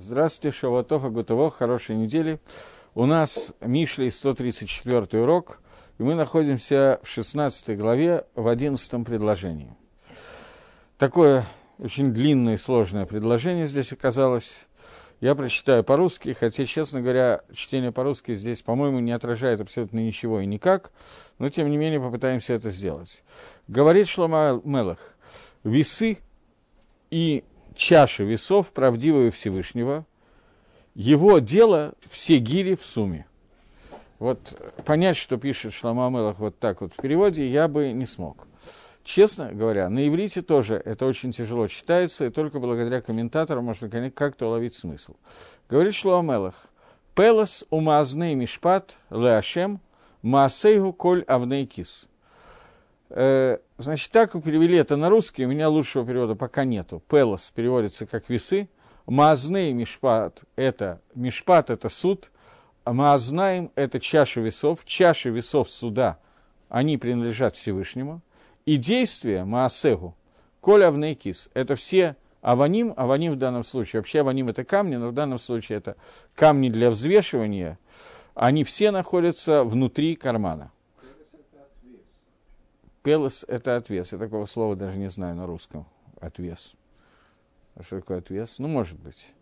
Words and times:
Здравствуйте, 0.00 0.56
Шаватов 0.56 1.04
и 1.04 1.08
Гутово, 1.08 1.50
хорошей 1.50 1.96
недели. 1.96 2.38
У 2.94 3.04
нас 3.04 3.52
Мишли 3.60 4.08
134 4.10 5.20
урок, 5.20 5.60
и 5.98 6.04
мы 6.04 6.14
находимся 6.14 7.00
в 7.02 7.08
16 7.08 7.76
главе, 7.76 8.24
в 8.36 8.46
11 8.46 9.04
предложении. 9.04 9.74
Такое 10.98 11.44
очень 11.80 12.12
длинное 12.12 12.54
и 12.54 12.58
сложное 12.58 13.06
предложение 13.06 13.66
здесь 13.66 13.92
оказалось. 13.92 14.68
Я 15.20 15.34
прочитаю 15.34 15.82
по-русски, 15.82 16.32
хотя, 16.32 16.64
честно 16.64 17.00
говоря, 17.00 17.40
чтение 17.52 17.90
по-русски 17.90 18.34
здесь, 18.34 18.62
по-моему, 18.62 19.00
не 19.00 19.10
отражает 19.10 19.60
абсолютно 19.60 19.98
ничего 19.98 20.38
и 20.40 20.46
никак, 20.46 20.92
но, 21.40 21.48
тем 21.48 21.68
не 21.68 21.76
менее, 21.76 21.98
попытаемся 21.98 22.54
это 22.54 22.70
сделать. 22.70 23.24
Говорит 23.66 24.06
Шлома 24.06 24.60
Мелах, 24.62 25.16
весы 25.64 26.18
и 27.10 27.42
чаши 27.78 28.24
весов 28.24 28.72
правдивого 28.72 29.30
Всевышнего, 29.30 30.04
его 30.94 31.38
дело 31.38 31.94
все 32.10 32.38
гири 32.38 32.74
в 32.74 32.84
сумме. 32.84 33.26
Вот 34.18 34.60
понять, 34.84 35.16
что 35.16 35.36
пишет 35.36 35.72
Шлама 35.72 36.10
Мелах 36.10 36.40
вот 36.40 36.58
так 36.58 36.80
вот 36.80 36.92
в 36.92 36.96
переводе, 37.00 37.48
я 37.48 37.68
бы 37.68 37.92
не 37.92 38.04
смог. 38.04 38.48
Честно 39.04 39.52
говоря, 39.52 39.88
на 39.88 40.06
иврите 40.06 40.42
тоже 40.42 40.82
это 40.84 41.06
очень 41.06 41.30
тяжело 41.30 41.68
читается, 41.68 42.26
и 42.26 42.30
только 42.30 42.58
благодаря 42.58 43.00
комментаторам 43.00 43.64
можно 43.64 43.88
как-то 44.10 44.48
уловить 44.48 44.74
смысл. 44.74 45.14
Говорит 45.70 45.94
Шлама 45.94 46.32
Мелах, 46.32 46.66
«Пелос 47.14 47.64
умазней 47.70 48.34
мишпат 48.34 48.98
леашем 49.10 49.80
маасейгу 50.22 50.92
коль 50.92 51.22
авнейкис». 51.22 52.07
Э, 53.10 53.58
значит, 53.78 54.10
так 54.12 54.34
вы 54.34 54.42
перевели 54.42 54.76
это 54.76 54.96
на 54.96 55.08
русский, 55.08 55.46
у 55.46 55.48
меня 55.48 55.68
лучшего 55.68 56.06
перевода 56.06 56.34
пока 56.34 56.64
нету. 56.64 57.02
Пелос 57.08 57.50
переводится 57.54 58.06
как 58.06 58.28
весы, 58.28 58.68
Маазны 59.06 59.72
Мишпат– 59.72 60.44
это 60.56 61.00
Мишпат– 61.14 61.70
это 61.70 61.88
суд, 61.88 62.30
а 62.84 62.92
Маазнаем– 62.92 63.70
это 63.74 64.00
чаша 64.00 64.40
весов, 64.40 64.84
чаши 64.84 65.30
весов 65.30 65.70
суда, 65.70 66.18
они 66.68 66.98
принадлежат 66.98 67.56
Всевышнему, 67.56 68.20
и 68.66 68.76
действия 68.76 69.44
Маасегу, 69.44 70.14
Коля 70.60 70.88
Авнейкис– 70.88 71.48
это 71.54 71.74
все 71.74 72.16
Аваним, 72.42 72.92
Аваним 72.98 73.32
в 73.32 73.36
данном 73.36 73.64
случае, 73.64 74.00
вообще 74.00 74.20
Аваним– 74.20 74.48
это 74.50 74.64
камни, 74.64 74.96
но 74.96 75.08
в 75.08 75.14
данном 75.14 75.38
случае 75.38 75.78
это 75.78 75.96
камни 76.34 76.68
для 76.68 76.90
взвешивания, 76.90 77.78
они 78.34 78.62
все 78.64 78.90
находятся 78.90 79.64
внутри 79.64 80.16
кармана. 80.16 80.70
Пелос– 83.08 83.46
это 83.48 83.76
отвес. 83.76 84.12
Я 84.12 84.18
такого 84.18 84.44
слова 84.44 84.76
даже 84.76 84.98
не 84.98 85.08
знаю 85.08 85.34
на 85.34 85.46
русском. 85.46 85.86
Отвес. 86.20 86.74
А 87.74 87.82
что 87.82 88.00
такое 88.00 88.18
отвес? 88.18 88.58
Ну, 88.58 88.68
может 88.68 88.98
быть. 89.00 89.32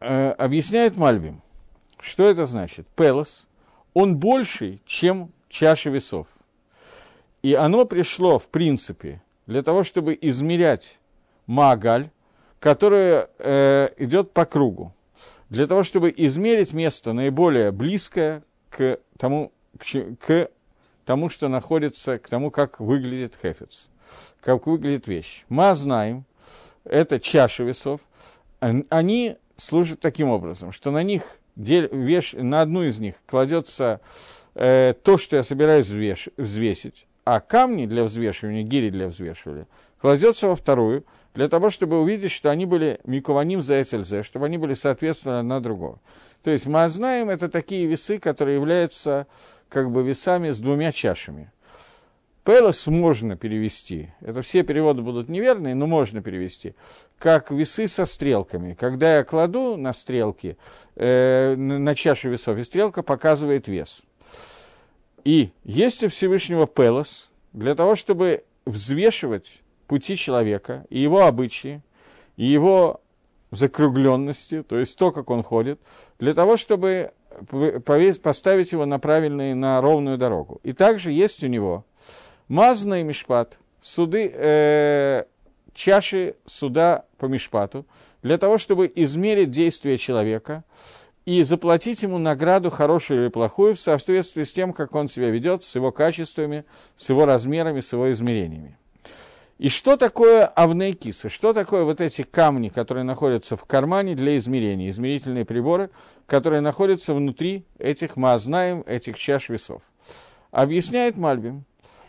Э, 0.00 0.32
объясняет 0.32 0.98
Мальбим, 0.98 1.40
что 1.98 2.24
это 2.24 2.44
значит. 2.44 2.86
Пелос, 2.88 3.48
он 3.94 4.18
больше, 4.18 4.82
чем 4.84 5.32
чаша 5.48 5.88
весов. 5.88 6.26
И 7.40 7.54
оно 7.54 7.86
пришло, 7.86 8.38
в 8.38 8.48
принципе, 8.48 9.22
для 9.46 9.62
того, 9.62 9.82
чтобы 9.82 10.18
измерять 10.20 11.00
магаль, 11.46 12.10
которая 12.60 13.28
э, 13.38 13.90
идет 13.98 14.32
по 14.32 14.44
кругу, 14.44 14.92
для 15.48 15.66
того, 15.66 15.82
чтобы 15.82 16.12
измерить 16.16 16.72
место 16.72 17.12
наиболее 17.12 17.72
близкое 17.72 18.42
к 18.70 18.98
тому, 19.16 19.52
к, 19.78 19.84
к 20.20 20.50
тому, 21.04 21.28
что 21.28 21.48
находится, 21.48 22.18
к 22.18 22.28
тому, 22.28 22.50
как 22.50 22.80
выглядит 22.80 23.38
хефец, 23.40 23.88
как 24.40 24.66
выглядит 24.66 25.06
вещь. 25.06 25.44
Мы 25.48 25.74
знаем, 25.74 26.24
это 26.84 27.20
чаши 27.20 27.64
весов, 27.64 28.00
они 28.60 29.36
служат 29.56 30.00
таким 30.00 30.28
образом, 30.28 30.72
что 30.72 30.90
на 30.90 31.02
них, 31.02 31.22
веш, 31.56 32.34
на 32.34 32.60
одну 32.60 32.82
из 32.82 32.98
них 32.98 33.14
кладется 33.26 34.00
э, 34.54 34.92
то, 35.02 35.18
что 35.18 35.36
я 35.36 35.42
собираюсь 35.42 35.86
взвеш, 35.86 36.28
взвесить, 36.36 37.06
а 37.24 37.40
камни 37.40 37.86
для 37.86 38.04
взвешивания, 38.04 38.62
гири 38.62 38.90
для 38.90 39.08
взвешивания, 39.08 39.66
кладется 40.00 40.48
во 40.48 40.56
вторую, 40.56 41.04
для 41.34 41.48
того, 41.48 41.70
чтобы 41.70 42.00
увидеть, 42.00 42.32
что 42.32 42.50
они 42.50 42.66
были 42.66 43.00
микованим 43.04 43.62
за 43.62 43.80
Эцельзе, 43.80 44.22
чтобы 44.22 44.46
они 44.46 44.58
были 44.58 44.74
соответственно 44.74 45.40
одна 45.40 45.60
другого. 45.60 46.00
То 46.42 46.50
есть 46.50 46.66
мы 46.66 46.88
знаем, 46.88 47.30
это 47.30 47.48
такие 47.48 47.86
весы, 47.86 48.18
которые 48.18 48.56
являются 48.56 49.26
как 49.68 49.90
бы 49.90 50.02
весами 50.02 50.50
с 50.50 50.60
двумя 50.60 50.92
чашами. 50.92 51.52
Пелос 52.44 52.86
можно 52.86 53.36
перевести, 53.36 54.08
это 54.22 54.40
все 54.40 54.62
переводы 54.62 55.02
будут 55.02 55.28
неверные, 55.28 55.74
но 55.74 55.86
можно 55.86 56.22
перевести, 56.22 56.74
как 57.18 57.50
весы 57.50 57.88
со 57.88 58.06
стрелками. 58.06 58.72
Когда 58.72 59.16
я 59.16 59.24
кладу 59.24 59.76
на 59.76 59.92
стрелки, 59.92 60.56
э, 60.96 61.54
на 61.56 61.94
чашу 61.94 62.30
весов, 62.30 62.56
и 62.56 62.62
стрелка 62.62 63.02
показывает 63.02 63.68
вес. 63.68 64.00
И 65.24 65.50
есть 65.64 66.02
у 66.02 66.08
Всевышнего 66.08 66.66
Пелос 66.66 67.30
для 67.52 67.74
того, 67.74 67.96
чтобы 67.96 68.44
взвешивать 68.64 69.62
пути 69.88 70.16
человека 70.16 70.86
и 70.90 71.00
его 71.00 71.26
обычаи, 71.26 71.82
и 72.36 72.46
его 72.46 73.00
закругленности, 73.50 74.62
то 74.62 74.78
есть 74.78 74.96
то, 74.98 75.10
как 75.10 75.30
он 75.30 75.42
ходит, 75.42 75.80
для 76.18 76.34
того, 76.34 76.56
чтобы 76.56 77.12
поставить 78.20 78.72
его 78.72 78.84
на 78.86 78.98
правильную, 78.98 79.56
на 79.56 79.80
ровную 79.80 80.18
дорогу. 80.18 80.60
И 80.62 80.72
также 80.72 81.12
есть 81.12 81.42
у 81.42 81.46
него 81.46 81.84
мазный 82.48 83.02
мишпат, 83.02 83.58
суды, 83.80 84.30
э, 84.32 85.24
чаши 85.72 86.36
суда 86.46 87.04
по 87.16 87.26
мишпату, 87.26 87.86
для 88.22 88.38
того, 88.38 88.58
чтобы 88.58 88.90
измерить 88.94 89.50
действия 89.50 89.96
человека 89.96 90.64
и 91.24 91.42
заплатить 91.42 92.02
ему 92.02 92.18
награду, 92.18 92.70
хорошую 92.70 93.22
или 93.22 93.28
плохую, 93.28 93.76
в 93.76 93.80
соответствии 93.80 94.44
с 94.44 94.52
тем, 94.52 94.72
как 94.72 94.94
он 94.94 95.08
себя 95.08 95.30
ведет, 95.30 95.62
с 95.62 95.74
его 95.76 95.92
качествами, 95.92 96.64
с 96.96 97.08
его 97.10 97.26
размерами, 97.26 97.80
с 97.80 97.92
его 97.92 98.10
измерениями. 98.10 98.77
И 99.58 99.68
что 99.68 99.96
такое 99.96 100.46
авнейкисы? 100.46 101.28
Что 101.28 101.52
такое 101.52 101.82
вот 101.82 102.00
эти 102.00 102.22
камни, 102.22 102.68
которые 102.68 103.02
находятся 103.02 103.56
в 103.56 103.64
кармане 103.64 104.14
для 104.14 104.38
измерения, 104.38 104.88
измерительные 104.90 105.44
приборы, 105.44 105.90
которые 106.26 106.60
находятся 106.60 107.12
внутри 107.12 107.64
этих, 107.78 108.16
мы 108.16 108.38
знаем, 108.38 108.84
этих 108.86 109.18
чаш 109.18 109.48
весов? 109.48 109.82
Объясняет 110.52 111.16
Мальбим, 111.16 111.64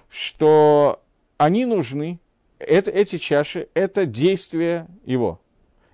что 0.10 1.02
они 1.38 1.66
нужны, 1.66 2.20
это, 2.60 2.92
эти 2.92 3.18
чаши, 3.18 3.68
это 3.74 4.06
действие 4.06 4.88
его. 5.04 5.42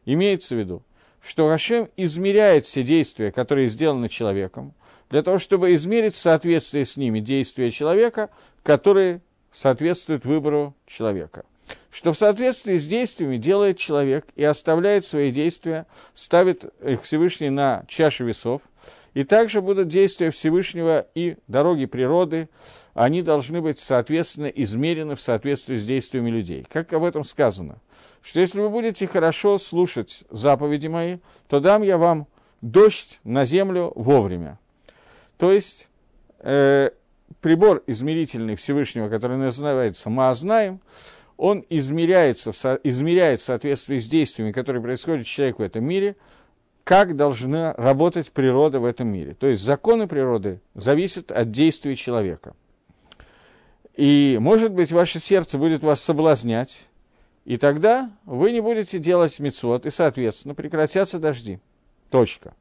Имеется 0.04 0.56
в 0.56 0.60
виду, 0.60 0.84
что 1.22 1.48
Рашем 1.48 1.90
измеряет 1.96 2.66
все 2.66 2.84
действия, 2.84 3.32
которые 3.32 3.70
сделаны 3.70 4.10
человеком, 4.10 4.74
для 5.10 5.22
того, 5.22 5.38
чтобы 5.38 5.74
измерить 5.76 6.18
соответствие 6.18 6.84
с 6.84 6.98
ними 6.98 7.22
действия 7.22 7.72
человека, 7.72 8.30
которые 8.62 9.22
соответствует 9.56 10.26
выбору 10.26 10.76
человека. 10.86 11.46
Что 11.90 12.12
в 12.12 12.18
соответствии 12.18 12.78
с 12.78 12.86
действиями 12.86 13.38
делает 13.38 13.78
человек 13.78 14.26
и 14.36 14.44
оставляет 14.44 15.06
свои 15.06 15.32
действия, 15.32 15.88
ставит 16.14 16.66
их 16.84 17.04
Всевышний 17.04 17.50
на 17.50 17.86
чашу 17.88 18.26
весов. 18.26 18.62
И 19.14 19.24
также 19.24 19.62
будут 19.62 19.88
действия 19.88 20.30
Всевышнего 20.30 21.08
и 21.16 21.38
дороги 21.48 21.86
природы, 21.86 22.50
они 22.94 23.22
должны 23.22 23.62
быть, 23.62 23.80
соответственно, 23.80 24.48
измерены 24.48 25.16
в 25.16 25.22
соответствии 25.22 25.78
с 25.78 25.86
действиями 25.86 26.30
людей. 26.30 26.66
Как 26.70 26.92
об 26.92 27.06
этом 27.06 27.24
сказано? 27.24 27.78
Что 28.22 28.42
если 28.42 28.60
вы 28.60 28.70
будете 28.70 29.08
хорошо 29.08 29.58
слушать 29.58 30.26
заповеди 30.30 30.88
мои, 30.88 31.20
то 31.48 31.62
дам 31.62 31.82
я 31.82 31.98
вам 31.98 32.28
дождь 32.62 33.22
на 33.24 33.46
землю 33.46 33.94
вовремя. 33.96 34.60
То 35.38 35.54
есть, 35.54 35.90
э, 36.40 36.90
прибор 37.42 37.84
измерительный 37.88 38.56
Всевышнего, 38.56 39.10
который 39.10 39.38
называется 39.38 40.10
Маазнаем, 40.10 40.82
он 41.38 41.66
измеряется, 41.70 42.52
измеряет 42.84 43.42
в 43.42 43.44
соответствии 43.44 43.98
с 43.98 44.08
действиями, 44.08 44.52
которые 44.52 44.82
происходят 44.82 45.26
с 45.26 45.30
человеком 45.30 45.66
в 45.66 45.68
этом 45.68 45.84
мире, 45.86 46.16
как 46.84 47.16
должна 47.16 47.74
работать 47.74 48.32
природа 48.32 48.80
в 48.80 48.86
этом 48.86 49.08
мире. 49.08 49.34
То 49.34 49.48
есть 49.48 49.64
законы 49.64 50.08
природы 50.08 50.62
зависят 50.76 51.32
от 51.32 51.52
действий 51.52 51.96
человека. 51.96 52.56
И, 53.96 54.38
может 54.40 54.74
быть, 54.74 54.92
ваше 54.92 55.20
сердце 55.20 55.58
будет 55.58 55.82
вас 55.82 56.02
соблазнять, 56.02 56.88
и 57.46 57.58
тогда 57.58 58.12
вы 58.26 58.52
не 58.52 58.62
будете 58.62 59.00
делать 59.00 59.40
мецвод, 59.40 59.86
и, 59.86 59.90
соответственно, 59.90 60.54
прекратятся 60.54 61.18
дожди. 61.18 61.60
Точка. 62.10 62.54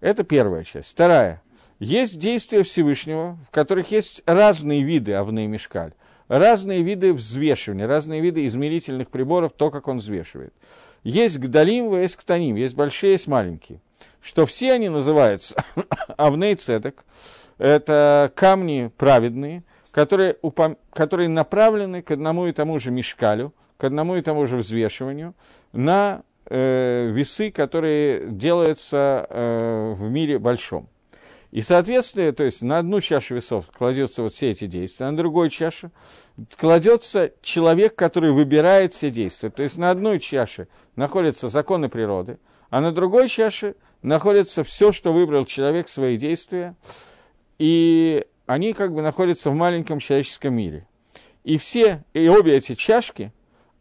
Это 0.00 0.24
первая 0.24 0.64
часть. 0.64 0.90
Вторая. 0.90 1.41
Есть 1.82 2.20
действия 2.20 2.62
Всевышнего, 2.62 3.36
в 3.44 3.50
которых 3.50 3.90
есть 3.90 4.22
разные 4.24 4.84
виды 4.84 5.14
авны 5.14 5.48
мешкаль, 5.48 5.94
разные 6.28 6.80
виды 6.82 7.12
взвешивания, 7.12 7.88
разные 7.88 8.20
виды 8.20 8.46
измерительных 8.46 9.10
приборов, 9.10 9.50
то, 9.56 9.68
как 9.72 9.88
он 9.88 9.96
взвешивает. 9.96 10.54
Есть 11.02 11.40
гдалим, 11.40 11.92
есть 11.98 12.14
ктаним, 12.14 12.54
есть 12.54 12.76
большие, 12.76 13.12
есть 13.12 13.26
маленькие. 13.26 13.80
Что 14.20 14.46
все 14.46 14.74
они 14.74 14.90
называются 14.90 15.64
авней 16.16 16.54
цедек, 16.54 17.04
это 17.58 18.30
камни 18.36 18.92
праведные, 18.96 19.64
которые, 19.90 20.36
упом... 20.40 20.78
которые 20.92 21.28
направлены 21.28 22.00
к 22.00 22.12
одному 22.12 22.46
и 22.46 22.52
тому 22.52 22.78
же 22.78 22.92
мешкалю, 22.92 23.52
к 23.76 23.82
одному 23.82 24.14
и 24.14 24.20
тому 24.20 24.46
же 24.46 24.58
взвешиванию 24.58 25.34
на 25.72 26.22
э, 26.46 27.10
весы, 27.12 27.50
которые 27.50 28.30
делаются 28.30 29.26
э, 29.28 29.94
в 29.98 30.08
мире 30.08 30.38
большом. 30.38 30.88
И, 31.52 31.60
соответственно, 31.60 32.32
то 32.32 32.44
есть 32.44 32.62
на 32.62 32.78
одну 32.78 33.00
чашу 33.00 33.34
весов 33.34 33.66
кладется 33.76 34.22
вот 34.22 34.32
все 34.32 34.50
эти 34.50 34.66
действия, 34.66 35.10
на 35.10 35.16
другой 35.16 35.50
чашу 35.50 35.92
кладется 36.56 37.32
человек, 37.42 37.94
который 37.94 38.32
выбирает 38.32 38.94
все 38.94 39.10
действия. 39.10 39.50
То 39.50 39.62
есть 39.62 39.76
на 39.76 39.90
одной 39.90 40.18
чаше 40.18 40.68
находятся 40.96 41.50
законы 41.50 41.90
природы, 41.90 42.38
а 42.70 42.80
на 42.80 42.90
другой 42.90 43.28
чаше 43.28 43.76
находится 44.00 44.64
все, 44.64 44.92
что 44.92 45.12
выбрал 45.12 45.44
человек, 45.44 45.90
свои 45.90 46.16
действия, 46.16 46.74
и 47.58 48.24
они 48.46 48.72
как 48.72 48.94
бы 48.94 49.02
находятся 49.02 49.50
в 49.50 49.54
маленьком 49.54 49.98
человеческом 49.98 50.54
мире. 50.54 50.88
И 51.44 51.58
все, 51.58 52.02
и 52.14 52.28
обе 52.28 52.56
эти 52.56 52.74
чашки, 52.74 53.30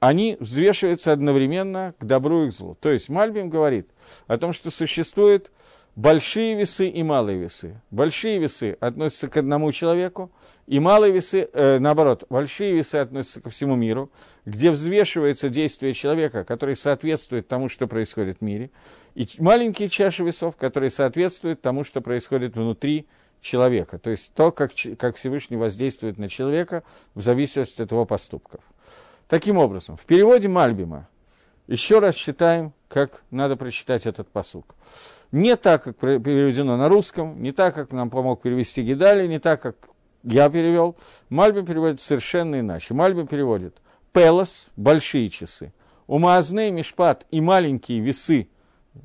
они 0.01 0.35
взвешиваются 0.41 1.13
одновременно 1.13 1.94
к 2.00 2.03
добру 2.03 2.47
и 2.47 2.50
к 2.50 2.53
злу. 2.53 2.75
То 2.81 2.89
есть 2.89 3.07
Мальбим 3.07 3.50
говорит 3.50 3.94
о 4.27 4.38
том, 4.38 4.51
что 4.51 4.71
существует 4.71 5.51
большие 5.95 6.55
весы 6.55 6.88
и 6.88 7.03
малые 7.03 7.38
весы. 7.38 7.81
Большие 7.91 8.39
весы 8.39 8.77
относятся 8.79 9.27
к 9.27 9.38
одному 9.38 9.71
человеку, 9.71 10.31
и 10.67 10.79
малые 10.79 11.11
весы, 11.11 11.49
э, 11.51 11.79
наоборот, 11.79 12.25
большие 12.29 12.73
весы 12.73 12.95
относятся 12.95 13.41
ко 13.41 13.49
всему 13.49 13.75
миру, 13.75 14.11
где 14.45 14.71
взвешивается 14.71 15.49
действие 15.49 15.93
человека, 15.93 16.43
который 16.43 16.75
соответствует 16.75 17.47
тому, 17.47 17.69
что 17.69 17.88
происходит 17.88 18.38
в 18.39 18.41
мире, 18.41 18.71
и 19.15 19.27
маленькие 19.39 19.89
чаши 19.89 20.23
весов, 20.23 20.55
которые 20.55 20.89
соответствуют 20.89 21.61
тому, 21.61 21.83
что 21.83 22.01
происходит 22.01 22.55
внутри 22.55 23.07
человека, 23.41 23.97
то 23.97 24.09
есть 24.09 24.33
то, 24.33 24.51
как, 24.51 24.71
как 24.97 25.17
Всевышний 25.17 25.57
воздействует 25.57 26.17
на 26.17 26.29
человека 26.29 26.83
в 27.15 27.21
зависимости 27.21 27.81
от 27.81 27.91
его 27.91 28.05
поступков. 28.05 28.61
Таким 29.27 29.57
образом, 29.57 29.97
в 29.97 30.05
переводе 30.05 30.47
Мальбима 30.47 31.09
еще 31.67 31.99
раз 31.99 32.15
читаем, 32.15 32.73
как 32.88 33.23
надо 33.31 33.55
прочитать 33.55 34.05
этот 34.05 34.27
посук. 34.27 34.75
Не 35.31 35.56
так, 35.56 35.83
как 35.83 35.98
переведено 35.98 36.75
на 36.78 36.89
русском, 36.89 37.42
не 37.42 37.51
так, 37.51 37.74
как 37.74 37.92
нам 37.92 38.10
помог 38.10 38.42
перевести 38.42 38.81
Гидали, 38.81 39.28
не 39.28 39.39
так, 39.39 39.62
как 39.62 39.75
я 40.24 40.50
перевел. 40.50 40.98
Мальбим 41.30 41.66
переводит 41.66 42.01
совершенно 42.01 42.60
иначе. 42.60 42.94
Мальбим 42.94 43.28
переводит 43.28 43.81
«пелос»– 44.12 44.69
большие 44.75 45.30
часы, 45.30 45.74
«умаазны»– 46.07 46.69
мишпат 46.72 47.25
и 47.31 47.39
маленькие 47.39 48.01
весы 48.01 48.50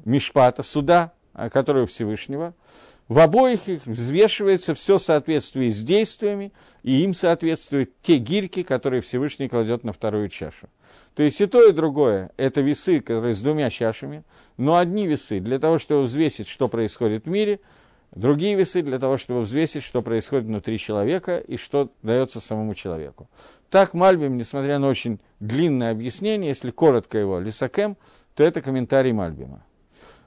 мишпата, 0.05 0.63
суда, 0.63 1.13
а, 1.33 1.49
которые 1.49 1.87
Всевышнего– 1.87 2.55
в 3.09 3.21
обоих 3.21 3.69
их 3.69 3.87
взвешивается 3.87 4.75
все 4.75 4.99
соответствие 4.99 5.71
с 5.71 5.83
действиями, 5.83 6.53
и 6.83 7.03
им 7.03 7.15
соответствуют 7.15 7.91
те 8.03 8.19
гирьки, 8.19 8.65
которые 8.65 9.01
Всевышний 9.01 9.49
кладет 9.49 9.85
на 9.85 9.93
вторую 9.93 10.29
чашу. 10.29 10.69
То 11.15 11.23
есть 11.23 11.41
и 11.41 11.47
то, 11.47 11.69
и 11.69 11.73
другое– 11.73 12.31
это 12.37 12.63
весы, 12.63 13.01
которые 13.01 13.33
с 13.33 13.41
двумя 13.41 13.71
чашами, 13.71 14.25
но 14.57 14.77
одни 14.77 15.07
весы 15.07 15.39
для 15.41 15.59
того, 15.59 15.79
чтобы 15.79 16.03
взвесить, 16.03 16.49
что 16.49 16.69
происходит 16.69 17.27
в 17.27 17.29
мире, 17.29 17.61
другие 18.11 18.57
весы 18.57 18.83
для 18.83 18.99
того, 18.99 19.17
чтобы 19.17 19.43
взвесить, 19.43 19.85
что 19.85 20.03
происходит 20.03 20.47
внутри 20.47 20.79
человека 20.79 21.39
и 21.39 21.57
что 21.57 21.91
дается 22.03 22.41
самому 22.41 22.75
человеку. 22.75 23.29
Так 23.71 23.95
Мальбим, 23.95 24.37
несмотря 24.37 24.79
на 24.79 24.89
очень 24.89 25.21
длинное 25.39 25.93
объяснение, 25.93 26.49
если 26.49 26.71
коротко 26.71 27.19
его 27.19 27.39
лисакем, 27.39 27.97
то 28.35 28.43
это 28.43 28.61
комментарий 28.61 29.13
Мальбима. 29.13 29.63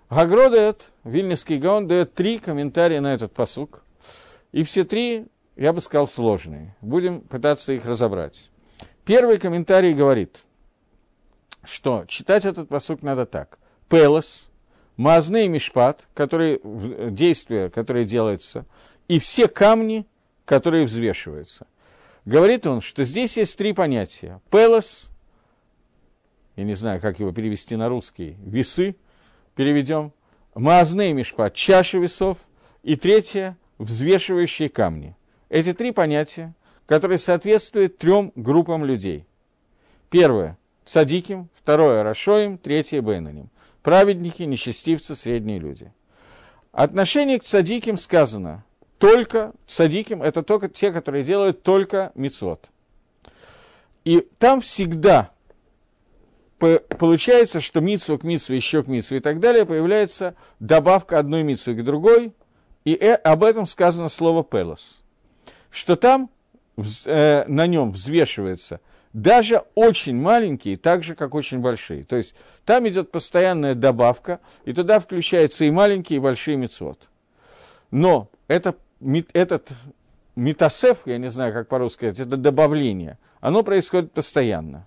Гагро 0.09 0.49
дает, 0.49 0.91
Вильнюсский 1.03 1.59
Гаон 1.59 1.87
дает 1.87 2.15
три 2.15 2.39
комментария 2.39 2.99
на 2.99 3.13
этот 3.13 3.31
посук. 3.31 3.83
И 4.51 4.63
все 4.63 4.83
три, 4.83 5.27
я 5.55 5.71
бы 5.71 5.81
сказал, 5.81 6.07
сложные. 6.07 6.75
Будем 6.81 7.21
пытаться 7.21 7.73
их 7.73 7.85
разобрать. 7.85 8.49
Первый 9.05 9.37
комментарий 9.37 9.93
говорит, 9.93 10.43
что 11.63 12.05
читать 12.07 12.45
этот 12.45 12.69
посук 12.69 13.03
надо 13.03 13.27
так. 13.27 13.59
Пелос, 13.87 14.49
мазны 14.97 15.45
и 15.45 15.47
мишпат, 15.47 16.07
которые, 16.15 16.59
действия, 17.11 17.69
которые 17.69 18.05
делаются, 18.05 18.65
и 19.07 19.19
все 19.19 19.47
камни, 19.47 20.07
которые 20.45 20.85
взвешиваются. 20.85 21.67
Говорит 22.25 22.65
он, 22.65 22.81
что 22.81 23.03
здесь 23.03 23.37
есть 23.37 23.57
три 23.57 23.73
понятия. 23.73 24.41
Пелос, 24.49 25.09
я 26.55 26.63
не 26.63 26.73
знаю, 26.73 26.99
как 26.99 27.19
его 27.19 27.31
перевести 27.31 27.75
на 27.75 27.89
русский, 27.89 28.37
весы– 28.39 28.95
переведем, 29.59 30.13
маазны 30.55 31.11
мишпат, 31.11 31.53
чаша 31.53 31.97
весов, 31.97 32.37
и 32.81 32.95
третье, 32.95 33.57
взвешивающие 33.77 34.69
камни. 34.69 35.17
Эти 35.49 35.73
три 35.73 35.91
понятия, 35.91 36.53
которые 36.85 37.17
соответствуют 37.17 37.97
трем 37.97 38.31
группам 38.35 38.85
людей. 38.85 39.25
Первое– 40.09 40.57
садиким, 40.85 41.49
второе– 41.61 42.03
рашоим, 42.05 42.57
третье– 42.57 43.01
бейнаним. 43.01 43.49
Праведники, 43.83 44.43
нечестивцы, 44.43 45.13
средние 45.13 45.59
люди. 45.59 45.91
Отношение 46.71 47.37
к 47.37 47.45
садиким 47.45 47.97
сказано 47.97 48.63
только, 48.97 49.51
садиким– 49.67 50.21
это 50.23 50.41
только 50.41 50.69
те, 50.69 50.93
которые 50.93 51.21
делают 51.21 51.63
только 51.63 52.13
мицвод. 52.15 52.71
И 54.05 54.25
там 54.37 54.61
всегда 54.61 55.31
получается, 56.59 57.61
что 57.61 57.81
митсва 57.81 58.17
к 58.17 58.23
митсве, 58.23 58.57
еще 58.57 58.83
к 58.83 58.87
митсве 58.87 59.17
и 59.17 59.21
так 59.21 59.39
далее, 59.39 59.65
появляется 59.65 60.35
добавка 60.59 61.17
одной 61.17 61.43
митсвы 61.43 61.75
к 61.75 61.83
другой, 61.83 62.33
и 62.85 62.93
э, 62.93 63.13
об 63.15 63.43
этом 63.43 63.65
сказано 63.65 64.09
слово 64.09 64.43
«пелос», 64.43 65.01
что 65.69 65.95
там 65.95 66.29
э, 67.05 67.45
на 67.47 67.67
нем 67.67 67.91
взвешивается 67.91 68.81
даже 69.13 69.63
очень 69.75 70.15
маленькие, 70.15 70.77
так 70.77 71.03
же, 71.03 71.15
как 71.15 71.33
очень 71.33 71.59
большие. 71.59 72.03
То 72.03 72.15
есть 72.15 72.35
там 72.65 72.87
идет 72.87 73.11
постоянная 73.11 73.73
добавка, 73.73 74.39
и 74.65 74.73
туда 74.73 74.99
включаются 74.99 75.65
и 75.65 75.71
маленькие, 75.71 76.17
и 76.17 76.21
большие 76.21 76.57
мицвод. 76.57 77.09
Но 77.91 78.29
это, 78.47 78.75
этот 79.33 79.71
метасеф, 80.35 80.99
я 81.05 81.17
не 81.17 81.29
знаю, 81.31 81.53
как 81.53 81.67
по-русски 81.67 81.99
сказать, 81.99 82.19
это 82.19 82.37
добавление, 82.37 83.17
оно 83.41 83.63
происходит 83.63 84.11
постоянно. 84.11 84.85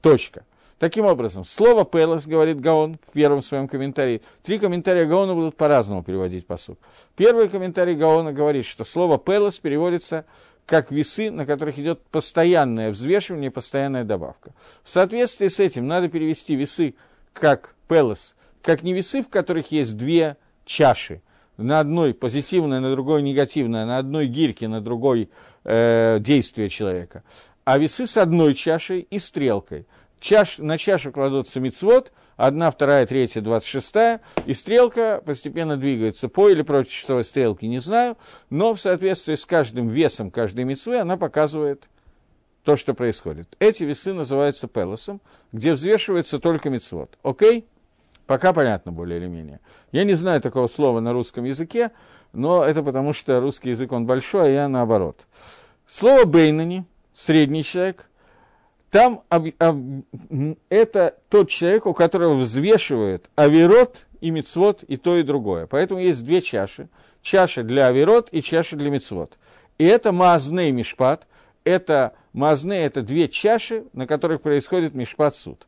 Точка. 0.00 0.44
Таким 0.80 1.04
образом, 1.04 1.44
слово 1.44 1.84
«пелос», 1.84 2.26
говорит 2.26 2.58
Гаон 2.58 2.98
в 3.06 3.12
первом 3.12 3.42
своем 3.42 3.68
комментарии. 3.68 4.22
Три 4.42 4.58
комментария 4.58 5.04
Гаона 5.04 5.34
будут 5.34 5.54
по-разному 5.54 6.02
переводить 6.02 6.46
посуд. 6.46 6.78
Первый 7.16 7.50
комментарий 7.50 7.94
Гаона 7.94 8.32
говорит, 8.32 8.64
что 8.64 8.86
слово 8.86 9.18
«пелос» 9.18 9.58
переводится 9.58 10.24
как 10.64 10.90
весы, 10.90 11.30
на 11.30 11.44
которых 11.44 11.78
идет 11.78 12.00
постоянное 12.06 12.90
взвешивание, 12.92 13.50
постоянная 13.50 14.04
добавка. 14.04 14.54
В 14.82 14.88
соответствии 14.88 15.48
с 15.48 15.60
этим 15.60 15.86
надо 15.86 16.08
перевести 16.08 16.54
весы 16.54 16.94
как 17.34 17.74
«пелос», 17.86 18.34
как 18.62 18.82
не 18.82 18.94
весы, 18.94 19.22
в 19.22 19.28
которых 19.28 19.70
есть 19.72 19.98
две 19.98 20.38
чаши, 20.64 21.20
на 21.58 21.80
одной 21.80 22.14
позитивное, 22.14 22.80
на 22.80 22.90
другой 22.90 23.20
негативное, 23.20 23.84
на 23.84 23.98
одной 23.98 24.28
гирьке, 24.28 24.66
на 24.66 24.80
другой 24.80 25.28
э, 25.62 26.16
действие 26.20 26.70
человека, 26.70 27.22
а 27.66 27.76
весы 27.76 28.06
с 28.06 28.16
одной 28.16 28.54
чашей 28.54 29.00
и 29.00 29.18
стрелкой– 29.18 29.86
чаш, 30.20 30.58
на 30.58 30.78
чашу 30.78 31.10
кладутся 31.10 31.58
мицвод, 31.58 32.12
одна, 32.36 32.70
вторая, 32.70 33.06
третья, 33.06 33.40
двадцать 33.40 33.68
шестая, 33.68 34.20
и 34.46 34.52
стрелка 34.52 35.22
постепенно 35.24 35.76
двигается 35.76 36.28
по 36.28 36.48
или 36.48 36.62
против 36.62 36.92
часовой 36.92 37.24
стрелки, 37.24 37.64
не 37.64 37.80
знаю, 37.80 38.16
но 38.50 38.74
в 38.74 38.80
соответствии 38.80 39.34
с 39.34 39.44
каждым 39.44 39.88
весом 39.88 40.30
каждой 40.30 40.64
мицвы 40.64 40.98
она 40.98 41.16
показывает 41.16 41.88
то, 42.62 42.76
что 42.76 42.94
происходит. 42.94 43.56
Эти 43.58 43.84
весы 43.84 44.12
называются 44.12 44.68
пелосом, 44.68 45.20
где 45.50 45.72
взвешивается 45.72 46.38
только 46.38 46.68
мицвод. 46.68 47.18
Окей? 47.22 47.66
Пока 48.26 48.52
понятно 48.52 48.92
более 48.92 49.18
или 49.18 49.26
менее. 49.26 49.60
Я 49.92 50.04
не 50.04 50.14
знаю 50.14 50.40
такого 50.40 50.66
слова 50.66 51.00
на 51.00 51.12
русском 51.12 51.44
языке, 51.44 51.90
но 52.32 52.62
это 52.62 52.82
потому, 52.82 53.12
что 53.12 53.40
русский 53.40 53.70
язык, 53.70 53.90
он 53.92 54.06
большой, 54.06 54.48
а 54.48 54.50
я 54.50 54.68
наоборот. 54.68 55.26
Слово 55.86 56.26
«бейнани», 56.26 56.84
средний 57.12 57.64
человек, 57.64 58.09
там 58.90 59.22
об, 59.28 59.46
об, 59.58 60.02
это 60.68 61.16
тот 61.28 61.48
человек, 61.48 61.86
у 61.86 61.94
которого 61.94 62.34
взвешивают 62.34 63.30
авирот 63.36 64.06
и 64.20 64.30
мицвод, 64.30 64.82
и 64.82 64.96
то, 64.96 65.16
и 65.16 65.22
другое. 65.22 65.66
Поэтому 65.66 66.00
есть 66.00 66.24
две 66.24 66.40
чаши. 66.40 66.88
Чаша 67.22 67.62
для 67.62 67.86
авирот 67.86 68.28
и 68.32 68.42
чаша 68.42 68.76
для 68.76 68.90
мицвод. 68.90 69.38
И 69.78 69.84
это 69.84 70.10
маазны 70.10 70.72
мишпат. 70.72 71.28
Это 71.62 72.14
маазны– 72.32 72.72
это 72.74 73.02
две 73.02 73.28
чаши, 73.28 73.84
на 73.92 74.06
которых 74.06 74.40
происходит 74.40 74.94
мишпат 74.94 75.36
суд. 75.36 75.66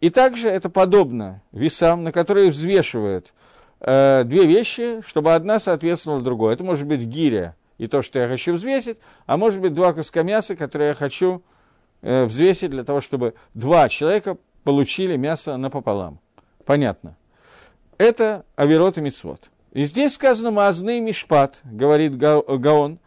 И 0.00 0.08
также 0.08 0.48
это 0.48 0.70
подобно 0.70 1.42
весам, 1.52 2.04
на 2.04 2.12
которые 2.12 2.50
взвешивают 2.50 3.34
э, 3.80 4.22
две 4.24 4.46
вещи, 4.46 5.00
чтобы 5.06 5.34
одна 5.34 5.58
соответствовала 5.58 6.22
другой. 6.22 6.54
Это 6.54 6.64
может 6.64 6.86
быть 6.86 7.02
гиря 7.02 7.54
и 7.78 7.86
то, 7.86 8.02
что 8.02 8.18
я 8.18 8.28
хочу 8.28 8.54
взвесить, 8.54 8.98
а 9.26 9.36
может 9.36 9.60
быть 9.60 9.74
два 9.74 9.92
куска 9.92 10.22
мяса, 10.22 10.54
которые 10.54 10.88
я 10.88 10.94
хочу 10.94 11.42
э, 11.42 11.55
взвесить 12.06 12.70
для 12.70 12.84
того, 12.84 13.00
чтобы 13.00 13.34
два 13.54 13.88
человека 13.88 14.36
получили 14.64 15.16
мясо 15.16 15.56
напополам. 15.56 16.20
Понятно. 16.64 17.16
Это 17.98 18.44
Аверот 18.56 18.98
и 18.98 19.00
Мицвод. 19.00 19.50
И 19.72 19.84
здесь 19.84 20.14
сказано 20.14 20.50
«Маазны 20.50 21.00
Мишпат», 21.00 21.60
говорит 21.64 22.16
Гаон, 22.16 22.98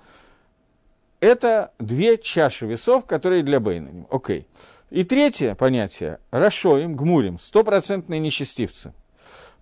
это 1.19 1.71
две 1.79 2.17
чаши 2.17 2.65
весов, 2.65 3.05
которые 3.05 3.43
для 3.43 3.59
Бейнаним. 3.59 4.07
Окей. 4.09 4.47
И 4.89 5.03
третье 5.03 5.55
понятие– 5.55 6.19
Рашоим, 6.31 6.95
Гмурим, 6.95 7.37
стопроцентные 7.37 8.19
нечестивцы. 8.19 8.93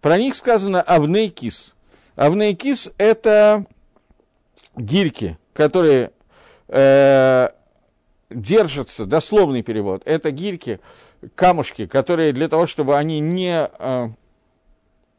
Про 0.02 0.18
них 0.18 0.36
сказано 0.36 0.82
Авнейкис. 0.82 1.76
Авнейкис– 2.16 2.92
это 2.98 3.66
гирьки, 4.76 5.38
которые 5.54 6.12
э, 6.68 7.50
держатся, 8.30 9.06
дословный 9.06 9.64
перевод, 9.64 10.02
это 10.06 10.32
гирьки, 10.32 10.80
камушки, 11.36 11.86
которые 11.86 12.34
для 12.34 12.48
того, 12.48 12.66
чтобы 12.66 12.98
они 12.98 13.20
не 13.20 13.70
э, 13.80 14.10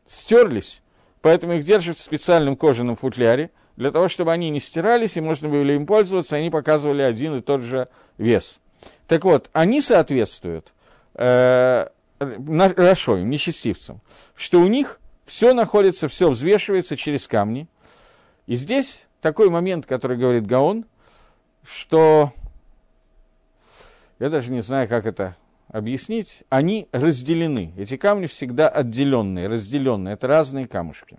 стерлись, 0.07 0.83
поэтому 1.21 1.55
их 1.55 1.65
держат 1.65 1.99
в 1.99 2.01
специальном 2.01 2.57
кожаном 2.57 2.97
футляре, 2.97 3.51
для 3.77 3.93
того, 3.93 4.09
чтобы 4.09 4.33
они 4.33 4.51
не 4.51 4.59
стирались 4.59 5.17
и 5.17 5.21
можно 5.21 5.49
было 5.49 5.71
им 5.71 5.87
пользоваться, 5.87 6.37
они 6.37 6.51
показывали 6.51 7.03
один 7.03 7.37
и 7.37 7.41
тот 7.41 7.61
же 7.61 7.89
вес. 8.19 8.59
Так 9.07 9.25
вот, 9.25 9.49
они 9.53 9.81
соответствуют 9.81 10.75
э, 11.15 11.87
Рашоим, 12.19 13.31
нечестивцам, 13.31 14.01
что 14.35 14.61
у 14.61 14.67
них 14.67 15.01
все 15.27 15.55
находится, 15.55 16.09
все 16.09 16.29
взвешивается 16.29 16.97
через 16.97 17.29
камни. 17.29 17.69
И 18.47 18.57
здесь 18.57 19.07
такой 19.21 19.51
момент, 19.51 19.87
который 19.87 20.17
говорит 20.17 20.47
Гаон, 20.47 20.85
что 21.63 22.33
я 24.19 24.29
даже 24.29 24.51
не 24.51 24.61
знаю, 24.63 24.89
как 24.89 25.07
это 25.07 25.37
объяснить, 25.69 26.45
они 26.49 26.89
разделены. 26.93 27.73
Эти 27.77 27.97
камни 27.97 28.27
всегда 28.27 28.69
отделенные, 28.69 29.49
разделенные. 29.49 30.15
Это 30.15 30.27
разные 30.27 30.67
камушки. 30.67 31.19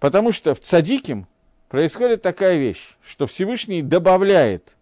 Потому 0.00 0.32
что 0.32 0.54
в 0.54 0.60
цадиким 0.60 1.26
происходит 1.68 2.22
такая 2.22 2.56
вещь, 2.56 2.96
что 3.02 3.26
Всевышний 3.26 3.82
добавляет 3.82 4.76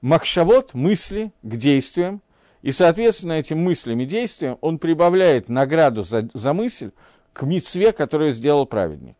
махшавод, 0.00 0.74
мысли 0.74 1.32
к 1.42 1.56
действиям, 1.56 2.20
и, 2.62 2.72
соответственно, 2.72 3.34
этим 3.34 3.58
мыслям 3.58 4.00
и 4.00 4.06
действиям 4.06 4.58
он 4.60 4.78
прибавляет 4.78 5.48
награду 5.48 6.02
за, 6.02 6.28
за 6.32 6.52
мысль 6.52 6.90
к 7.32 7.42
мицве, 7.42 7.92
которую 7.92 8.32
сделал 8.32 8.66
праведник. 8.66 9.16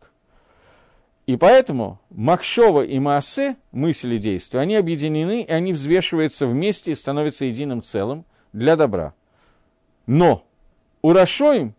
И 1.25 1.37
поэтому 1.37 1.99
Махшова 2.11 2.83
и 2.83 2.99
Маасе, 2.99 3.55
мысли 3.71 4.15
и 4.15 4.19
действия, 4.19 4.59
они 4.59 4.75
объединены, 4.75 5.41
и 5.41 5.51
они 5.51 5.73
взвешиваются 5.73 6.45
вместе 6.45 6.91
и 6.91 6.95
становятся 6.95 7.45
единым 7.45 7.81
целым 7.81 8.25
для 8.53 8.75
добра. 8.75 9.15
Но 10.05 10.45
у 11.01 11.13
Рашоим 11.13 11.73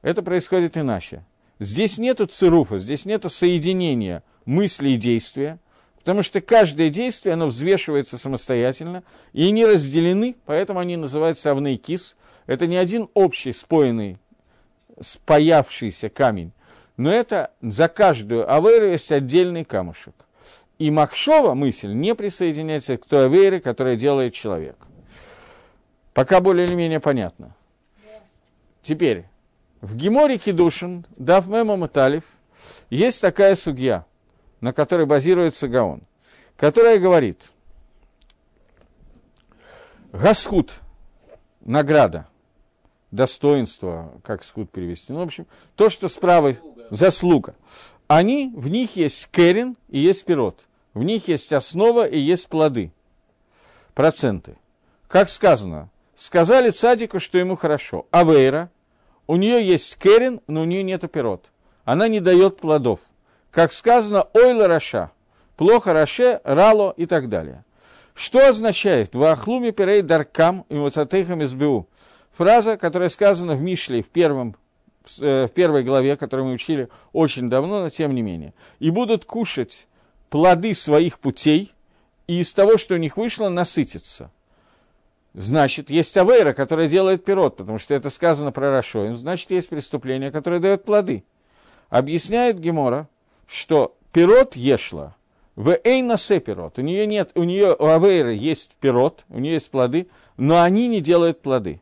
это 0.00 0.22
происходит 0.22 0.78
иначе. 0.78 1.24
Здесь 1.58 1.98
нету 1.98 2.26
цируфа, 2.26 2.78
здесь 2.78 3.04
нету 3.04 3.28
соединения 3.28 4.22
мысли 4.46 4.90
и 4.90 4.96
действия, 4.96 5.58
потому 5.98 6.22
что 6.22 6.40
каждое 6.40 6.88
действие, 6.88 7.34
оно 7.34 7.48
взвешивается 7.48 8.16
самостоятельно, 8.16 9.02
и 9.34 9.50
не 9.50 9.66
разделены, 9.66 10.36
поэтому 10.46 10.80
они 10.80 10.96
называются 10.96 11.50
авнейкис. 11.50 12.16
Это 12.46 12.66
не 12.66 12.76
один 12.76 13.10
общий 13.12 13.52
споенный, 13.52 14.16
спаявшийся 14.98 16.08
камень, 16.08 16.52
но 16.98 17.12
это 17.12 17.52
за 17.62 17.88
каждую 17.88 18.52
авейру 18.52 18.88
есть 18.88 19.10
отдельный 19.12 19.64
камушек. 19.64 20.14
И 20.78 20.90
Махшова 20.90 21.54
мысль 21.54 21.92
не 21.92 22.14
присоединяется 22.14 22.98
к 22.98 23.06
той 23.06 23.26
авейре, 23.26 23.60
которая 23.60 23.96
делает 23.96 24.34
человек. 24.34 24.76
Пока 26.12 26.40
более 26.40 26.66
или 26.66 26.74
менее 26.74 26.98
понятно. 26.98 27.54
Теперь, 28.82 29.26
в 29.80 29.94
Геморе 29.96 30.38
Кедушин, 30.38 31.06
Дав 31.16 31.46
Мема 31.46 31.76
Маталев, 31.76 32.24
есть 32.90 33.20
такая 33.20 33.54
судья, 33.54 34.04
на 34.60 34.72
которой 34.72 35.06
базируется 35.06 35.68
Гаон, 35.68 36.02
которая 36.56 36.98
говорит, 36.98 37.52
Гаскут, 40.12 40.80
награда, 41.60 42.26
достоинство, 43.12 44.20
как 44.24 44.42
скут 44.42 44.70
перевести, 44.72 45.12
ну, 45.12 45.20
в 45.20 45.22
общем, 45.22 45.46
то, 45.76 45.90
что 45.90 46.08
справа, 46.08 46.54
заслуга. 46.90 47.54
Они, 48.06 48.52
в 48.54 48.70
них 48.70 48.96
есть 48.96 49.28
керен 49.30 49.76
и 49.88 49.98
есть 49.98 50.24
пирот. 50.24 50.66
В 50.94 51.02
них 51.02 51.28
есть 51.28 51.52
основа 51.52 52.06
и 52.06 52.18
есть 52.18 52.48
плоды, 52.48 52.90
проценты. 53.94 54.56
Как 55.06 55.28
сказано, 55.28 55.90
сказали 56.16 56.70
цадику, 56.70 57.20
что 57.20 57.38
ему 57.38 57.56
хорошо. 57.56 58.06
Авейра, 58.10 58.70
у 59.26 59.36
нее 59.36 59.64
есть 59.64 59.96
керен, 59.98 60.40
но 60.46 60.62
у 60.62 60.64
нее 60.64 60.82
нет 60.82 61.10
пирот. 61.10 61.52
Она 61.84 62.08
не 62.08 62.20
дает 62.20 62.56
плодов. 62.56 63.00
Как 63.50 63.72
сказано, 63.72 64.22
ойла 64.34 64.66
раша, 64.68 65.10
плохо 65.56 65.92
раше, 65.92 66.40
рало 66.44 66.92
и 66.96 67.06
так 67.06 67.28
далее. 67.28 67.64
Что 68.14 68.48
означает 68.48 69.14
«Вахлуми 69.14 69.70
перей 69.70 70.02
даркам 70.02 70.66
и 70.68 70.76
вацатейхам 70.76 71.44
избиу»? 71.44 71.86
Фраза, 72.32 72.76
которая 72.76 73.08
сказана 73.08 73.54
в 73.54 73.60
Мишле 73.60 74.02
в, 74.02 74.08
первом, 74.08 74.56
в 75.04 75.48
первой 75.48 75.82
главе, 75.82 76.16
которую 76.16 76.48
мы 76.48 76.54
учили 76.54 76.88
очень 77.12 77.48
давно, 77.48 77.82
но 77.82 77.90
тем 77.90 78.14
не 78.14 78.22
менее. 78.22 78.54
«И 78.78 78.90
будут 78.90 79.24
кушать 79.24 79.86
плоды 80.30 80.74
своих 80.74 81.18
путей, 81.18 81.72
и 82.26 82.40
из 82.40 82.52
того, 82.52 82.76
что 82.76 82.94
у 82.94 82.98
них 82.98 83.16
вышло, 83.16 83.48
насытиться». 83.48 84.30
Значит, 85.34 85.90
есть 85.90 86.16
авейра, 86.16 86.52
которая 86.52 86.88
делает 86.88 87.24
пирот, 87.24 87.56
потому 87.56 87.78
что 87.78 87.94
это 87.94 88.10
сказано 88.10 88.50
про 88.50 88.72
Рашоин. 88.72 89.14
Значит, 89.14 89.50
есть 89.50 89.68
преступление, 89.68 90.32
которое 90.32 90.58
дает 90.58 90.84
плоды. 90.84 91.22
Объясняет 91.90 92.58
Гемора, 92.58 93.08
что 93.46 93.96
пирот 94.12 94.56
ешла, 94.56 95.14
в 95.54 95.78
эйнасе 95.84 96.40
пирот. 96.40 96.78
У 96.78 96.82
нее 96.82 97.06
нет, 97.06 97.32
у 97.34 97.44
нее 97.44 97.74
у 97.78 97.86
авейры 97.86 98.34
есть 98.34 98.76
пирот, 98.80 99.24
у 99.28 99.38
нее 99.38 99.54
есть 99.54 99.70
плоды, 99.70 100.08
но 100.36 100.62
они 100.62 100.88
не 100.88 101.00
делают 101.00 101.40
плоды. 101.40 101.80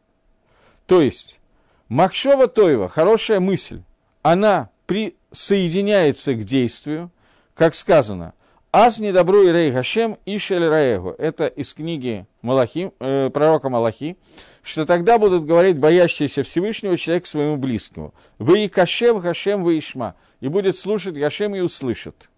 То 0.86 1.00
есть, 1.00 1.40
Махшова 1.88 2.48
Тоева, 2.48 2.88
хорошая 2.88 3.40
мысль, 3.40 3.82
она 4.22 4.70
присоединяется 4.86 6.34
к 6.34 6.44
действию, 6.44 7.10
как 7.54 7.74
сказано, 7.74 8.34
Аз 8.78 8.98
не 8.98 9.08
и 9.08 9.52
рей 9.52 9.70
Гашем 9.70 10.18
и 10.26 10.36
Раегу. 10.36 11.14
Это 11.16 11.46
из 11.46 11.72
книги 11.72 12.26
Малахи, 12.42 12.90
э, 13.00 13.30
пророка 13.32 13.70
Малахи, 13.70 14.18
что 14.62 14.84
тогда 14.84 15.18
будут 15.18 15.46
говорить 15.46 15.78
боящиеся 15.78 16.42
Всевышнего 16.42 16.98
человек 16.98 17.26
своему 17.26 17.56
близкому. 17.56 18.12
Вы 18.38 18.64
и 18.64 18.68
Кашев 18.68 19.22
Гашем 19.22 19.64
вы 19.64 19.78
Ишма. 19.78 20.14
И 20.40 20.48
будет 20.48 20.76
слушать 20.76 21.14
Гашем 21.14 21.56
и 21.56 21.60
услышит. 21.60 22.28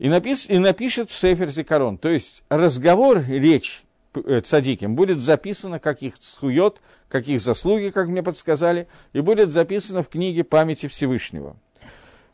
И, 0.00 0.08
напис, 0.08 0.50
и 0.50 0.58
напишет 0.58 1.08
в 1.08 1.14
Сефер 1.14 1.50
Зикарон. 1.50 1.98
То 1.98 2.08
есть 2.08 2.42
разговор, 2.48 3.22
речь 3.28 3.84
цадиким 4.42 4.94
будет 4.94 5.18
записано, 5.18 5.78
как 5.78 6.02
их 6.02 6.14
схует, 6.20 6.80
как 7.08 7.28
их 7.28 7.40
заслуги, 7.40 7.90
как 7.90 8.08
мне 8.08 8.22
подсказали, 8.22 8.88
и 9.12 9.20
будет 9.20 9.50
записано 9.50 10.02
в 10.02 10.08
книге 10.08 10.44
памяти 10.44 10.88
Всевышнего 10.88 11.56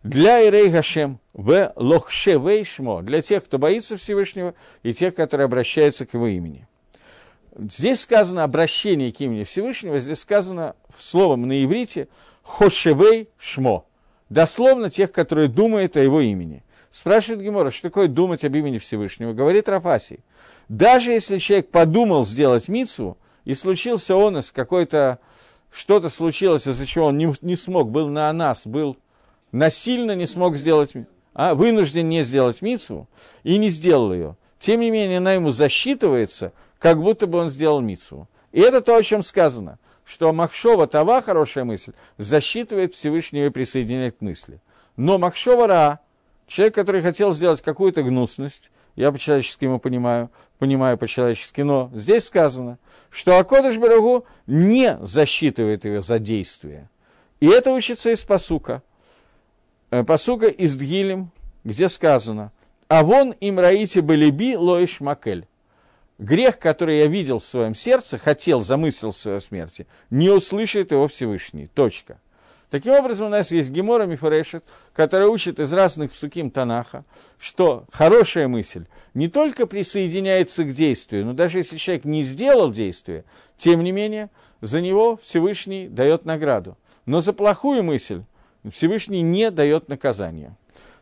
для 0.03 0.47
Ирей 0.47 0.69
Гашем, 0.69 1.21
в 1.33 1.73
Лохше 1.77 2.39
Вейшмо, 2.39 3.03
для 3.03 3.21
тех, 3.21 3.45
кто 3.45 3.59
боится 3.59 3.97
Всевышнего, 3.97 4.55
и 4.83 4.93
тех, 4.93 5.15
которые 5.15 5.47
обращаются 5.47 6.07
к 6.07 6.15
его 6.15 6.29
имени. 6.29 6.67
Здесь 7.57 8.03
сказано 8.03 8.45
обращение 8.45 9.13
к 9.13 9.21
имени 9.21 9.45
Всевышнего, 9.45 9.99
здесь 9.99 10.21
сказано 10.21 10.77
словом 10.99 11.49
на 11.49 11.65
иврите 11.65 12.09
Хошевей 12.43 13.29
Шмо. 13.39 13.87
Дословно 14.29 14.91
тех, 14.91 15.11
которые 15.11 15.49
думают 15.49 15.97
о 15.97 16.01
его 16.01 16.21
имени. 16.21 16.63
Спрашивает 16.91 17.43
Гемора, 17.43 17.71
что 17.71 17.89
такое 17.89 18.09
думать 18.09 18.45
об 18.45 18.55
имени 18.55 18.79
Всевышнего? 18.79 19.33
Говорит 19.33 19.69
Рафасий. 19.69 20.21
Даже 20.69 21.13
если 21.13 21.39
человек 21.39 21.71
подумал 21.71 22.25
сделать 22.25 22.69
мицу, 22.69 23.17
и 23.45 23.55
случился 23.55 24.15
он 24.15 24.39
из 24.39 24.53
какой-то, 24.53 25.19
что-то 25.71 26.11
случилось, 26.11 26.67
из-за 26.67 26.85
чего 26.85 27.07
он 27.07 27.17
не, 27.17 27.33
не 27.41 27.57
смог, 27.57 27.91
был 27.91 28.09
на 28.09 28.31
нас, 28.33 28.67
был 28.67 28.97
насильно 29.53 30.15
не 30.15 30.27
смог 30.27 30.57
сделать, 30.57 30.93
а 31.33 31.55
вынужден 31.55 32.09
не 32.09 32.23
сделать 32.23 32.61
мицву 32.61 33.09
и 33.43 33.57
не 33.57 33.71
сделал 33.71 34.13
ее. 34.13 34.37
Тем 34.59 34.81
не 34.81 34.91
менее, 34.91 35.19
она 35.19 35.33
ему 35.33 35.51
засчитывается, 35.51 36.53
как 36.79 37.01
будто 37.01 37.27
бы 37.27 37.39
он 37.39 37.49
сделал 37.49 37.81
мицву. 37.81 38.29
И 38.53 38.61
это 38.61 38.81
то, 38.81 38.97
о 38.97 39.03
чем 39.03 39.23
сказано, 39.23 39.79
что 40.05 40.33
Махшова 40.33 40.87
Тава, 40.87 41.23
хорошая 41.23 41.65
мысль, 41.65 41.93
засчитывает 42.19 42.95
Всевышнего 42.95 43.47
и 43.47 43.51
присоединяет 43.51 44.19
к 44.19 44.21
мысли. 44.21 44.61
Но 44.97 45.17
Махшова 45.19 45.67
Ра, 45.67 46.01
человек, 46.47 46.75
который 46.75 47.03
хотел 47.03 47.33
сделать 47.33 47.63
какую-то 47.63 48.03
гнусность, 48.03 48.71
я 48.99 49.13
по-человечески 49.13 49.65
ему 49.65 49.79
понимаю, 49.79 50.31
понимаю 50.59 50.99
по-человечески, 50.99 51.63
но 51.63 51.91
здесь 51.95 52.25
сказано, 52.25 52.79
что 53.11 53.39
Акодыш 53.39 53.79
Барагу 53.79 54.27
не 54.47 54.99
засчитывает 55.03 55.85
ее 55.85 56.03
за 56.03 56.19
действие. 56.19 56.89
И 57.41 57.47
это 57.47 57.73
учится 57.73 58.11
из 58.11 58.25
посука– 58.25 58.83
Э, 59.91 60.05
посука 60.05 60.47
из 60.47 60.77
Дгилем, 60.77 61.31
где 61.65 61.89
сказано 61.89 62.53
«А 62.89 63.03
вон 63.03 63.33
им 63.33 63.59
раите 63.59 64.03
балиби 64.03 64.55
лоиш 64.55 65.01
макель». 65.01 65.47
Грех, 66.19 66.59
который 66.59 66.99
я 66.99 67.07
видел 67.07 67.39
в 67.39 67.45
своем 67.45 67.75
сердце, 67.75 68.19
хотел, 68.19 68.61
замыслил 68.61 69.13
в 69.13 69.17
своей 69.17 69.41
смерти, 69.41 69.87
не 70.11 70.31
услышит 70.31 70.91
его 70.91 71.07
Всевышний. 71.07 71.67
Точка. 71.67 72.21
Таким 72.71 72.93
образом, 72.93 73.29
у 73.29 73.31
нас 73.31 73.51
есть 73.51 73.71
Гемора 73.71 74.05
Мифарешет, 74.05 74.63
который 74.95 75.27
учит 75.29 75.59
из 75.59 75.73
разных 75.73 76.13
псуким 76.13 76.51
Танаха, 76.51 77.05
что 77.39 77.85
хорошая 77.91 78.47
мысль 78.47 78.85
не 79.15 79.29
только 79.29 79.67
присоединяется 79.67 80.65
к 80.65 80.73
действию, 80.73 81.25
но 81.25 81.33
даже 81.33 81.59
если 81.59 81.79
человек 81.79 82.05
не 82.05 82.23
сделал 82.23 82.71
действие, 82.71 83.25
тем 83.57 83.83
не 83.83 83.91
менее, 83.91 84.29
за 84.61 84.83
него 84.83 85.19
Всевышний 85.23 85.89
дает 85.89 86.27
награду. 86.27 86.77
Но 87.07 87.23
за 87.23 87.33
плохую 87.33 87.83
мысль 87.83 88.23
Всевышний 88.71 89.23
не 89.23 89.51
дает 89.51 89.89
наказания. 89.89 90.55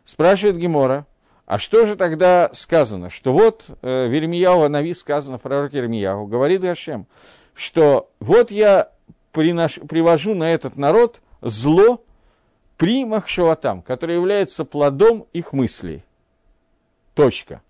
Спрашивает 0.05 0.57
Гемора, 0.57 1.05
а 1.45 1.59
что 1.59 1.85
же 1.85 1.97
тогда 1.97 2.49
сказано? 2.53 3.09
Что 3.09 3.33
вот 3.33 3.65
э, 3.81 4.07
в 4.07 4.17
Ирмияу 4.17 4.69
Нави 4.69 4.93
сказано, 4.93 5.37
в 5.37 5.41
пророке 5.41 5.79
Ирмияу, 5.79 6.27
говорит 6.27 6.61
Гашем, 6.61 7.07
что 7.53 8.09
вот 8.21 8.51
я 8.51 8.91
принош, 9.33 9.79
привожу 9.89 10.33
на 10.33 10.53
этот 10.53 10.77
народ 10.77 11.21
зло 11.41 12.03
при 12.77 13.05
Махшаватам, 13.05 13.81
которое 13.81 14.15
является 14.15 14.65
плодом 14.65 15.27
их 15.33 15.53
мыслей. 15.53 16.03
Точка. 17.15 17.61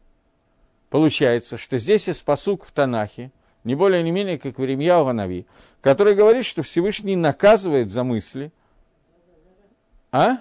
Получается, 0.89 1.57
что 1.57 1.77
здесь 1.77 2.07
есть 2.07 2.23
посук 2.23 2.65
в 2.65 2.71
Танахе, 2.71 3.31
не 3.63 3.75
более 3.75 4.03
не 4.03 4.11
менее, 4.11 4.37
как 4.39 4.57
в 4.59 4.63
Ремьяу 4.63 5.11
Нави, 5.11 5.45
который 5.81 6.15
говорит, 6.15 6.45
что 6.45 6.63
Всевышний 6.63 7.15
наказывает 7.15 7.89
за 7.89 8.03
мысли. 8.03 8.51
А? 10.11 10.37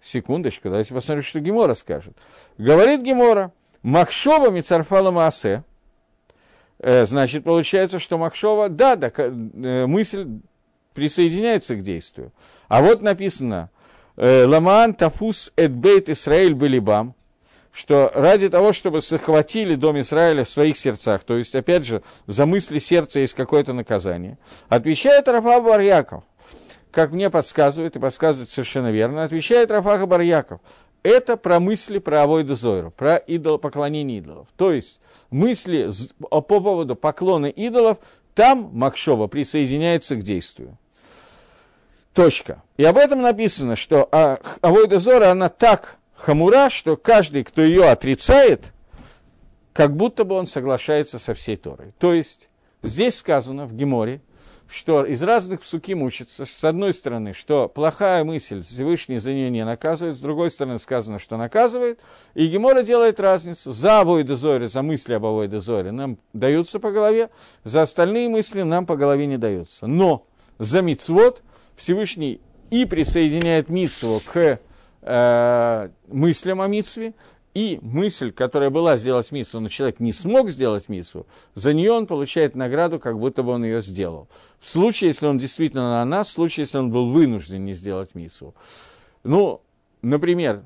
Секундочку, 0.00 0.68
давайте 0.68 0.92
посмотрим, 0.92 1.22
что 1.22 1.40
Гемора 1.40 1.74
скажет. 1.74 2.16
Говорит 2.58 3.02
Гемора, 3.02 3.52
Махшова 3.82 4.50
Мицарфала 4.50 5.10
Маасе. 5.10 5.62
Э, 6.78 7.06
значит, 7.06 7.44
получается, 7.44 7.98
что 7.98 8.18
Махшова, 8.18 8.68
да, 8.68 8.96
да, 8.96 9.10
э, 9.16 9.86
мысль 9.86 10.28
присоединяется 10.94 11.76
к 11.76 11.82
действию. 11.82 12.32
А 12.68 12.82
вот 12.82 13.02
написано, 13.02 13.70
э, 14.16 14.46
Ламаан 14.46 14.94
Тафус 14.94 15.52
Эдбейт 15.56 16.08
Исраэль 16.08 16.54
Белибам, 16.54 17.14
что 17.72 18.10
ради 18.14 18.48
того, 18.48 18.72
чтобы 18.72 19.00
захватили 19.00 19.74
дом 19.74 19.98
Израиля 20.00 20.44
в 20.44 20.48
своих 20.48 20.78
сердцах, 20.78 21.24
то 21.24 21.36
есть, 21.36 21.54
опять 21.56 21.84
же, 21.84 22.02
за 22.28 22.46
мысли 22.46 22.78
сердца 22.78 23.18
есть 23.18 23.34
какое-то 23.34 23.72
наказание, 23.72 24.38
отвечает 24.68 25.26
Рафа 25.26 25.60
Барьяков, 25.60 26.22
как 26.92 27.10
мне 27.10 27.28
подсказывает, 27.30 27.96
и 27.96 27.98
подсказывает 27.98 28.48
совершенно 28.48 28.92
верно, 28.92 29.24
отвечает 29.24 29.72
Рафаха 29.72 30.06
Барьяков. 30.06 30.60
Это 31.02 31.36
про 31.36 31.60
мысли 31.60 31.98
про 31.98 32.22
Авойду 32.22 32.54
Зойру, 32.54 32.90
про 32.90 33.16
идол, 33.16 33.58
поклонение 33.58 34.18
идолов. 34.18 34.46
То 34.56 34.72
есть 34.72 35.00
мысли 35.30 35.90
по 36.18 36.40
поводу 36.40 36.96
поклона 36.96 37.46
идолов, 37.46 37.98
там 38.34 38.70
Макшова 38.72 39.26
присоединяется 39.26 40.16
к 40.16 40.22
действию. 40.22 40.78
Точка. 42.14 42.62
И 42.76 42.84
об 42.84 42.96
этом 42.96 43.22
написано, 43.22 43.74
что 43.74 44.08
а, 44.12 44.38
Авойда 44.60 45.00
Зора, 45.00 45.30
она 45.30 45.48
так 45.48 45.96
хамура, 46.14 46.70
что 46.70 46.96
каждый, 46.96 47.42
кто 47.42 47.60
ее 47.60 47.90
отрицает, 47.90 48.72
как 49.72 49.96
будто 49.96 50.24
бы 50.24 50.36
он 50.36 50.46
соглашается 50.46 51.18
со 51.18 51.34
всей 51.34 51.56
Торой. 51.56 51.92
То 51.98 52.14
есть 52.14 52.48
здесь 52.84 53.18
сказано 53.18 53.66
в 53.66 53.74
Геморе, 53.74 54.20
что 54.68 55.04
из 55.04 55.22
разных 55.22 55.60
псуким 55.62 56.02
учится, 56.02 56.46
с 56.46 56.64
одной 56.64 56.92
стороны, 56.92 57.32
что 57.32 57.68
плохая 57.68 58.22
мысль 58.24 58.62
Всевышний 58.62 59.18
за 59.18 59.32
нее 59.32 59.50
не 59.50 59.64
наказывает, 59.64 60.16
с 60.16 60.20
другой 60.20 60.50
стороны 60.50 60.78
сказано, 60.78 61.18
что 61.18 61.36
наказывает, 61.36 62.00
и 62.34 62.46
Гемора 62.46 62.82
делает 62.82 63.20
разницу. 63.20 63.72
За 63.72 64.00
Авойда 64.00 64.36
Зоре, 64.36 64.68
за 64.68 64.82
мысли 64.82 65.14
об 65.14 65.26
Авойда 65.26 65.60
Зоре 65.60 65.90
нам 65.90 66.18
даются 66.32 66.78
по 66.78 66.92
голове, 66.92 67.30
за 67.64 67.82
остальные 67.82 68.28
мысли 68.28 68.62
нам 68.62 68.86
по 68.86 68.96
голове 68.96 69.26
не 69.26 69.36
даются. 69.36 69.86
Но 69.88 70.26
за 70.58 70.80
Мицвод 70.80 71.42
Всевышний 71.76 72.40
и 72.70 72.84
присоединяет 72.84 73.68
Мицву 73.68 74.20
к 74.24 74.60
э, 75.02 75.88
мыслям 76.08 76.60
о 76.60 76.66
Мицве, 76.66 77.14
и 77.54 77.78
мысль, 77.82 78.32
которая 78.32 78.68
была 78.68 78.96
сделать 78.96 79.30
миссу, 79.30 79.60
но 79.60 79.68
человек 79.68 80.00
не 80.00 80.12
смог 80.12 80.50
сделать 80.50 80.88
миссу, 80.88 81.26
за 81.54 81.72
нее 81.72 81.92
он 81.92 82.06
получает 82.06 82.56
награду, 82.56 82.98
как 82.98 83.18
будто 83.18 83.44
бы 83.44 83.52
он 83.52 83.64
ее 83.64 83.80
сделал. 83.80 84.28
В 84.58 84.68
случае, 84.68 85.08
если 85.08 85.26
он 85.26 85.38
действительно 85.38 85.90
на 85.90 86.04
нас, 86.04 86.28
в 86.28 86.32
случае, 86.32 86.64
если 86.64 86.78
он 86.78 86.90
был 86.90 87.12
вынужден 87.12 87.64
не 87.64 87.72
сделать 87.74 88.14
миссу. 88.16 88.54
Ну, 89.22 89.62
например, 90.02 90.64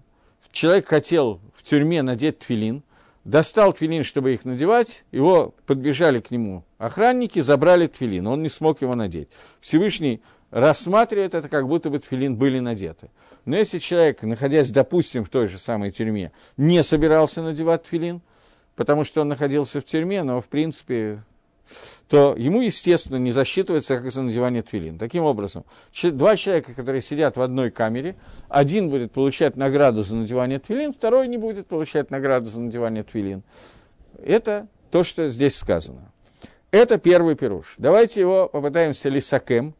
человек 0.50 0.88
хотел 0.88 1.40
в 1.54 1.62
тюрьме 1.62 2.00
надеть 2.00 2.38
тфилин, 2.38 2.82
достал 3.24 3.74
тфилин, 3.74 4.02
чтобы 4.02 4.32
их 4.32 4.46
надевать, 4.46 5.04
его 5.12 5.54
подбежали 5.66 6.20
к 6.20 6.30
нему 6.30 6.64
охранники, 6.78 7.40
забрали 7.40 7.86
тфилин, 7.86 8.26
он 8.26 8.42
не 8.42 8.48
смог 8.48 8.80
его 8.80 8.94
надеть. 8.94 9.28
Всевышний 9.60 10.22
рассматривает 10.50 11.34
это, 11.34 11.48
как 11.48 11.66
будто 11.66 11.90
бы 11.90 11.98
тфилин 11.98 12.36
были 12.36 12.58
надеты. 12.58 13.10
Но 13.44 13.56
если 13.56 13.78
человек, 13.78 14.22
находясь, 14.22 14.70
допустим, 14.70 15.24
в 15.24 15.28
той 15.28 15.46
же 15.48 15.58
самой 15.58 15.90
тюрьме, 15.90 16.32
не 16.56 16.82
собирался 16.82 17.42
надевать 17.42 17.84
тфилин, 17.84 18.20
потому 18.76 19.04
что 19.04 19.22
он 19.22 19.28
находился 19.28 19.80
в 19.80 19.84
тюрьме, 19.84 20.22
но, 20.22 20.40
в 20.40 20.48
принципе, 20.48 21.22
то 22.08 22.34
ему, 22.36 22.62
естественно, 22.62 23.16
не 23.16 23.30
засчитывается 23.30 23.96
как 23.96 24.10
за 24.10 24.22
надевание 24.22 24.62
тфилин. 24.62 24.98
Таким 24.98 25.24
образом, 25.24 25.64
два 26.02 26.36
человека, 26.36 26.72
которые 26.74 27.02
сидят 27.02 27.36
в 27.36 27.42
одной 27.42 27.70
камере, 27.70 28.16
один 28.48 28.88
будет 28.88 29.12
получать 29.12 29.56
награду 29.56 30.02
за 30.02 30.16
надевание 30.16 30.58
тфилин, 30.58 30.92
второй 30.92 31.28
не 31.28 31.36
будет 31.36 31.66
получать 31.66 32.10
награду 32.10 32.48
за 32.48 32.60
надевание 32.60 33.02
тфилин. 33.02 33.42
Это 34.22 34.68
то, 34.90 35.04
что 35.04 35.28
здесь 35.28 35.56
сказано. 35.56 36.12
Это 36.70 36.98
первый 36.98 37.34
пируш. 37.34 37.74
Давайте 37.78 38.20
его 38.20 38.48
попытаемся 38.48 39.08
лисакем, 39.08 39.74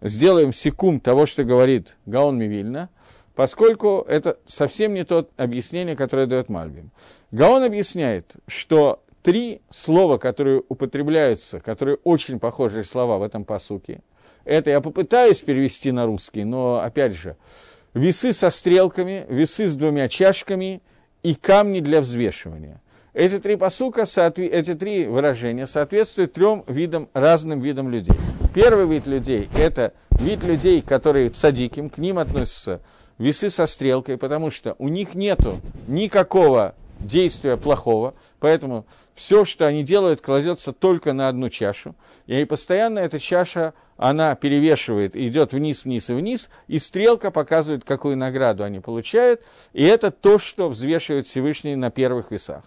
сделаем 0.00 0.52
секум 0.52 1.00
того, 1.00 1.26
что 1.26 1.44
говорит 1.44 1.96
Гаон 2.06 2.38
Мивильна, 2.38 2.90
поскольку 3.34 4.04
это 4.08 4.38
совсем 4.46 4.94
не 4.94 5.04
то 5.04 5.28
объяснение, 5.36 5.96
которое 5.96 6.26
дает 6.26 6.48
Мальбим. 6.48 6.90
Гаон 7.30 7.62
объясняет, 7.62 8.34
что 8.46 9.02
три 9.22 9.60
слова, 9.70 10.18
которые 10.18 10.62
употребляются, 10.68 11.60
которые 11.60 11.98
очень 12.04 12.38
похожие 12.38 12.84
слова 12.84 13.18
в 13.18 13.22
этом 13.22 13.44
посуке, 13.44 14.00
это 14.44 14.70
я 14.70 14.80
попытаюсь 14.80 15.40
перевести 15.40 15.90
на 15.90 16.06
русский, 16.06 16.44
но, 16.44 16.80
опять 16.80 17.14
же, 17.14 17.36
весы 17.94 18.32
со 18.32 18.50
стрелками, 18.50 19.26
весы 19.28 19.66
с 19.66 19.74
двумя 19.74 20.08
чашками 20.08 20.80
и 21.22 21.34
камни 21.34 21.80
для 21.80 22.00
взвешивания. 22.00 22.80
Эти 23.16 23.38
три 23.38 23.56
посука, 23.56 24.02
эти 24.02 24.74
три 24.74 25.06
выражения 25.06 25.66
соответствуют 25.66 26.34
трем 26.34 26.64
видам, 26.66 27.08
разным 27.14 27.60
видам 27.60 27.88
людей. 27.88 28.14
Первый 28.54 28.86
вид 28.86 29.06
людей– 29.06 29.48
это 29.56 29.94
вид 30.10 30.44
людей, 30.44 30.82
которые 30.82 31.30
цадиким, 31.30 31.88
к 31.88 31.96
ним 31.96 32.18
относятся 32.18 32.82
весы 33.16 33.48
со 33.48 33.66
стрелкой, 33.66 34.18
потому 34.18 34.50
что 34.50 34.76
у 34.78 34.88
них 34.88 35.14
нет 35.14 35.40
никакого 35.88 36.74
действия 37.00 37.56
плохого, 37.56 38.12
поэтому 38.38 38.84
все, 39.14 39.46
что 39.46 39.66
они 39.66 39.82
делают, 39.82 40.20
кладется 40.20 40.72
только 40.72 41.14
на 41.14 41.30
одну 41.30 41.48
чашу, 41.48 41.94
и 42.26 42.44
постоянно 42.44 42.98
эта 42.98 43.18
чаша, 43.18 43.72
она 43.96 44.34
перевешивает, 44.34 45.16
идет 45.16 45.54
вниз, 45.54 45.84
вниз 45.84 46.10
и 46.10 46.12
вниз, 46.12 46.50
и 46.68 46.78
стрелка 46.78 47.30
показывает, 47.30 47.82
какую 47.82 48.18
награду 48.18 48.62
они 48.62 48.80
получают, 48.80 49.40
и 49.72 49.84
это 49.84 50.10
то, 50.10 50.38
что 50.38 50.68
взвешивает 50.68 51.26
Всевышний 51.26 51.76
на 51.76 51.90
первых 51.90 52.30
весах. 52.30 52.62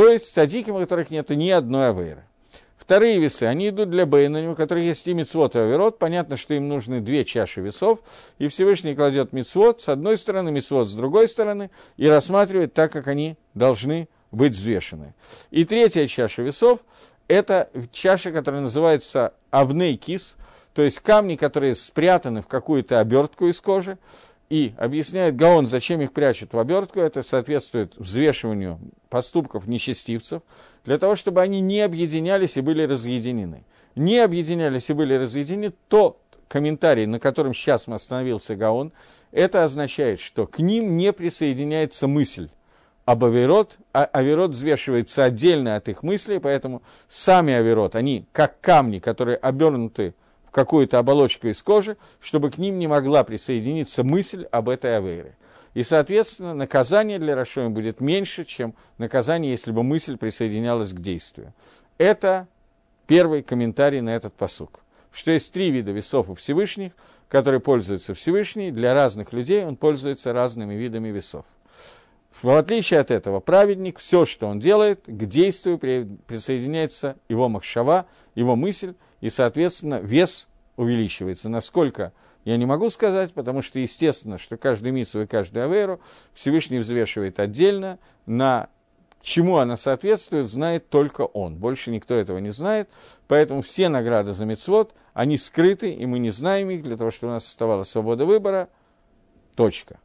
То 0.00 0.08
есть 0.08 0.32
садиким, 0.32 0.76
у 0.76 0.78
которых 0.78 1.10
нет 1.10 1.28
ни 1.28 1.50
одной 1.50 1.90
авейры. 1.90 2.24
Вторые 2.78 3.18
весы, 3.18 3.42
они 3.42 3.68
идут 3.68 3.90
для 3.90 4.06
Бейнани, 4.06 4.46
у 4.46 4.54
которых 4.54 4.82
есть 4.82 5.06
и 5.06 5.12
мицвод, 5.12 5.54
и 5.56 5.58
аверот. 5.58 5.98
Понятно, 5.98 6.38
что 6.38 6.54
им 6.54 6.68
нужны 6.68 7.02
две 7.02 7.22
чаши 7.22 7.60
весов, 7.60 7.98
и 8.38 8.48
Всевышний 8.48 8.94
кладет 8.94 9.34
мицвод 9.34 9.82
с 9.82 9.90
одной 9.90 10.16
стороны, 10.16 10.50
мицвод 10.52 10.88
с 10.88 10.94
другой 10.94 11.28
стороны, 11.28 11.70
и 11.98 12.08
рассматривает 12.08 12.72
так, 12.72 12.90
как 12.90 13.08
они 13.08 13.36
должны 13.52 14.08
быть 14.30 14.54
взвешены. 14.54 15.12
И 15.50 15.64
третья 15.64 16.06
чаша 16.06 16.40
весов– 16.40 16.80
это 17.28 17.68
чаша, 17.92 18.32
которая 18.32 18.62
называется 18.62 19.34
авней 19.50 19.98
то 20.72 20.82
есть 20.82 21.00
камни, 21.00 21.36
которые 21.36 21.74
спрятаны 21.74 22.40
в 22.40 22.46
какую-то 22.46 23.00
обертку 23.00 23.48
из 23.48 23.60
кожи, 23.60 23.98
и 24.50 24.74
объясняет 24.76 25.36
Гаон, 25.36 25.64
зачем 25.64 26.00
их 26.00 26.12
прячут 26.12 26.52
в 26.52 26.58
обертку, 26.58 26.98
это 27.00 27.22
соответствует 27.22 27.96
взвешиванию 27.96 28.80
поступков 29.08 29.68
нечестивцев, 29.68 30.42
для 30.84 30.98
того, 30.98 31.14
чтобы 31.14 31.40
они 31.40 31.60
не 31.60 31.80
объединялись 31.80 32.56
и 32.56 32.60
были 32.60 32.82
разъединены. 32.82 33.64
Не 33.94 34.18
объединялись 34.18 34.90
и 34.90 34.92
были 34.92 35.14
разъединены, 35.14 35.72
тот 35.88 36.18
комментарий, 36.48 37.06
на 37.06 37.20
котором 37.20 37.54
сейчас 37.54 37.86
остановился 37.86 38.56
Гаон, 38.56 38.92
это 39.30 39.62
означает, 39.62 40.18
что 40.18 40.48
к 40.48 40.58
ним 40.58 40.96
не 40.96 41.12
присоединяется 41.12 42.08
мысль 42.08 42.50
об 43.04 43.24
Аверот, 43.24 43.78
а 43.92 44.04
Аверот 44.04 44.50
взвешивается 44.50 45.24
отдельно 45.24 45.76
от 45.76 45.88
их 45.88 46.02
мыслей, 46.02 46.40
поэтому 46.40 46.82
сами 47.06 47.54
Аверот, 47.54 47.94
они 47.94 48.26
как 48.32 48.60
камни, 48.60 48.98
которые 48.98 49.36
обернуты 49.36 50.14
какую-то 50.50 50.98
оболочку 50.98 51.48
из 51.48 51.62
кожи, 51.62 51.96
чтобы 52.20 52.50
к 52.50 52.58
ним 52.58 52.78
не 52.78 52.86
могла 52.86 53.24
присоединиться 53.24 54.02
мысль 54.04 54.44
об 54.50 54.68
этой 54.68 54.96
авейре. 54.96 55.36
И, 55.74 55.82
соответственно, 55.82 56.52
наказание 56.54 57.18
для 57.18 57.36
Рашоим 57.36 57.72
будет 57.72 58.00
меньше, 58.00 58.44
чем 58.44 58.74
наказание, 58.98 59.52
если 59.52 59.70
бы 59.70 59.82
мысль 59.82 60.16
присоединялась 60.16 60.92
к 60.92 61.00
действию. 61.00 61.54
Это 61.98 62.48
первый 63.06 63.42
комментарий 63.42 64.00
на 64.00 64.10
этот 64.10 64.34
посук. 64.34 64.80
Что 65.12 65.30
есть 65.30 65.52
три 65.52 65.70
вида 65.70 65.92
весов 65.92 66.28
у 66.28 66.34
Всевышних, 66.34 66.92
которой 67.28 67.60
пользуется 67.60 68.14
Всевышний, 68.14 68.72
для 68.72 68.94
разных 68.94 69.32
людей 69.32 69.64
он 69.64 69.76
пользуется 69.76 70.32
разными 70.32 70.74
видами 70.74 71.08
весов. 71.08 71.44
В 72.42 72.56
отличие 72.56 73.00
от 73.00 73.10
этого, 73.10 73.40
праведник, 73.40 73.98
все, 73.98 74.24
что 74.24 74.46
он 74.46 74.58
делает, 74.58 75.02
к 75.06 75.26
действию 75.26 75.78
присоединяется 75.78 77.16
его 77.28 77.48
махшава, 77.48 78.06
его 78.34 78.56
мысль, 78.56 78.94
и, 79.20 79.28
соответственно, 79.28 80.00
вес 80.00 80.48
увеличивается. 80.76 81.50
Насколько, 81.50 82.12
я 82.44 82.56
не 82.56 82.64
могу 82.64 82.88
сказать, 82.88 83.34
потому 83.34 83.60
что, 83.60 83.78
естественно, 83.78 84.38
что 84.38 84.56
каждый 84.56 84.92
мису 84.92 85.20
и 85.20 85.26
каждую 85.26 85.66
аверу 85.66 86.00
Всевышний 86.32 86.78
взвешивает 86.78 87.38
отдельно, 87.38 87.98
на 88.24 88.70
чему 89.20 89.58
она 89.58 89.76
соответствует, 89.76 90.46
знает 90.46 90.88
только 90.88 91.22
он. 91.22 91.56
Больше 91.56 91.90
никто 91.90 92.14
этого 92.14 92.38
не 92.38 92.50
знает. 92.50 92.88
Поэтому 93.28 93.60
все 93.60 93.90
награды 93.90 94.32
за 94.32 94.46
мецвод, 94.46 94.94
они 95.12 95.36
скрыты, 95.36 95.92
и 95.92 96.06
мы 96.06 96.18
не 96.18 96.30
знаем 96.30 96.70
их, 96.70 96.82
для 96.82 96.96
того, 96.96 97.10
чтобы 97.10 97.32
у 97.32 97.34
нас 97.34 97.46
оставалась 97.46 97.90
свобода 97.90 98.24
выбора. 98.24 98.70
Точка. 99.56 99.98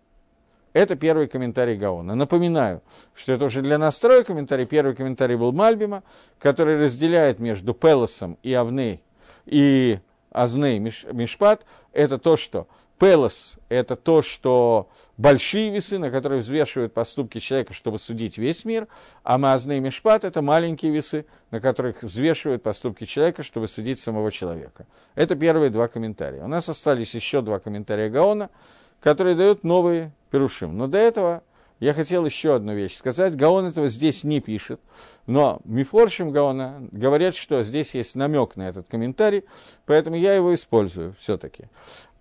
Это 0.76 0.98
первый 0.98 1.28
комментарий 1.28 1.78
Гаона. 1.78 2.16
Напоминаю, 2.16 2.82
что 3.14 3.32
это 3.32 3.46
уже 3.46 3.62
для 3.62 3.78
нас 3.78 3.98
второй 3.98 4.26
комментарий. 4.26 4.66
Первый 4.66 4.94
комментарий 4.94 5.38
был 5.38 5.54
Мальбима, 5.54 6.04
который 6.38 6.78
разделяет 6.78 7.40
между 7.40 7.74
Пелосом 7.74 8.38
и 8.44 8.54
Авней, 8.54 9.02
и 9.46 10.00
Азней 10.32 10.80
Мишпат. 10.80 11.66
Это 11.94 12.18
то, 12.18 12.36
что 12.36 12.68
Пелос– 13.00 13.58
это 13.70 13.96
то, 13.96 14.22
что 14.22 14.90
большие 15.16 15.70
весы, 15.70 15.98
на 15.98 16.12
которые 16.12 16.42
взвешивают 16.42 16.94
поступки 16.94 17.40
человека, 17.40 17.72
чтобы 17.72 17.98
судить 17.98 18.38
весь 18.38 18.66
мир, 18.66 18.90
а 19.24 19.38
Маазны 19.38 19.80
Мишпат– 19.80 20.24
это 20.26 20.42
маленькие 20.42 20.92
весы, 20.92 21.26
на 21.52 21.62
которых 21.62 22.04
взвешивают 22.04 22.64
поступки 22.64 23.06
человека, 23.06 23.44
чтобы 23.44 23.70
судить 23.70 24.02
самого 24.02 24.30
человека. 24.30 24.88
Это 25.16 25.38
первые 25.38 25.70
два 25.70 25.88
комментария. 25.88 26.44
У 26.44 26.48
нас 26.48 26.68
остались 26.68 27.16
еще 27.16 27.42
два 27.42 27.60
комментария 27.60 28.10
Гаона, 28.10 28.50
которые 28.99 29.36
дают 29.36 29.63
новые 29.63 30.12
Перушим. 30.31 30.77
Но 30.77 30.88
до 30.88 30.97
этого 30.97 31.43
я 31.79 31.93
хотел 31.93 32.25
еще 32.25 32.55
одну 32.55 32.73
вещь 32.73 32.95
сказать. 32.95 33.36
Гаон 33.36 33.65
этого 33.65 33.89
здесь 33.89 34.23
не 34.23 34.39
пишет, 34.39 34.79
но 35.27 35.60
Мифоршим 35.65 36.31
Гаона 36.31 36.88
говорят, 36.91 37.36
что 37.36 37.62
здесь 37.63 37.93
есть 37.95 38.15
намек 38.15 38.55
на 38.55 38.67
этот 38.67 38.88
комментарий, 38.88 39.43
поэтому 39.86 40.15
я 40.15 40.34
его 40.34 40.53
использую 40.53 41.15
все-таки. 41.19 41.65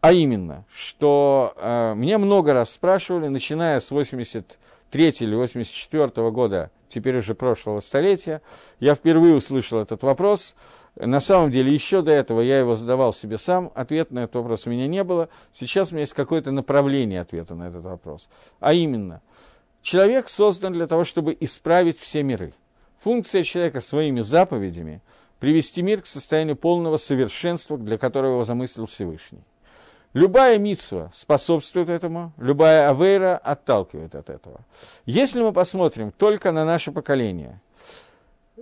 А 0.01 0.13
именно, 0.13 0.65
что 0.71 1.55
э, 1.57 1.95
меня 1.97 2.19
много 2.19 2.53
раз 2.53 2.73
спрашивали, 2.73 3.29
начиная 3.29 3.81
с 3.81 3.91
83 3.91 5.09
или 5.21 5.35
84 5.35 6.31
года, 6.31 6.71
теперь 6.89 7.17
уже 7.17 7.35
прошлого 7.35 7.81
столетия, 7.81 8.43
я 8.81 8.95
впервые 8.95 9.35
услышал 9.35 9.81
этот 9.81 10.03
вопрос– 10.03 10.57
на 10.97 11.21
самом 11.21 11.51
деле, 11.51 11.73
еще 11.73 12.03
до 12.03 12.13
этого 12.13 12.41
я 12.41 12.59
его 12.59 12.77
задавал 12.77 13.13
себе 13.13 13.39
сам, 13.39 13.73
ответа 13.75 14.15
на 14.15 14.21
этот 14.21 14.37
вопрос 14.37 14.67
у 14.67 14.71
меня 14.71 14.87
не 14.87 15.03
было. 15.03 15.29
Сейчас 15.53 15.91
у 15.91 15.95
меня 15.95 16.03
есть 16.03 16.15
какое-то 16.15 16.53
направление 16.53 17.21
ответа 17.21 17.55
на 17.55 17.69
этот 17.69 17.85
вопрос. 17.85 18.29
А 18.61 18.73
именно, 18.73 19.21
человек 19.83 20.29
создан 20.29 20.73
для 20.73 20.87
того, 20.87 21.05
чтобы 21.05 21.37
исправить 21.41 21.99
все 21.99 22.23
миры. 22.23 22.55
Функция 23.01 23.43
человека 23.43 23.81
своими 23.81 24.21
заповедями– 24.21 25.03
привести 25.45 25.83
мир 25.83 26.01
к 26.01 26.07
состоянию 26.07 26.57
полного 26.57 26.97
совершенства, 26.97 27.77
для 27.77 27.99
которого 27.99 28.33
его 28.33 28.45
замыслил 28.45 28.87
Всевышний. 28.87 29.43
Любая 30.15 30.59
митсва 30.59 31.11
способствует 31.13 31.91
этому, 31.91 32.33
любая 32.39 32.89
авейра 32.89 33.37
отталкивает 33.37 34.15
от 34.15 34.31
этого. 34.31 34.61
Если 35.05 35.43
мы 35.43 35.53
посмотрим 35.53 36.13
только 36.13 36.51
на 36.51 36.65
наше 36.65 36.93
поколение– 36.93 37.61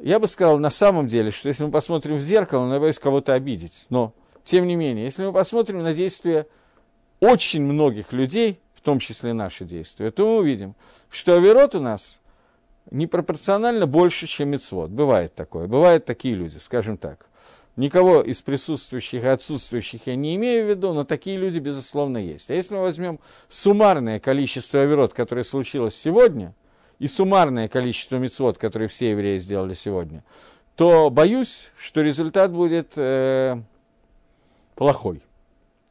я 0.00 0.18
бы 0.18 0.26
сказал 0.26 0.58
на 0.58 0.70
самом 0.70 1.06
деле, 1.06 1.30
что 1.30 1.48
если 1.48 1.64
мы 1.64 1.70
посмотрим 1.70 2.16
в 2.16 2.22
зеркало, 2.22 2.72
я 2.72 2.80
боюсь 2.80 2.98
кого-то 2.98 3.34
обидеть. 3.34 3.86
Но, 3.90 4.14
тем 4.44 4.66
не 4.66 4.76
менее, 4.76 5.04
если 5.04 5.24
мы 5.24 5.32
посмотрим 5.32 5.82
на 5.82 5.94
действия 5.94 6.46
очень 7.20 7.62
многих 7.62 8.12
людей, 8.12 8.60
в 8.74 8.80
том 8.80 8.98
числе 8.98 9.32
наши 9.32 9.64
действия, 9.64 10.10
то 10.10 10.26
мы 10.26 10.38
увидим, 10.38 10.74
что 11.08 11.34
Аверот 11.34 11.74
у 11.74 11.80
нас 11.80 12.20
непропорционально 12.90 13.86
больше, 13.86 14.26
чем 14.26 14.48
Мецвод. 14.48 14.90
Бывает 14.90 15.34
такое. 15.34 15.68
Бывают 15.68 16.04
такие 16.04 16.34
люди, 16.34 16.58
скажем 16.58 16.96
так. 16.96 17.26
Никого 17.76 18.20
из 18.20 18.42
присутствующих 18.42 19.22
и 19.22 19.28
отсутствующих 19.28 20.06
я 20.06 20.16
не 20.16 20.34
имею 20.36 20.66
в 20.66 20.70
виду, 20.70 20.92
но 20.92 21.04
такие 21.04 21.36
люди, 21.38 21.58
безусловно, 21.58 22.18
есть. 22.18 22.50
А 22.50 22.54
если 22.54 22.74
мы 22.74 22.82
возьмем 22.82 23.20
суммарное 23.48 24.20
количество 24.20 24.80
оверот, 24.80 25.12
которое 25.12 25.44
случилось 25.44 25.94
сегодня– 25.94 26.54
и 27.02 27.08
суммарное 27.08 27.66
количество 27.66 28.14
мецвод, 28.14 28.58
которые 28.58 28.86
все 28.86 29.10
евреи 29.10 29.38
сделали 29.38 29.74
сегодня, 29.74 30.22
то 30.76 31.10
боюсь, 31.10 31.72
что 31.76 32.00
результат 32.00 32.52
будет 32.52 32.92
э, 32.96 33.56
плохой. 34.76 35.20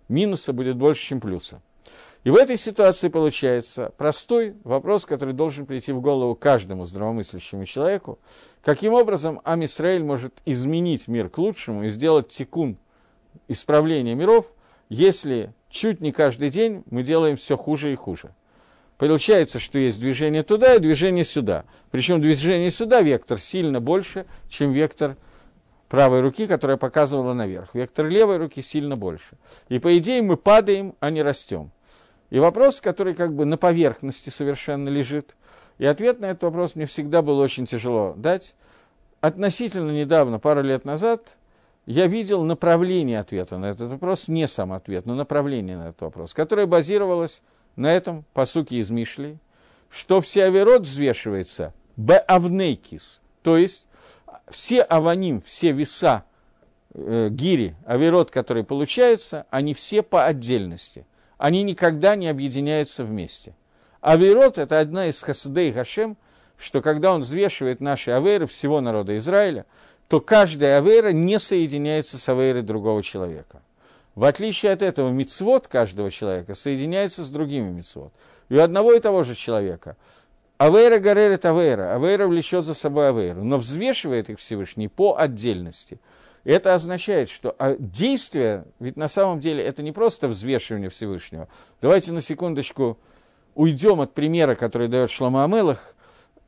Минуса 0.08 0.54
будет 0.54 0.78
больше, 0.78 1.04
чем 1.04 1.19
плюса. 1.19 1.62
И 2.24 2.30
в 2.30 2.36
этой 2.38 2.56
ситуации 2.56 3.10
получается 3.10 3.91
простой 3.97 4.56
вопрос, 4.63 5.06
который 5.06 5.34
должен 5.34 5.65
прийти 5.65 5.91
в 5.91 6.00
голову 6.00 6.34
каждому 6.34 6.86
здравомыслящему 6.86 7.65
человеку. 7.65 8.17
Каким 8.63 8.93
образом 8.93 9.41
Амисраэль 9.43 10.06
может 10.06 10.41
изменить 10.45 11.10
мир 11.10 11.28
к 11.28 11.39
лучшему 11.39 11.84
и 11.84 11.89
сделать 11.89 12.30
тикун, 12.30 12.78
исправление 13.50 14.15
миров, 14.15 14.45
если 14.88 15.54
чуть 15.69 16.00
не 16.00 16.13
каждый 16.13 16.50
день 16.52 16.84
мы 16.89 17.04
делаем 17.04 17.36
все 17.36 17.58
хуже 17.58 17.91
и 17.91 17.95
хуже. 17.95 18.34
Получается, 19.02 19.58
что 19.58 19.80
есть 19.80 20.00
движение 20.00 20.44
туда 20.44 20.76
и 20.76 20.80
движение 20.80 21.24
сюда. 21.24 21.66
Причем 21.90 22.22
движение 22.22 22.70
сюда 22.70 23.02
вектор 23.02 23.40
сильно 23.40 23.82
больше, 23.82 24.28
чем 24.48 24.74
вектор 24.74 25.18
правой 25.90 26.22
руки, 26.22 26.46
которая 26.46 26.78
показывала 26.78 27.34
наверх. 27.34 27.74
Вектор 27.74 28.06
левой 28.06 28.38
руки 28.38 28.62
сильно 28.62 28.96
больше. 28.96 29.40
И 29.70 29.80
по 29.80 29.98
идее 29.98 30.22
мы 30.22 30.38
падаем, 30.38 30.94
а 31.00 31.10
не 31.10 31.24
растем. 31.24 31.72
И 32.30 32.38
вопрос, 32.38 32.80
который 32.80 33.16
как 33.16 33.34
бы 33.34 33.46
на 33.46 33.58
поверхности 33.58 34.30
совершенно 34.30 34.88
лежит, 34.88 35.36
и 35.80 35.86
ответ 35.88 36.20
на 36.20 36.28
этот 36.28 36.44
вопрос 36.44 36.76
мне 36.76 36.86
всегда 36.86 37.24
было 37.24 37.42
очень 37.42 37.66
тяжело 37.66 38.14
дать. 38.16 38.54
Относительно 39.20 39.90
недавно, 39.90 40.38
пару 40.38 40.62
лет 40.62 40.86
назад, 40.86 41.40
я 41.88 42.06
видел 42.06 42.44
направление 42.44 43.18
ответа 43.18 43.58
на 43.58 43.72
этот 43.72 43.90
вопрос, 43.90 44.28
не 44.28 44.48
сам 44.48 44.72
ответ, 44.72 45.08
но 45.08 45.16
направление 45.16 45.78
на 45.78 45.90
этот 45.90 46.02
вопрос, 46.02 46.36
которое 46.36 46.68
базировалось 46.68 47.42
на 47.75 47.91
этом 47.91 48.25
посуке 48.34 48.77
из 48.77 48.89
Мишли, 48.89 49.38
что 49.89 50.21
все 50.21 50.45
аверот 50.45 50.84
взвешивается 50.84 51.73
беавнейкис, 51.97 53.21
то 53.43 53.57
есть 53.57 53.88
все 54.49 54.81
аваним, 54.81 55.41
все 55.41 55.71
веса 55.71 56.23
э, 56.93 57.29
гири, 57.29 57.75
аверот, 57.86 58.31
которые 58.31 58.63
получаются, 58.63 59.45
они 59.49 59.73
все 59.73 60.01
по 60.01 60.25
отдельности. 60.25 61.05
Они 61.38 61.63
никогда 61.63 62.15
не 62.15 62.27
объединяются 62.27 63.03
вместе. 63.03 63.55
Аверот– 63.99 64.57
это 64.60 64.79
одна 64.79 65.07
из 65.07 65.21
хасадей 65.21 65.71
Гашем, 65.71 66.17
что 66.57 66.81
когда 66.81 67.13
он 67.13 67.21
взвешивает 67.21 67.81
наши 67.81 68.12
аверы 68.12 68.45
всего 68.45 68.79
народа 68.79 69.17
Израиля, 69.17 69.65
то 70.07 70.19
каждая 70.19 70.77
авера 70.77 71.12
не 71.12 71.39
соединяется 71.39 72.17
с 72.17 72.29
аверой 72.29 72.62
другого 72.62 73.01
человека– 73.01 73.62
в 74.15 74.26
отличие 74.26 74.74
от 74.74 74.82
этого, 74.82 75.10
мицвод 75.10 75.67
каждого 75.67 76.12
человека 76.12 76.54
соединяется 76.54 77.24
с 77.24 77.30
другими 77.30 77.69
мицвод. 77.69 78.13
И 78.50 78.56
у 78.56 78.62
одного 78.62 78.93
и 78.93 79.00
того 79.00 79.24
же 79.24 79.36
человека. 79.36 79.95
Авейра 80.58 81.00
горерит 81.00 81.45
авейра, 81.45 81.95
авейра 81.95 82.28
влечет 82.28 82.65
за 82.65 82.74
собой 82.74 83.10
авейру, 83.10 83.43
но 83.43 83.58
взвешивает 83.58 84.30
их 84.30 84.39
Всевышний 84.39 84.88
по 84.88 85.15
отдельности. 85.17 86.00
Это 86.43 86.76
означает, 86.76 87.30
что 87.30 87.56
а, 87.58 87.76
действие, 87.80 88.65
ведь 88.80 88.95
на 88.97 89.08
самом 89.08 89.39
деле 89.39 89.63
это 89.63 89.82
не 89.82 89.91
просто 89.91 90.28
взвешивание 90.28 90.89
Всевышнего. 90.89 91.47
Давайте 91.82 92.12
на 92.12 92.21
секундочку 92.21 93.00
уйдем 93.56 94.02
от 94.02 94.13
примера, 94.13 94.56
который 94.56 94.88
дает 94.88 95.10
Шлома 95.10 95.43
Амелах, 95.43 95.95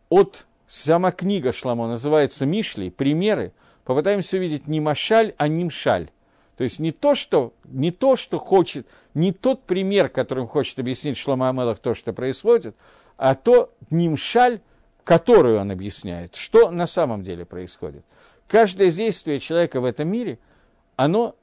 от 0.10 0.46
сама 0.68 1.12
книга 1.12 1.52
Шламо 1.52 1.88
называется 1.88 2.46
Мишли, 2.46 2.90
примеры, 2.90 3.54
попытаемся 3.84 4.38
увидеть 4.38 4.68
не 4.68 4.80
Машаль, 4.80 5.34
а 5.38 5.48
Нимшаль. 5.48 6.10
То 6.58 6.64
есть 6.64 6.80
не 6.80 6.92
то, 6.92 7.16
что, 7.16 7.54
не 7.66 7.92
то, 7.92 8.16
что 8.16 8.38
хочет, 8.38 8.88
не 9.14 9.32
тот 9.32 9.64
пример, 9.64 10.10
которым 10.10 10.48
хочет 10.48 10.78
объяснить 10.80 11.18
Шлома 11.18 11.50
Амелах 11.50 11.80
то, 11.80 11.94
что 11.94 12.14
происходит, 12.14 12.76
а 13.18 13.36
то 13.36 13.72
нимшаль, 13.90 14.62
которую 15.04 15.60
он 15.60 15.72
объясняет, 15.72 16.36
что 16.36 16.70
на 16.70 16.86
самом 16.86 17.24
деле 17.24 17.46
происходит. 17.46 18.06
Каждое 18.48 18.92
действие 18.92 19.40
человека 19.40 19.82
в 19.82 19.86
этом 19.86 20.10
мире, 20.10 20.38
оно 20.96 21.36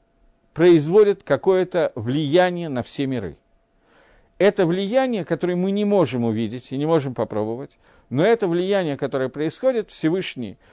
производит 0.53 1.23
какое-то 1.23 1.91
влияние 1.95 2.69
на 2.69 2.83
все 2.83 3.05
миры. 3.05 3.37
Это 4.37 4.65
влияние, 4.65 5.23
которое 5.23 5.55
мы 5.55 5.71
не 5.71 5.85
можем 5.85 6.23
увидеть 6.23 6.71
и 6.71 6.77
не 6.77 6.85
можем 6.85 7.13
попробовать, 7.13 7.77
но 8.09 8.25
это 8.25 8.47
влияние, 8.47 8.97
которое 8.97 9.29
происходит, 9.29 9.89
Всевышний– 9.89 10.57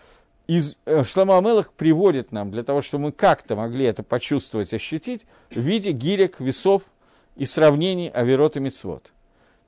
из 0.48 0.76
э, 0.86 1.04
Шлома 1.04 1.38
Амелах 1.38 1.72
приводит 1.72 2.32
нам 2.32 2.50
для 2.50 2.64
того, 2.64 2.80
чтобы 2.80 3.04
мы 3.04 3.12
как-то 3.12 3.54
могли 3.54 3.84
это 3.84 4.02
почувствовать, 4.02 4.72
ощутить, 4.72 5.26
в 5.50 5.60
виде 5.60 5.92
гирек, 5.92 6.40
весов 6.40 6.84
и 7.36 7.44
сравнений 7.44 8.08
Аверот 8.08 8.56
и 8.56 8.60
Мицвод. 8.60 9.12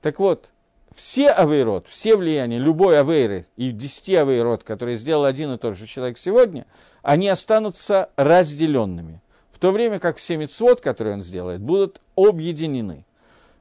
Так 0.01 0.19
вот, 0.19 0.49
все 0.95 1.29
Авейрот, 1.29 1.87
все 1.87 2.17
влияния 2.17 2.57
любой 2.57 2.99
Авейры 2.99 3.45
и 3.55 3.71
десяти 3.71 4.15
Авейрот, 4.15 4.63
которые 4.63 4.97
сделал 4.97 5.23
один 5.23 5.53
и 5.53 5.57
тот 5.57 5.77
же 5.77 5.85
человек 5.85 6.17
сегодня, 6.17 6.65
они 7.03 7.29
останутся 7.29 8.09
разделенными. 8.15 9.21
В 9.51 9.59
то 9.59 9.71
время 9.71 9.99
как 9.99 10.17
все 10.17 10.35
мецвод, 10.35 10.81
которые 10.81 11.13
он 11.13 11.21
сделает, 11.21 11.61
будут 11.61 12.01
объединены. 12.15 13.05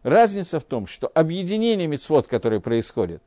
Разница 0.02 0.58
в 0.58 0.64
том, 0.64 0.86
что 0.86 1.10
объединение 1.14 1.86
мецвод, 1.86 2.26
которое 2.26 2.60
происходит, 2.60 3.22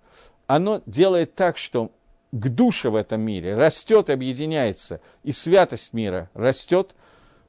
оно 0.48 0.82
делает 0.88 1.36
так, 1.36 1.58
что 1.60 1.92
к 2.34 2.50
душе 2.50 2.90
в 2.90 2.96
этом 2.96 3.22
мире 3.22 3.56
растет, 3.56 4.10
объединяется, 4.10 5.02
и 5.24 5.32
святость 5.32 5.94
мира 5.94 6.32
растет, 6.34 6.96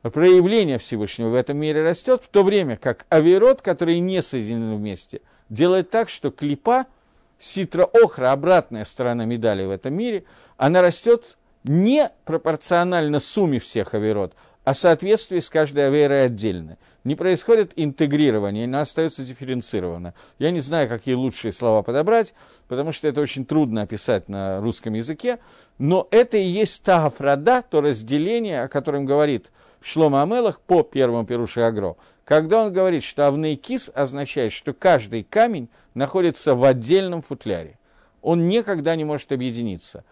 проявление 0.03 0.77
Всевышнего 0.77 1.31
в 1.31 1.35
этом 1.35 1.57
мире 1.57 1.83
растет, 1.83 2.23
в 2.23 2.29
то 2.29 2.42
время 2.42 2.77
как 2.77 3.07
авирот, 3.09 3.62
которые 3.62 4.01
не 4.01 4.20
соединены 4.20 4.77
вместе, 4.77 5.23
делает 5.49 5.88
так, 5.88 6.11
что 6.11 6.31
клипа, 6.31 6.85
ситра-охра, 7.38 8.31
обратная 8.31 8.85
сторона 8.85 9.25
медали 9.25 9.64
в 9.64 9.70
этом 9.70 9.94
мире, 9.94 10.25
она 10.59 10.83
растет 10.83 11.38
не 11.64 12.11
пропорционально 12.27 13.20
сумме 13.20 13.61
всех 13.61 13.94
авирот, 13.94 14.35
а 14.64 14.72
соответствии 14.72 15.40
с 15.40 15.50
каждой 15.50 15.87
аверой 15.87 16.24
отдельно. 16.24 16.79
Не 17.05 17.16
происходит 17.16 17.74
интегрирование, 17.77 18.64
она 18.64 18.81
остается 18.81 19.22
дифференцирована. 19.22 20.14
Я 20.38 20.50
не 20.50 20.61
знаю, 20.61 20.88
какие 20.88 21.14
лучшие 21.14 21.53
слова 21.53 21.83
подобрать, 21.83 22.35
потому 22.66 22.90
что 22.90 23.07
это 23.07 23.20
очень 23.20 23.44
трудно 23.44 23.83
описать 23.83 24.29
на 24.29 24.61
русском 24.61 24.94
языке, 24.94 25.38
но 25.79 26.09
это 26.11 26.38
и 26.38 26.44
есть 26.44 26.83
та 26.83 27.05
афрада, 27.07 27.62
то 27.62 27.83
разделение, 27.83 28.62
о 28.62 28.68
котором 28.68 29.05
говорит 29.05 29.53
Шлома 29.83 30.22
Амелах 30.22 30.61
по 30.61 30.83
первому 30.83 31.27
Перуши 31.27 31.61
Агро, 31.61 31.96
когда 32.24 32.64
он 32.64 32.72
говорит, 32.72 33.03
что 33.03 33.27
авнейкис 33.27 33.90
означает, 33.94 34.53
что 34.53 34.72
каждый 34.72 35.24
камень 35.24 35.68
находится 35.92 36.55
в 36.55 36.64
отдельном 36.64 37.20
футляре. 37.20 37.79
Он 38.22 38.48
никогда 38.48 38.96
не 38.96 39.05
может 39.05 39.31
объединиться. 39.33 40.05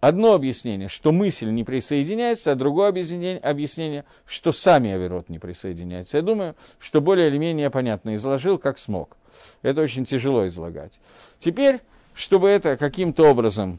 Одно 0.00 0.32
объяснение, 0.32 0.88
что 0.88 1.12
мысль 1.12 1.50
не 1.50 1.62
присоединяется, 1.62 2.52
а 2.52 2.54
другое 2.54 2.88
объяснение, 2.88 3.38
объяснение 3.38 4.06
что 4.24 4.50
сами 4.50 4.90
Аверот 4.90 5.28
не 5.28 5.38
присоединяются. 5.38 6.16
Я 6.16 6.22
думаю, 6.22 6.56
что 6.78 7.02
более 7.02 7.28
или 7.28 7.36
менее 7.36 7.68
понятно 7.68 8.14
изложил, 8.14 8.58
как 8.58 8.78
смог. 8.78 9.16
Это 9.60 9.82
очень 9.82 10.06
тяжело 10.06 10.46
излагать. 10.46 11.00
Теперь, 11.38 11.80
чтобы 12.14 12.48
это 12.48 12.78
каким-то 12.78 13.28
образом 13.28 13.78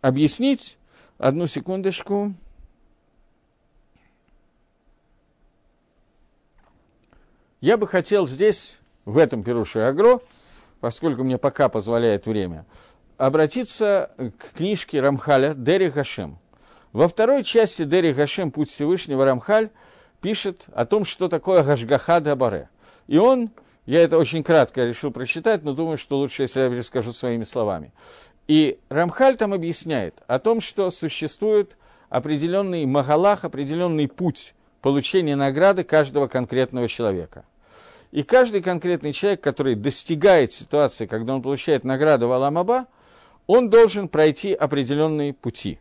объяснить, 0.00 0.78
одну 1.18 1.46
секундочку. 1.46 2.34
Я 7.60 7.76
бы 7.76 7.86
хотел 7.86 8.26
здесь, 8.26 8.80
в 9.04 9.18
этом 9.18 9.44
Перуше 9.44 9.78
Агро, 9.78 10.20
поскольку 10.80 11.22
мне 11.22 11.38
пока 11.38 11.68
позволяет 11.68 12.26
время, 12.26 12.66
обратиться 13.26 14.10
к 14.16 14.56
книжке 14.56 15.00
Рамхаля 15.00 15.54
«Дери 15.54 15.88
Хашем». 15.90 16.38
Во 16.92 17.06
второй 17.06 17.44
части 17.44 17.84
«Дери 17.84 18.12
Хашем. 18.12 18.50
Путь 18.50 18.68
Всевышнего» 18.68 19.24
Рамхаль 19.24 19.70
пишет 20.20 20.66
о 20.74 20.84
том, 20.86 21.04
что 21.04 21.28
такое 21.28 21.62
Гашгаха 21.62 22.18
Дабаре. 22.18 22.68
И 23.06 23.18
он, 23.18 23.52
я 23.86 24.02
это 24.02 24.18
очень 24.18 24.42
кратко 24.42 24.84
решил 24.84 25.12
прочитать, 25.12 25.62
но 25.62 25.72
думаю, 25.72 25.98
что 25.98 26.18
лучше, 26.18 26.42
если 26.42 26.62
я 26.62 26.68
перескажу 26.68 27.12
своими 27.12 27.44
словами. 27.44 27.92
И 28.48 28.80
Рамхаль 28.88 29.36
там 29.36 29.52
объясняет 29.52 30.20
о 30.26 30.40
том, 30.40 30.60
что 30.60 30.90
существует 30.90 31.78
определенный 32.08 32.84
магалах, 32.86 33.44
определенный 33.44 34.08
путь 34.08 34.52
получения 34.80 35.36
награды 35.36 35.84
каждого 35.84 36.26
конкретного 36.26 36.88
человека. 36.88 37.44
И 38.10 38.24
каждый 38.24 38.62
конкретный 38.62 39.12
человек, 39.12 39.42
который 39.42 39.76
достигает 39.76 40.52
ситуации, 40.52 41.06
когда 41.06 41.36
он 41.36 41.40
получает 41.40 41.84
награду 41.84 42.26
в 42.26 42.32
Аламаба, 42.32 42.88
он 43.46 43.70
должен 43.70 44.08
пройти 44.08 44.52
определенные 44.52 45.32
пути. 45.32 45.78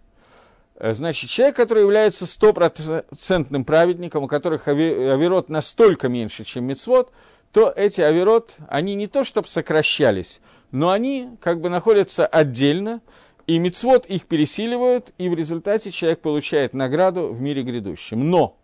Э, 0.75 0.93
значит, 0.93 1.29
человек, 1.29 1.55
который 1.55 1.83
является 1.83 2.25
стопроцентным 2.25 3.65
праведником, 3.65 4.23
у 4.23 4.27
которых 4.27 4.67
авирот 4.67 5.49
настолько 5.49 6.09
меньше, 6.09 6.43
чем 6.43 6.65
мецвод, 6.65 7.11
то 7.51 7.71
эти 7.75 8.01
авирот, 8.01 8.55
они 8.67 8.95
не 8.95 9.07
то 9.07 9.23
чтобы 9.23 9.47
сокращались, 9.47 10.41
но 10.71 10.89
они 10.89 11.29
как 11.41 11.61
бы 11.61 11.69
находятся 11.69 12.25
отдельно, 12.25 13.01
и 13.47 13.59
мецвод 13.59 14.05
их 14.05 14.25
пересиливают, 14.25 15.13
и 15.17 15.27
в 15.27 15.33
результате 15.33 15.91
человек 15.91 16.21
получает 16.21 16.73
награду 16.73 17.33
в 17.33 17.41
мире 17.41 17.63
грядущем. 17.63 18.29
Но 18.29 18.57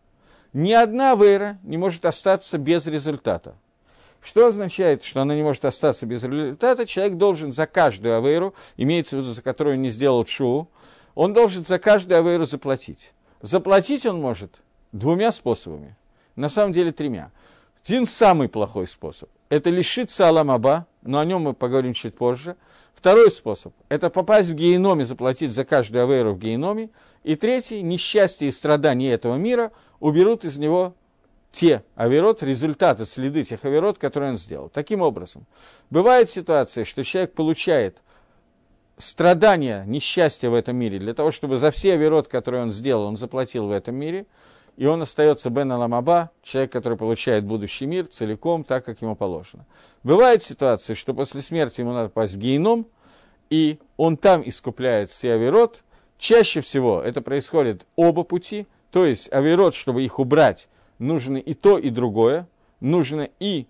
ни 0.54 0.72
одна 0.72 1.16
вера 1.16 1.60
не 1.64 1.78
может 1.78 2.06
остаться 2.06 2.58
без 2.58 2.88
результата. 2.88 3.56
Что 4.28 4.48
означает, 4.48 5.04
что 5.04 5.22
она 5.22 5.36
не 5.36 5.42
может 5.42 5.64
остаться 5.64 6.06
без 6.06 6.22
результата? 6.22 6.86
Человек 6.86 7.16
должен 7.16 7.54
за 7.54 7.66
каждую 7.66 8.18
авейру, 8.18 8.54
имеется 8.76 9.16
в 9.16 9.22
виду, 9.22 9.32
за 9.32 9.42
которую 9.42 9.78
он 9.78 9.84
не 9.84 9.90
сделал 9.90 10.26
шу, 10.26 10.68
он 11.16 11.34
должен 11.34 11.64
за 11.64 11.80
каждую 11.80 12.20
авейру 12.20 12.44
заплатить. 12.44 13.14
Заплатить 13.42 14.06
он 14.06 14.20
может 14.20 14.64
двумя 14.92 15.32
способами, 15.32 15.96
на 16.36 16.50
самом 16.50 16.74
деле 16.74 16.92
тремя. 16.92 17.32
Один 17.82 18.06
самый 18.06 18.50
плохой 18.50 18.88
способ– 18.88 19.30
это 19.50 19.70
лишиться 19.70 20.28
Аламаба, 20.28 20.88
но 21.04 21.20
о 21.20 21.26
нем 21.26 21.44
мы 21.44 21.54
поговорим 21.54 21.94
чуть 21.94 22.18
позже. 22.18 22.58
Второй 22.96 23.32
способ– 23.32 23.74
это 23.88 24.10
попасть 24.10 24.50
в 24.50 24.56
геноме, 24.56 25.06
заплатить 25.06 25.52
за 25.52 25.64
каждую 25.64 26.04
авейру 26.04 26.34
в 26.34 26.40
геноме. 26.40 26.90
И 27.24 27.36
третий– 27.36 27.82
несчастье 27.82 28.50
и 28.50 28.52
страдания 28.52 29.14
этого 29.14 29.36
мира 29.36 29.72
уберут 30.02 30.44
из 30.44 30.58
него 30.58 30.96
те 31.52 31.84
авирот, 31.96 32.44
результаты, 32.44 33.06
следы 33.06 33.44
тех 33.44 33.64
авирот, 33.66 33.98
которые 33.98 34.32
он 34.32 34.38
сделал. 34.38 34.70
Таким 34.70 35.02
образом, 35.02 35.46
бывает 35.90 36.30
ситуация, 36.30 36.84
что 36.84 37.04
человек 37.04 37.34
получает 37.34 38.04
страдания, 38.98 39.84
несчастье 39.86 40.50
в 40.50 40.54
этом 40.54 40.76
мире, 40.76 41.00
для 41.00 41.14
того, 41.14 41.32
чтобы 41.32 41.58
за 41.58 41.72
все 41.72 41.94
авирот, 41.94 42.28
которые 42.28 42.64
он 42.64 42.72
сделал, 42.72 43.04
он 43.04 43.16
заплатил 43.16 43.68
в 43.68 43.72
этом 43.72 43.96
мире, 43.96 44.26
и 44.76 44.86
он 44.86 45.02
остается 45.02 45.50
Бен 45.50 45.72
Аламаба, 45.72 46.32
человек, 46.44 46.72
который 46.72 46.98
получает 46.98 47.44
будущий 47.46 47.86
мир 47.86 48.08
целиком, 48.08 48.64
так, 48.64 48.86
как 48.86 49.02
ему 49.02 49.16
положено. 49.16 49.66
Бывает 50.04 50.44
ситуация, 50.44 50.96
что 50.96 51.14
после 51.14 51.42
смерти 51.42 51.82
ему 51.82 51.94
надо 51.94 52.10
попасть 52.10 52.36
в 52.36 52.38
гейном, 52.38 52.88
и 53.50 53.80
он 53.98 54.18
там 54.18 54.48
искупляет 54.48 55.10
все 55.10 55.34
авирот. 55.34 55.84
Чаще 56.20 56.62
всего 56.62 57.02
это 57.02 57.22
происходит 57.22 57.88
оба 57.96 58.24
пути, 58.24 58.68
то 58.92 59.06
есть 59.06 59.32
авирот, 59.32 59.74
чтобы 59.74 60.04
их 60.04 60.20
убрать, 60.20 60.70
нужно 61.00 61.38
и 61.38 61.54
то, 61.54 61.78
и 61.78 61.90
другое. 61.90 62.48
Нужно 62.80 63.30
и 63.40 63.68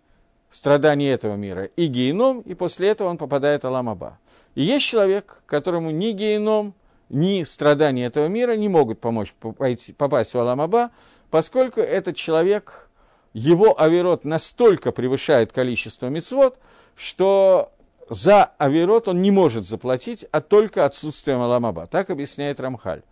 страдание 0.50 1.14
этого 1.14 1.36
мира, 1.36 1.66
и 1.66 1.88
геном, 1.88 2.42
и 2.42 2.54
после 2.54 2.90
этого 2.90 3.10
он 3.10 3.18
попадает 3.18 3.66
Аламаба. 3.66 4.20
И 4.56 4.64
есть 4.64 4.86
человек, 4.86 5.44
которому 5.46 5.92
ни 5.92 6.12
геном, 6.12 6.74
ни 7.10 7.44
страдания 7.44 8.06
этого 8.06 8.28
мира 8.28 8.56
не 8.56 8.70
могут 8.70 9.00
помочь 9.00 9.34
попасть 9.34 10.34
в 10.34 10.40
Аламаба, 10.40 10.92
поскольку 11.30 11.80
этот 11.80 12.16
человек, 12.16 12.90
его 13.34 13.80
авирот 13.80 14.26
настолько 14.26 14.92
превышает 14.92 15.54
количество 15.54 16.08
мецвод, 16.08 16.58
что 16.96 17.72
за 18.10 18.46
авирот 18.58 19.08
он 19.08 19.22
не 19.22 19.32
может 19.32 19.68
заплатить, 19.68 20.26
а 20.32 20.42
только 20.42 20.86
отсутствием 20.86 21.42
Аламаба. 21.42 21.86
Так 21.86 22.10
объясняет 22.10 22.60
Рамхаль. 22.60 23.04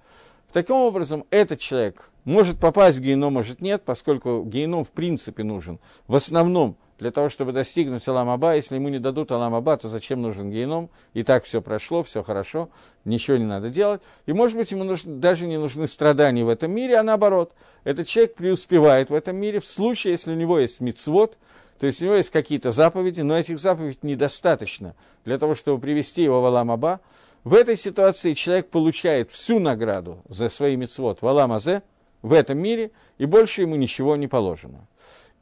Таким 0.55 0.77
образом, 0.77 1.25
этот 1.31 1.59
человек 1.59 2.11
может 2.23 2.57
попасть 2.57 2.97
в 2.97 3.01
геном, 3.01 3.33
может 3.33 3.59
нет, 3.59 3.81
поскольку 3.83 4.41
геном 4.45 4.85
в 4.85 4.89
принципе 4.89 5.43
нужен 5.43 5.79
в 6.07 6.15
основном 6.15 6.77
для 6.97 7.11
того, 7.11 7.27
чтобы 7.27 7.51
достигнуть 7.51 8.07
Аламаба. 8.07 8.55
Если 8.55 8.75
ему 8.75 8.87
не 8.87 8.99
дадут 8.99 9.33
Аламаба, 9.33 9.75
то 9.75 9.89
зачем 9.89 10.21
нужен 10.21 10.49
геном? 10.49 10.89
И 11.13 11.23
так 11.23 11.43
все 11.43 11.61
прошло, 11.61 12.03
все 12.03 12.23
хорошо, 12.23 12.69
ничего 13.03 13.35
не 13.35 13.43
надо 13.43 13.69
делать. 13.69 14.01
И, 14.27 14.31
может 14.31 14.55
быть, 14.55 14.71
ему 14.71 14.85
нужно, 14.85 15.15
даже 15.17 15.45
не 15.45 15.57
нужны 15.57 15.89
страдания 15.89 16.45
в 16.45 16.47
этом 16.47 16.71
мире, 16.71 16.99
а 16.99 17.03
наоборот, 17.03 17.51
этот 17.83 18.07
человек 18.07 18.35
преуспевает 18.35 19.09
в 19.09 19.13
этом 19.13 19.35
мире 19.35 19.59
в 19.59 19.65
случае, 19.65 20.11
если 20.11 20.31
у 20.31 20.35
него 20.35 20.57
есть 20.57 20.79
мицвод, 20.79 21.37
то 21.79 21.85
есть 21.85 22.01
у 22.01 22.05
него 22.05 22.15
есть 22.15 22.29
какие-то 22.29 22.71
заповеди, 22.71 23.19
но 23.19 23.37
этих 23.37 23.59
заповедей 23.59 23.99
недостаточно 24.03 24.95
для 25.25 25.37
того, 25.37 25.53
чтобы 25.53 25.81
привести 25.81 26.23
его 26.23 26.41
в 26.41 26.45
Аламаба. 26.45 27.01
В 27.45 27.53
этой 27.53 27.77
ситуации 27.77 28.33
человек 28.33 28.69
получает 28.69 29.29
всю 29.29 29.59
награду 29.59 30.23
за 30.27 30.49
свои 30.49 30.75
мецвод 30.75 31.21
в 31.21 31.27
Аламазе, 31.27 31.83
в 32.23 32.33
этом 32.33 32.57
мире, 32.57 32.89
и 33.19 33.25
больше 33.25 33.61
ему 33.61 33.75
ничего 33.75 34.15
не 34.15 34.27
положено. 34.27 34.87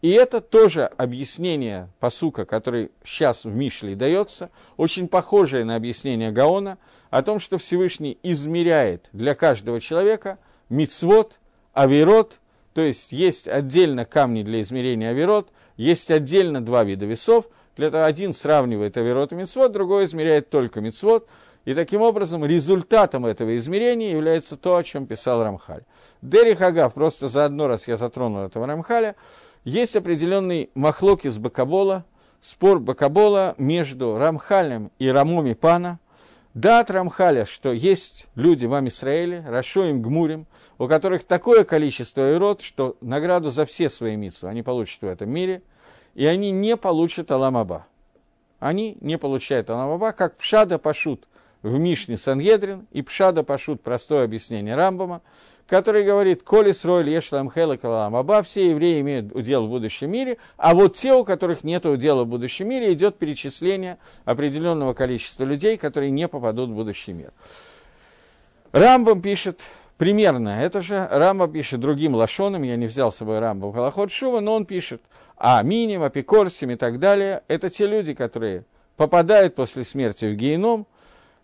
И 0.01 0.11
это 0.11 0.41
тоже 0.41 0.83
объяснение 0.83 1.89
посука, 2.01 2.43
который 2.43 2.91
сейчас 3.05 3.45
в 3.45 3.55
Мишле 3.55 3.95
дается, 3.95 4.49
очень 4.75 5.07
похожее 5.07 5.63
на 5.63 5.77
объяснение 5.77 6.31
Гаона, 6.31 6.77
о 7.09 7.23
том, 7.23 7.39
что 7.39 7.57
Всевышний 7.57 8.17
измеряет 8.21 9.07
для 9.13 9.33
каждого 9.33 9.79
человека 9.79 10.39
мицвод, 10.67 11.39
авирот, 11.71 12.41
то 12.73 12.81
есть 12.81 13.13
есть 13.13 13.47
отдельно 13.47 14.03
камни 14.03 14.43
для 14.43 14.59
измерения 14.59 15.11
авирот, 15.11 15.53
есть 15.77 16.11
отдельно 16.11 16.59
два 16.59 16.83
вида 16.83 17.05
весов, 17.05 17.45
для 17.77 17.87
этого 17.87 18.03
один 18.03 18.33
сравнивает 18.33 18.97
авирот 18.97 19.31
и 19.31 19.35
мицвод, 19.35 19.71
другой 19.71 20.03
измеряет 20.03 20.49
только 20.49 20.81
мицвод, 20.81 21.29
и 21.65 21.73
таким 21.73 22.01
образом 22.01 22.43
результатом 22.45 23.25
этого 23.25 23.55
измерения 23.57 24.11
является 24.11 24.57
то, 24.57 24.75
о 24.75 24.83
чем 24.83 25.05
писал 25.05 25.43
Рамхаль. 25.43 25.83
Дери 26.21 26.53
Хагав, 26.53 26.93
просто 26.93 27.27
за 27.27 27.45
одно 27.45 27.67
раз 27.67 27.87
я 27.87 27.97
затронул 27.97 28.43
этого 28.43 28.67
Рамхаля, 28.67 29.15
есть 29.63 29.95
определенный 29.95 30.69
махлок 30.75 31.25
из 31.25 31.37
Бакабола, 31.37 32.05
спор 32.41 32.79
Бакабола 32.79 33.55
между 33.57 34.17
Рамхалем 34.17 34.91
и 34.99 35.07
Рамоми 35.07 35.53
Пана. 35.53 35.99
Да, 36.53 36.81
от 36.81 36.91
Рамхаля, 36.91 37.45
что 37.45 37.71
есть 37.71 38.27
люди 38.35 38.67
в 38.67 38.73
Амисраэле, 38.75 39.43
Рашоим, 39.47 40.03
Гмурим, 40.03 40.45
у 40.77 40.87
которых 40.87 41.23
такое 41.23 41.63
количество 41.63 42.35
ирод, 42.35 42.61
что 42.61 42.95
награду 43.01 43.49
за 43.49 43.65
все 43.65 43.89
свои 43.89 44.15
митсу 44.15 44.47
они 44.47 44.61
получат 44.61 45.01
в 45.01 45.07
этом 45.07 45.31
мире, 45.31 45.63
и 46.13 46.25
они 46.27 46.51
не 46.51 46.77
получат 46.77 47.31
Аламаба. 47.31 47.87
Они 48.59 48.97
не 49.01 49.17
получают 49.17 49.69
Аламаба, 49.71 50.11
как 50.11 50.37
Пшада 50.37 50.77
Пашут 50.77 51.27
в 51.63 51.79
Мишне 51.79 52.17
Сангедрин 52.17 52.87
и 52.91 53.01
Пшада 53.01 53.43
Пашут, 53.43 53.81
простое 53.81 54.25
объяснение 54.25 54.75
Рамбама, 54.75 55.21
который 55.65 56.03
говорит, 56.03 56.43
«Колес 56.43 56.83
роль 56.83 57.09
ешлам 57.09 57.49
хела 57.49 57.77
аба», 58.05 58.43
все 58.43 58.69
евреи 58.69 58.99
имеют 58.99 59.33
удел 59.33 59.65
в 59.65 59.69
будущем 59.69 60.11
мире, 60.11 60.37
а 60.57 60.75
вот 60.75 60.95
те, 60.95 61.13
у 61.13 61.23
которых 61.23 61.63
нет 61.63 61.85
удела 61.85 62.25
в 62.25 62.27
будущем 62.27 62.67
мире, 62.67 62.91
идет 62.91 63.17
перечисление 63.17 63.97
определенного 64.25 64.93
количества 64.93 65.45
людей, 65.45 65.77
которые 65.77 66.11
не 66.11 66.27
попадут 66.27 66.69
в 66.69 66.73
будущий 66.73 67.13
мир. 67.13 67.31
Рамбам 68.73 69.21
пишет 69.21 69.61
примерно 69.97 70.61
это 70.61 70.81
же, 70.81 71.07
Рамбам 71.09 71.49
пишет 71.49 71.79
другим 71.79 72.13
лошоном, 72.13 72.63
я 72.63 72.75
не 72.75 72.87
взял 72.87 73.09
с 73.09 73.17
собой 73.17 73.39
Рамбам 73.39 73.71
Халахот 73.71 74.11
Шува, 74.11 74.41
но 74.41 74.55
он 74.55 74.65
пишет, 74.65 75.01
а 75.37 75.63
Миним, 75.63 76.03
Апикорсим 76.03 76.71
и 76.71 76.75
так 76.75 76.99
далее, 76.99 77.43
это 77.47 77.69
те 77.69 77.87
люди, 77.87 78.13
которые 78.13 78.65
попадают 78.97 79.55
после 79.55 79.85
смерти 79.85 80.25
в 80.25 80.35
геном, 80.35 80.87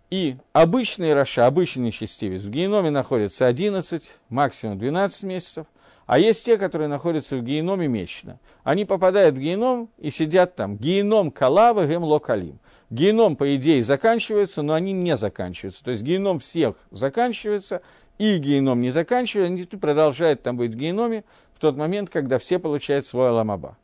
и 0.09 0.37
обычный 0.53 1.13
Раша, 1.13 1.45
обычный 1.45 1.87
нечестивец, 1.87 2.41
в 2.41 2.49
геноме 2.49 2.89
находится 2.89 3.45
11, 3.45 4.09
максимум 4.29 4.79
12 4.79 5.23
месяцев, 5.23 5.67
а 6.07 6.17
есть 6.17 6.43
те, 6.43 6.57
которые 6.57 6.87
находятся 6.87 7.37
в 7.37 7.43
геноме 7.43 7.87
мечно. 7.87 8.39
Они 8.63 8.85
попадают 8.85 9.35
в 9.35 9.39
геном 9.39 9.89
и 9.99 10.09
сидят 10.09 10.55
там. 10.55 10.75
Геном 10.75 11.29
калава 11.29 11.85
гем 11.85 12.03
локалим. 12.03 12.59
Геном, 12.89 13.35
по 13.35 13.55
идее, 13.55 13.83
заканчивается, 13.83 14.63
но 14.63 14.73
они 14.73 14.91
не 14.91 15.15
заканчиваются. 15.15 15.83
То 15.83 15.91
есть 15.91 16.01
геном 16.01 16.39
всех 16.39 16.75
заканчивается, 16.89 17.83
и 18.17 18.37
геном 18.37 18.79
не 18.79 18.89
заканчивается, 18.89 19.53
они 19.53 19.79
продолжают 19.79 20.41
там 20.41 20.57
быть 20.57 20.73
в 20.73 20.77
геноме 20.77 21.23
в 21.53 21.59
тот 21.59 21.77
момент, 21.77 22.09
когда 22.09 22.39
все 22.39 22.57
получают 22.57 23.05
свой 23.05 23.29
аламаба. 23.29 23.77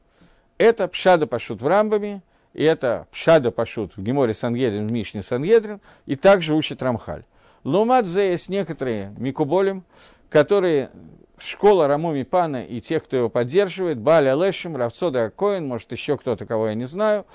Это 0.57 0.88
пшада 0.88 1.27
пашут 1.27 1.61
в 1.61 1.67
рамбами– 1.67 2.23
и 2.55 2.63
это 2.63 3.05
Пшада 3.11 3.51
Пашут 3.51 3.97
в 3.97 4.01
Геморе 4.01 4.33
Сангедрин, 4.33 4.87
в 4.87 4.91
Мишне 4.91 5.21
Сангедрин, 5.21 5.81
и 6.05 6.15
также 6.15 6.55
учит 6.55 6.81
Рамхаль. 6.81 7.25
Лумадзе 7.65 8.31
есть 8.31 8.47
некоторые 8.47 9.13
микуболим, 9.17 9.83
которые 10.29 10.89
школа 11.37 11.87
Рамуми 11.87 12.23
Пана 12.23 12.63
и 12.63 12.79
тех, 12.79 13.03
кто 13.03 13.17
его 13.17 13.29
поддерживает, 13.29 13.99
Бали 13.99 14.29
Алешим, 14.29 14.77
Равцода 14.77 15.29
Коин, 15.35 15.67
может, 15.67 15.91
еще 15.91 16.17
кто-то, 16.17 16.45
кого 16.45 16.69
я 16.69 16.75
не 16.75 16.85
знаю, 16.85 17.25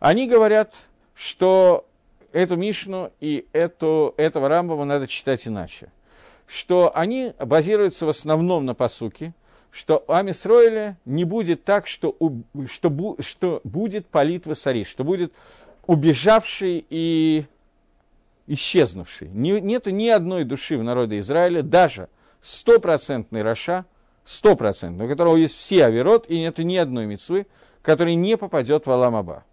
они 0.00 0.26
говорят, 0.26 0.80
что 1.14 1.86
эту 2.32 2.56
Мишну 2.56 3.12
и 3.20 3.46
эту, 3.52 4.14
этого 4.16 4.48
Рамбама 4.48 4.86
надо 4.86 5.06
читать 5.06 5.46
иначе. 5.46 5.88
Что 6.46 6.96
они 6.96 7.34
базируются 7.38 8.06
в 8.06 8.08
основном 8.08 8.64
на 8.64 8.74
посуке, 8.74 9.34
что 9.72 10.04
у 10.06 10.12
Амисроиля 10.12 10.98
не 11.06 11.24
будет 11.24 11.64
так, 11.64 11.86
что, 11.86 12.14
что, 12.70 13.16
что 13.20 13.60
будет 13.64 14.06
палитва 14.06 14.54
сарис, 14.54 14.86
что 14.86 15.02
будет 15.02 15.32
убежавший 15.86 16.84
и 16.88 17.46
исчезнувший. 18.46 19.28
Не, 19.28 19.60
нету 19.60 19.90
ни 19.90 20.08
одной 20.08 20.44
души 20.44 20.76
в 20.76 20.84
народе 20.84 21.18
Израиля, 21.20 21.62
даже 21.62 22.08
стопроцентный 22.42 23.42
Раша, 23.42 23.86
стопроцентный, 24.24 25.06
у 25.06 25.08
которого 25.08 25.36
есть 25.36 25.56
все 25.56 25.86
авирот, 25.86 26.28
и 26.28 26.38
нету 26.38 26.62
ни 26.62 26.76
одной 26.76 27.06
мецвы, 27.06 27.46
который 27.80 28.14
не 28.14 28.36
попадет 28.36 28.86
в 28.86 28.90
Аламаба. 28.90 29.44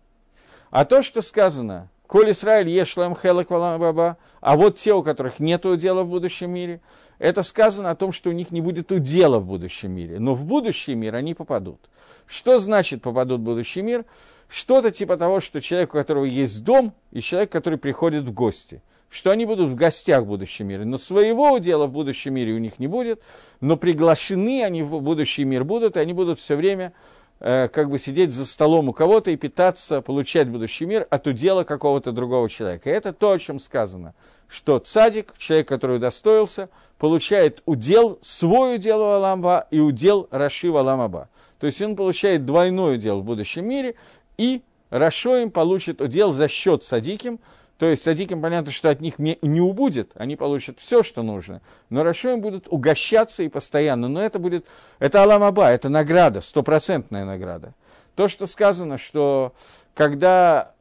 А 0.70 0.84
то, 0.84 1.02
что 1.02 1.22
сказано, 1.22 1.90
Коль 2.10 2.32
Израиль 2.32 2.70
ешлам 2.70 3.16
хелак 3.16 3.50
баба, 3.50 4.18
а 4.42 4.58
вот 4.58 4.78
те, 4.78 4.96
у 4.96 5.04
которых 5.04 5.40
нет 5.40 5.64
удела 5.68 6.02
в 6.02 6.10
будущем 6.10 6.50
мире, 6.50 6.82
это 7.20 7.44
сказано 7.44 7.92
о 7.92 7.96
том, 7.96 8.12
что 8.12 8.32
у 8.32 8.34
них 8.34 8.50
не 8.50 8.62
будет 8.62 8.92
удела 8.92 9.38
в 9.38 9.46
будущем 9.46 9.92
мире. 9.92 10.18
Но 10.18 10.34
в 10.34 10.44
будущий 10.44 10.96
мир 10.96 11.14
они 11.14 11.36
попадут. 11.36 11.88
Что 12.26 12.58
значит 12.58 13.04
попадут 13.04 13.42
в 13.42 13.44
будущий 13.44 13.84
мир? 13.84 14.06
Что-то 14.48 14.90
типа 14.90 15.18
того, 15.18 15.40
что 15.40 15.62
человек, 15.62 15.90
у 15.90 15.98
которого 16.00 16.26
есть 16.26 16.64
дом, 16.64 16.96
и 17.12 17.22
человек, 17.22 17.52
который 17.52 17.78
приходит 17.78 18.24
в 18.24 18.34
гости. 18.34 18.82
Что 19.12 19.30
они 19.30 19.46
будут 19.46 19.70
в 19.70 19.76
гостях 19.76 20.24
в 20.24 20.28
будущем 20.30 20.66
мире. 20.66 20.86
Но 20.86 20.98
своего 20.98 21.52
удела 21.52 21.86
в 21.86 21.92
будущем 21.92 22.34
мире 22.34 22.54
у 22.54 22.58
них 22.58 22.80
не 22.80 22.88
будет, 22.88 23.22
но 23.62 23.78
приглашены 23.78 24.64
они 24.64 24.82
в 24.82 25.00
будущий 25.00 25.44
мир 25.44 25.64
будут, 25.64 25.96
и 25.96 26.00
они 26.00 26.14
будут 26.14 26.40
все 26.40 26.56
время 26.56 26.92
как 27.40 27.90
бы 27.90 27.98
сидеть 27.98 28.32
за 28.32 28.46
столом 28.46 28.90
у 28.90 28.94
кого-то 28.94 29.32
и 29.32 29.38
питаться, 29.38 30.02
получать 30.02 30.50
будущий 30.50 30.86
мир 30.86 31.08
от 31.10 31.26
удела 31.28 31.64
какого-то 31.64 32.12
другого 32.12 32.50
человека. 32.50 32.90
И 32.90 32.94
это 32.94 33.14
то, 33.14 33.32
о 33.32 33.40
чем 33.40 33.60
сказано, 33.60 34.14
что 34.48 34.78
цадик, 34.80 35.34
человек, 35.38 35.68
который 35.68 35.98
удостоился, 35.98 36.70
получает 36.98 37.62
удел, 37.66 38.20
свой 38.22 38.76
удел 38.76 39.02
у 39.02 39.06
Аламба 39.06 39.68
и 39.72 39.80
удел 39.80 40.28
Раши 40.32 40.70
в 40.70 40.78
Аламаба. 40.78 41.30
То 41.60 41.68
есть 41.68 41.82
он 41.82 41.96
получает 41.96 42.46
двойной 42.46 42.96
удел 42.96 43.22
в 43.22 43.24
будущем 43.24 43.66
мире, 43.66 43.96
и 44.38 44.62
Рашоим 44.90 45.52
получит 45.52 46.02
удел 46.02 46.32
за 46.32 46.48
счет 46.48 46.84
садиким, 46.84 47.40
то 47.80 47.86
есть 47.86 48.04
садикам 48.04 48.42
понятно, 48.42 48.74
что 48.74 48.90
от 48.90 49.00
них 49.00 49.20
не 49.20 49.62
убудет, 49.62 50.12
они 50.16 50.36
получат 50.36 50.80
все, 50.82 51.02
что 51.02 51.24
нужно. 51.24 51.62
Но 51.90 52.04
Рашоим 52.04 52.42
будут 52.42 52.68
угощаться 52.68 53.42
и 53.42 53.48
постоянно. 53.48 54.10
Но 54.10 54.22
это 54.22 54.38
будет, 54.38 54.66
это 55.00 55.24
Аламаба, 55.24 55.70
это 55.70 55.88
награда, 55.88 56.42
стопроцентная 56.42 57.24
награда. 57.24 57.74
То, 58.16 58.28
что 58.28 58.48
сказано, 58.48 58.98
что 58.98 59.54
когда 59.94 60.74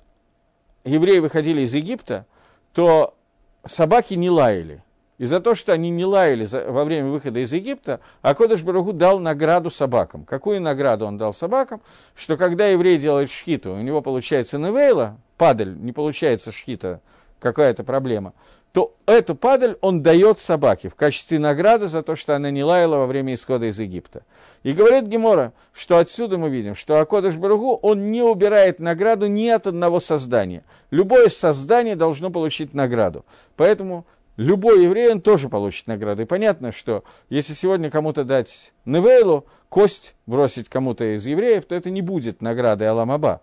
евреи 0.84 1.20
выходили 1.20 1.60
из 1.60 1.72
Египта, 1.72 2.26
то 2.72 3.14
собаки 3.64 4.14
не 4.14 4.28
лаяли. 4.28 4.82
И 5.18 5.26
за 5.26 5.38
то, 5.38 5.54
что 5.54 5.72
они 5.72 5.90
не 5.90 6.04
лаяли 6.04 6.48
во 6.68 6.84
время 6.84 7.10
выхода 7.10 7.38
из 7.38 7.52
Египта, 7.52 8.00
Акодыш 8.22 8.64
Барагу 8.64 8.92
дал 8.92 9.20
награду 9.20 9.70
собакам. 9.70 10.24
Какую 10.24 10.60
награду 10.60 11.06
он 11.06 11.16
дал 11.16 11.32
собакам? 11.32 11.80
Что 12.16 12.36
когда 12.36 12.66
еврей 12.66 12.98
делает 12.98 13.30
шхиту, 13.30 13.72
у 13.72 13.82
него 13.82 14.02
получается 14.02 14.58
невейла, 14.58 15.16
падаль, 15.38 15.74
не 15.78 15.92
получается 15.92 16.52
шхита, 16.52 17.00
какая-то 17.40 17.84
проблема, 17.84 18.34
то 18.72 18.94
эту 19.06 19.34
падаль 19.34 19.76
он 19.80 20.02
дает 20.02 20.38
собаке 20.38 20.88
в 20.88 20.94
качестве 20.94 21.38
награды 21.38 21.86
за 21.86 22.02
то, 22.02 22.16
что 22.16 22.36
она 22.36 22.50
не 22.50 22.62
лаяла 22.62 22.96
во 22.96 23.06
время 23.06 23.34
исхода 23.34 23.66
из 23.66 23.80
Египта. 23.80 24.24
И 24.62 24.72
говорит 24.72 25.06
Гемора, 25.06 25.52
что 25.72 25.98
отсюда 25.98 26.36
мы 26.36 26.50
видим, 26.50 26.74
что 26.74 27.00
Акодыш 27.00 27.36
Баругу, 27.36 27.76
он 27.76 28.10
не 28.10 28.22
убирает 28.22 28.78
награду 28.78 29.26
ни 29.26 29.48
от 29.48 29.66
одного 29.66 30.00
создания. 30.00 30.64
Любое 30.90 31.28
создание 31.28 31.96
должно 31.96 32.30
получить 32.30 32.74
награду. 32.74 33.24
Поэтому 33.56 34.04
любой 34.36 34.84
еврей, 34.84 35.10
он 35.12 35.22
тоже 35.22 35.48
получит 35.48 35.86
награду. 35.86 36.22
И 36.22 36.26
понятно, 36.26 36.70
что 36.70 37.04
если 37.30 37.54
сегодня 37.54 37.90
кому-то 37.90 38.24
дать 38.24 38.72
Невейлу, 38.84 39.46
кость 39.70 40.14
бросить 40.26 40.68
кому-то 40.68 41.14
из 41.14 41.26
евреев, 41.26 41.64
то 41.64 41.74
это 41.74 41.90
не 41.90 42.02
будет 42.02 42.42
наградой 42.42 42.88
Аламаба. 42.88 43.40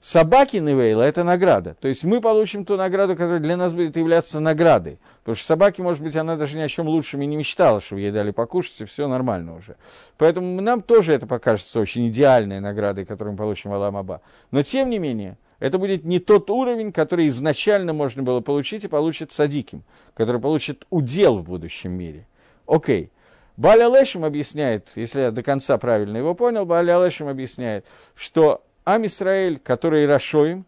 Собаки 0.00 0.56
Невейла– 0.56 1.02
это 1.04 1.24
награда. 1.24 1.74
То 1.74 1.86
есть 1.86 2.04
мы 2.04 2.22
получим 2.22 2.64
ту 2.64 2.76
награду, 2.76 3.16
которая 3.16 3.38
для 3.38 3.58
нас 3.58 3.74
будет 3.74 3.98
являться 3.98 4.40
наградой. 4.40 4.98
Потому 5.18 5.36
что 5.36 5.46
собаки, 5.46 5.82
может 5.82 6.02
быть, 6.02 6.16
она 6.16 6.36
даже 6.36 6.56
ни 6.56 6.62
о 6.62 6.68
чем 6.68 6.88
лучшем 6.88 7.20
и 7.20 7.26
не 7.26 7.36
мечтала, 7.36 7.80
чтобы 7.80 8.00
ей 8.00 8.10
дали 8.10 8.30
покушать, 8.30 8.80
и 8.80 8.84
все 8.86 9.08
нормально 9.08 9.56
уже. 9.56 9.76
Поэтому 10.16 10.62
нам 10.62 10.80
тоже 10.80 11.12
это 11.12 11.26
покажется 11.26 11.80
очень 11.80 12.08
идеальной 12.08 12.60
наградой, 12.60 13.04
которую 13.04 13.32
мы 13.32 13.38
получим 13.38 13.72
в 13.72 13.74
Аламаба. 13.74 14.22
Но, 14.50 14.62
тем 14.62 14.88
не 14.88 14.98
менее, 14.98 15.36
это 15.58 15.78
будет 15.78 16.04
не 16.04 16.18
тот 16.18 16.48
уровень, 16.48 16.92
который 16.92 17.28
изначально 17.28 17.92
можно 17.92 18.22
было 18.22 18.40
получить 18.40 18.84
и 18.84 18.88
получит 18.88 19.32
садиким, 19.32 19.84
который 20.14 20.40
получит 20.40 20.86
удел 20.88 21.36
в 21.36 21.44
будущем 21.44 21.92
мире. 21.92 22.26
Окей. 22.66 23.12
Баля 23.58 23.88
Лешем 23.88 24.24
объясняет, 24.24 24.92
если 24.94 25.20
я 25.20 25.30
до 25.30 25.42
конца 25.42 25.76
правильно 25.76 26.16
его 26.16 26.34
понял, 26.34 26.64
Баля 26.64 27.04
Лешем 27.04 27.28
объясняет, 27.28 27.84
что 28.14 28.64
Ам 28.84 29.06
Исраэль, 29.06 29.58
который 29.58 30.06
Рашоим, 30.06 30.66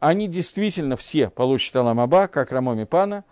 они 0.00 0.26
действительно 0.26 0.96
все 0.96 1.30
получат 1.30 1.76
Аламаба, 1.76 2.26
как 2.26 2.50
Рамоми 2.50 2.84
Пана. 2.84 3.24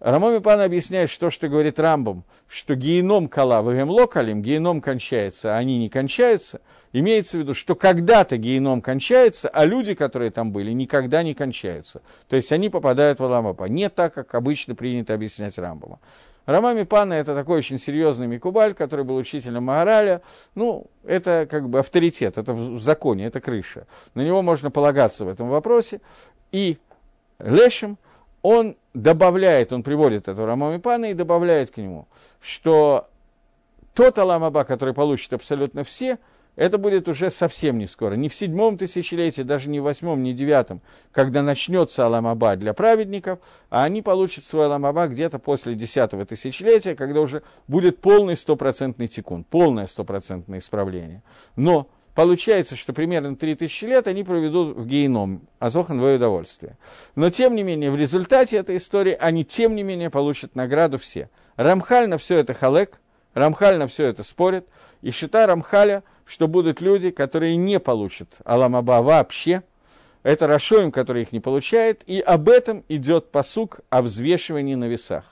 Рамоми 0.00 0.38
Пана 0.38 0.64
объясняет, 0.64 1.10
что, 1.10 1.30
что 1.30 1.48
говорит 1.48 1.78
Рамбом, 1.78 2.24
что 2.46 2.74
геном 2.74 3.28
кала 3.28 3.62
в 3.62 3.90
локалим, 3.90 4.42
геном 4.42 4.80
кончается, 4.80 5.54
а 5.54 5.58
они 5.58 5.78
не 5.78 5.88
кончаются. 5.88 6.60
Имеется 6.92 7.36
в 7.36 7.40
виду, 7.40 7.54
что 7.54 7.74
когда-то 7.74 8.36
геном 8.36 8.82
кончается, 8.82 9.48
а 9.48 9.64
люди, 9.64 9.94
которые 9.94 10.30
там 10.30 10.52
были, 10.52 10.72
никогда 10.72 11.22
не 11.22 11.34
кончаются. 11.34 12.02
То 12.28 12.36
есть 12.36 12.50
они 12.52 12.68
попадают 12.68 13.18
в 13.18 13.24
Аламаба. 13.24 13.66
Не 13.66 13.88
так, 13.88 14.14
как 14.14 14.34
обычно 14.34 14.74
принято 14.74 15.14
объяснять 15.14 15.56
Рамбома. 15.56 16.00
Рамами 16.50 16.84
Пана 16.84 17.14
это 17.14 17.34
такой 17.34 17.58
очень 17.58 17.78
серьезный 17.78 18.26
Микубаль, 18.26 18.74
который 18.74 19.04
был 19.04 19.16
учителем 19.16 19.64
Магараля. 19.64 20.22
Ну, 20.54 20.86
это 21.04 21.46
как 21.50 21.68
бы 21.68 21.78
авторитет, 21.78 22.38
это 22.38 22.52
в 22.52 22.80
законе, 22.80 23.26
это 23.26 23.40
крыша. 23.40 23.86
На 24.14 24.22
него 24.22 24.42
можно 24.42 24.70
полагаться 24.70 25.24
в 25.24 25.28
этом 25.28 25.48
вопросе. 25.48 26.00
И 26.52 26.78
Лешем, 27.38 27.98
он 28.42 28.76
добавляет, 28.94 29.72
он 29.72 29.82
приводит 29.82 30.28
этого 30.28 30.46
Рамами 30.46 30.78
Пана 30.78 31.10
и 31.10 31.14
добавляет 31.14 31.70
к 31.70 31.76
нему, 31.76 32.08
что 32.40 33.08
тот 33.94 34.18
Аламаба, 34.18 34.64
который 34.64 34.94
получит 34.94 35.32
абсолютно 35.32 35.84
все, 35.84 36.18
это 36.56 36.78
будет 36.78 37.08
уже 37.08 37.30
совсем 37.30 37.78
не 37.78 37.86
скоро. 37.86 38.14
Не 38.14 38.28
в 38.28 38.34
седьмом 38.34 38.76
тысячелетии, 38.76 39.42
даже 39.42 39.70
не 39.70 39.80
в 39.80 39.84
восьмом, 39.84 40.22
не 40.22 40.32
в 40.32 40.34
девятом, 40.34 40.80
когда 41.12 41.42
начнется 41.42 42.06
Аламаба 42.06 42.56
для 42.56 42.74
праведников, 42.74 43.38
а 43.70 43.84
они 43.84 44.02
получат 44.02 44.44
свой 44.44 44.66
Аламаба 44.66 45.06
где-то 45.06 45.38
после 45.38 45.74
десятого 45.74 46.24
тысячелетия, 46.26 46.94
когда 46.94 47.20
уже 47.20 47.42
будет 47.68 47.98
полный 47.98 48.36
стопроцентный 48.36 49.08
тикун, 49.08 49.44
полное 49.44 49.86
стопроцентное 49.86 50.58
исправление. 50.58 51.22
Но 51.56 51.88
получается, 52.14 52.76
что 52.76 52.92
примерно 52.92 53.36
3000 53.36 53.84
лет 53.84 54.08
они 54.08 54.24
проведут 54.24 54.76
в 54.76 54.86
гейном, 54.86 55.48
азохановое 55.58 56.16
удовольствие. 56.16 56.76
Но, 57.14 57.30
тем 57.30 57.54
не 57.54 57.62
менее, 57.62 57.90
в 57.90 57.96
результате 57.96 58.56
этой 58.56 58.76
истории 58.76 59.16
они, 59.18 59.44
тем 59.44 59.74
не 59.74 59.82
менее, 59.82 60.10
получат 60.10 60.54
награду 60.54 60.98
все. 60.98 61.30
Рамхаль 61.56 62.08
на 62.08 62.18
все 62.18 62.38
это 62.38 62.54
халек, 62.54 63.00
Рамхаль 63.34 63.78
на 63.78 63.86
все 63.86 64.06
это 64.06 64.22
спорит, 64.24 64.66
и 65.02 65.10
считая 65.10 65.46
Рамхаля, 65.46 66.02
что 66.30 66.46
будут 66.46 66.80
люди, 66.80 67.10
которые 67.10 67.56
не 67.56 67.80
получат 67.80 68.38
Аламаба 68.44 69.02
вообще, 69.02 69.64
это 70.22 70.46
Рашоим, 70.46 70.92
который 70.92 71.22
их 71.22 71.32
не 71.32 71.40
получает, 71.40 72.04
и 72.06 72.20
об 72.20 72.48
этом 72.48 72.84
идет 72.88 73.32
посук 73.32 73.80
о 73.90 74.00
взвешивании 74.00 74.76
на 74.76 74.84
весах. 74.84 75.24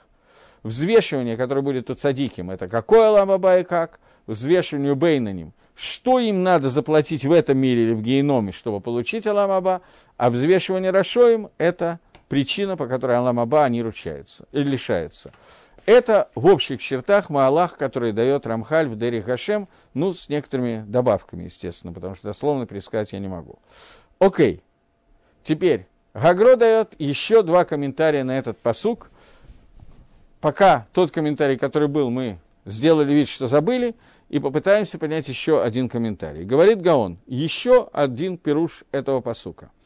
Взвешивание, 0.61 1.37
которое 1.37 1.61
будет 1.61 1.89
у 1.89 1.93
цадиким, 1.93 2.51
это 2.51 2.67
какой 2.67 3.07
Аламаба 3.07 3.59
и 3.59 3.63
как, 3.63 4.01
взвешиванию 4.27 4.97
Бейнаним, 4.97 5.53
что 5.73 6.19
им 6.19 6.43
надо 6.43 6.69
заплатить 6.69 7.23
в 7.23 7.31
этом 7.31 7.57
мире 7.57 7.83
или 7.83 7.93
в 7.93 8.01
геноме, 8.01 8.51
чтобы 8.51 8.81
получить 8.81 9.25
Аламаба, 9.25 9.81
а 10.17 10.29
взвешивание 10.29 10.91
Рашоим– 10.91 11.49
это 11.57 12.01
причина, 12.27 12.75
по 12.75 12.87
которой 12.87 13.15
Аламаба 13.15 13.63
они 13.63 13.81
ручаются, 13.81 14.45
лишаются. 14.51 15.31
Это 15.89 16.29
в 16.35 16.45
общих 16.45 16.83
чертах 16.83 17.31
Маалах, 17.31 17.75
который 17.75 18.11
дает 18.11 18.45
Рамхаль 18.45 18.87
в 18.87 18.95
Дери 18.95 19.21
Хашем, 19.21 19.67
ну, 19.95 20.13
с 20.13 20.29
некоторыми 20.29 20.85
добавками, 20.87 21.45
естественно, 21.45 21.91
потому 21.91 22.13
что 22.13 22.25
дословно 22.25 22.67
пересказать 22.67 23.13
я 23.13 23.17
не 23.17 23.27
могу. 23.27 23.57
Окей. 24.19 24.61
Теперь, 25.41 25.87
Гагро 26.13 26.57
дает 26.57 26.93
еще 26.99 27.41
два 27.41 27.65
комментария 27.65 28.23
на 28.23 28.37
этот 28.37 28.59
посук. 28.59 29.09
Пока 30.41 30.85
тот 30.93 31.09
комментарий, 31.09 31.57
который 31.57 31.87
был, 31.87 32.11
мы 32.11 32.37
сделали 32.65 33.11
вид, 33.11 33.27
что 33.27 33.47
забыли, 33.47 33.95
и 34.29 34.37
попытаемся 34.37 34.99
понять 34.99 35.27
еще 35.27 35.59
один 35.59 35.89
комментарий. 35.89 36.43
Говорит 36.43 36.83
Гаон, 36.83 37.17
еще 37.25 37.89
один 37.93 38.37
пируш 38.37 38.83
этого 38.91 39.21
посука– 39.21 39.71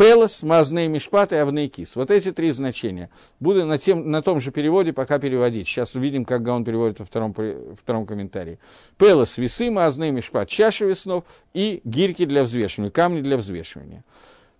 Пелос, 0.00 0.42
Мазный 0.42 0.88
Мишпат 0.88 1.34
и 1.34 1.36
Авнейкис. 1.36 1.94
Вот 1.94 2.10
эти 2.10 2.32
три 2.32 2.52
значения. 2.52 3.10
Буду 3.38 3.66
на, 3.66 3.76
тем, 3.76 4.10
на 4.10 4.22
том 4.22 4.40
же 4.40 4.50
переводе 4.50 4.94
пока 4.94 5.18
переводить. 5.18 5.68
Сейчас 5.68 5.94
увидим, 5.94 6.24
как 6.24 6.40
он 6.48 6.64
переводит 6.64 7.00
во 7.00 7.04
втором, 7.04 7.34
втором 7.34 8.06
комментарии. 8.06 8.58
Пелос– 8.96 9.36
весы, 9.36 9.70
Мазный 9.70 10.10
Мишпат– 10.10 10.48
чаша 10.48 10.86
веснов 10.86 11.24
и 11.52 11.82
гирьки 11.84 12.24
для 12.24 12.44
взвешивания, 12.44 12.90
камни 12.90 13.20
для 13.20 13.36
взвешивания. 13.36 14.02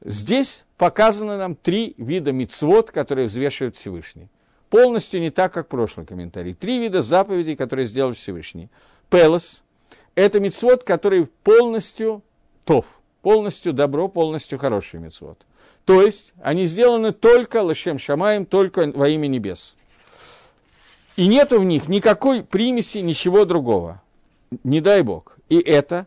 Здесь 0.05 0.67
показаны 0.77 1.39
нам 1.39 1.55
три 1.55 1.95
вида 1.97 2.33
мицвод, 2.33 2.91
которые 2.91 3.27
взвешивает 3.27 3.77
Всевышний. 3.77 4.29
Полностью 4.69 5.23
не 5.23 5.31
так, 5.31 5.55
как 5.55 5.69
в 5.69 5.71
прошлом 5.71 6.05
комментарии. 6.05 6.53
Три 6.53 6.79
вида 6.79 7.01
заповедей, 7.01 7.57
которые 7.57 7.87
сделал 7.87 8.13
Всевышний. 8.13 8.69
Пелос– 9.09 9.63
это 10.15 10.39
мицвод, 10.39 10.85
который 10.85 11.25
полностью 11.25 12.23
тов– 12.67 12.85
полностью 13.23 13.73
добро, 13.73 14.09
полностью 14.09 14.59
хороший 14.59 15.01
мецвод. 15.01 15.39
То 15.85 16.03
есть 16.03 16.33
они 16.43 16.65
сделаны 16.67 17.13
только 17.13 17.63
лошем 17.63 17.99
шамаем, 17.99 18.47
только 18.47 18.91
во 18.95 19.09
имя 19.09 19.27
небес. 19.27 19.77
И 21.17 21.27
нету 21.27 21.61
в 21.61 21.65
них 21.65 21.89
никакой 21.89 22.43
примеси, 22.43 22.99
ничего 22.99 23.45
другого. 23.45 24.03
Не 24.65 24.81
дай 24.81 25.03
Бог. 25.03 25.37
И 25.49 25.59
это 25.59 26.07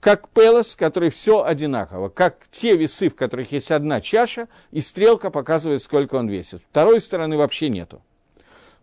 как 0.00 0.28
пелос, 0.28 0.76
который 0.76 1.08
все 1.08 1.44
одинаково, 1.44 2.10
как 2.10 2.46
те 2.50 2.76
весы, 2.76 3.08
в 3.08 3.16
которых 3.16 3.52
есть 3.52 3.70
одна 3.70 4.02
чаша, 4.02 4.48
и 4.70 4.82
стрелка 4.82 5.30
показывает, 5.30 5.82
сколько 5.82 6.16
он 6.16 6.28
весит. 6.28 6.60
Второй 6.70 7.00
стороны 7.00 7.38
вообще 7.38 7.70
нету. 7.70 8.02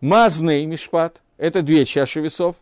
Мазный 0.00 0.66
мишпат– 0.66 1.22
это 1.38 1.62
две 1.62 1.84
чаши 1.84 2.20
весов. 2.20 2.56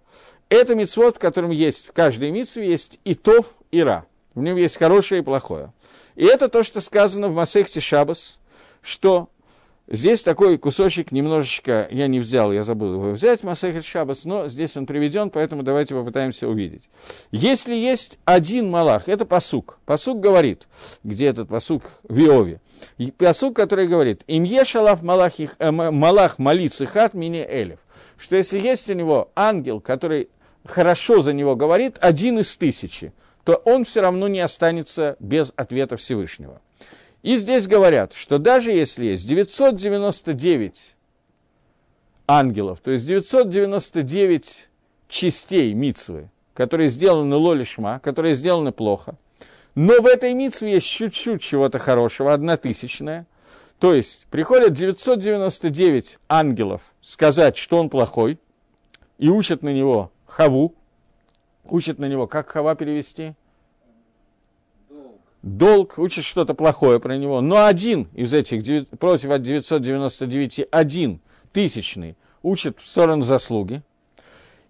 Это 0.50 0.74
мицвод, 0.74 1.16
в 1.16 1.18
котором 1.18 1.52
есть, 1.52 1.88
в 1.88 1.92
каждой 1.92 2.30
митсве 2.32 2.68
есть 2.68 3.00
и 3.04 3.14
тов, 3.14 3.46
и 3.70 3.82
ра. 3.82 4.04
В 4.34 4.40
нем 4.40 4.56
есть 4.56 4.76
хорошее 4.76 5.22
и 5.22 5.24
плохое. 5.24 5.72
И 6.14 6.24
это 6.24 6.48
то, 6.48 6.62
что 6.62 6.80
сказано 6.80 7.28
в 7.28 7.34
Масехте 7.34 7.80
Шабас, 7.80 8.38
что 8.82 9.28
здесь 9.88 10.22
такой 10.22 10.58
кусочек 10.58 11.12
немножечко 11.12 11.88
я 11.90 12.06
не 12.06 12.20
взял, 12.20 12.52
я 12.52 12.62
забыл 12.62 12.94
его 12.94 13.10
взять, 13.10 13.42
Масехет 13.42 13.84
Шабас, 13.84 14.24
но 14.24 14.48
здесь 14.48 14.76
он 14.76 14.86
приведен, 14.86 15.30
поэтому 15.30 15.62
давайте 15.62 15.94
попытаемся 15.94 16.48
увидеть. 16.48 16.88
Если 17.32 17.74
есть 17.74 18.18
один 18.24 18.70
Малах, 18.70 19.08
это 19.08 19.24
посук. 19.24 19.78
Посук 19.84 20.20
говорит, 20.20 20.68
где 21.02 21.26
этот 21.26 21.48
посук 21.48 21.82
в 22.04 22.18
Иове. 22.18 22.60
Посук, 23.18 23.56
который 23.56 23.88
говорит, 23.88 24.22
им 24.26 24.44
ешалав 24.44 25.02
малах, 25.02 25.32
э, 25.38 25.70
малах 25.70 26.38
молиться 26.38 26.86
хат 26.86 27.14
мини 27.14 27.46
элев. 27.48 27.78
Что 28.16 28.36
если 28.36 28.58
есть 28.58 28.88
у 28.90 28.94
него 28.94 29.30
ангел, 29.34 29.80
который 29.80 30.28
хорошо 30.64 31.22
за 31.22 31.32
него 31.32 31.56
говорит, 31.56 31.98
один 32.00 32.38
из 32.38 32.56
тысячи, 32.56 33.12
то 33.44 33.56
он 33.64 33.84
все 33.84 34.00
равно 34.00 34.28
не 34.28 34.40
останется 34.40 35.16
без 35.18 35.52
ответа 35.56 35.96
Всевышнего. 35.96 36.60
И 37.22 37.36
здесь 37.36 37.66
говорят, 37.66 38.12
что 38.14 38.38
даже 38.38 38.72
если 38.72 39.06
есть 39.06 39.26
999 39.26 40.96
ангелов, 42.26 42.80
то 42.80 42.90
есть 42.90 43.06
999 43.06 44.68
частей 45.08 45.72
мицвы, 45.74 46.30
которые 46.54 46.88
сделаны 46.88 47.36
лолишма, 47.36 48.00
которые 48.00 48.34
сделаны 48.34 48.72
плохо, 48.72 49.16
но 49.74 50.00
в 50.00 50.06
этой 50.06 50.34
мицве 50.34 50.72
есть 50.74 50.86
чуть-чуть 50.86 51.42
чего-то 51.42 51.78
хорошего, 51.78 52.32
одна 52.32 52.56
тысячная, 52.56 53.26
то 53.78 53.94
есть 53.94 54.26
приходят 54.30 54.72
999 54.72 56.18
ангелов 56.28 56.82
сказать, 57.02 57.56
что 57.56 57.78
он 57.78 57.88
плохой, 57.88 58.38
и 59.18 59.28
учат 59.28 59.62
на 59.62 59.70
него 59.70 60.12
хаву, 60.26 60.74
учат 61.72 61.98
на 61.98 62.06
него, 62.06 62.26
как 62.26 62.48
Хава 62.50 62.74
перевести? 62.74 63.34
Долг. 64.88 65.20
Долг, 65.42 65.98
учат 65.98 66.24
что-то 66.24 66.54
плохое 66.54 67.00
про 67.00 67.16
него. 67.16 67.40
Но 67.40 67.64
один 67.64 68.08
из 68.14 68.34
этих, 68.34 68.88
против 68.98 69.38
999, 69.40 70.68
один 70.70 71.20
тысячный, 71.52 72.16
учит 72.42 72.78
в 72.80 72.86
сторону 72.86 73.22
заслуги 73.22 73.82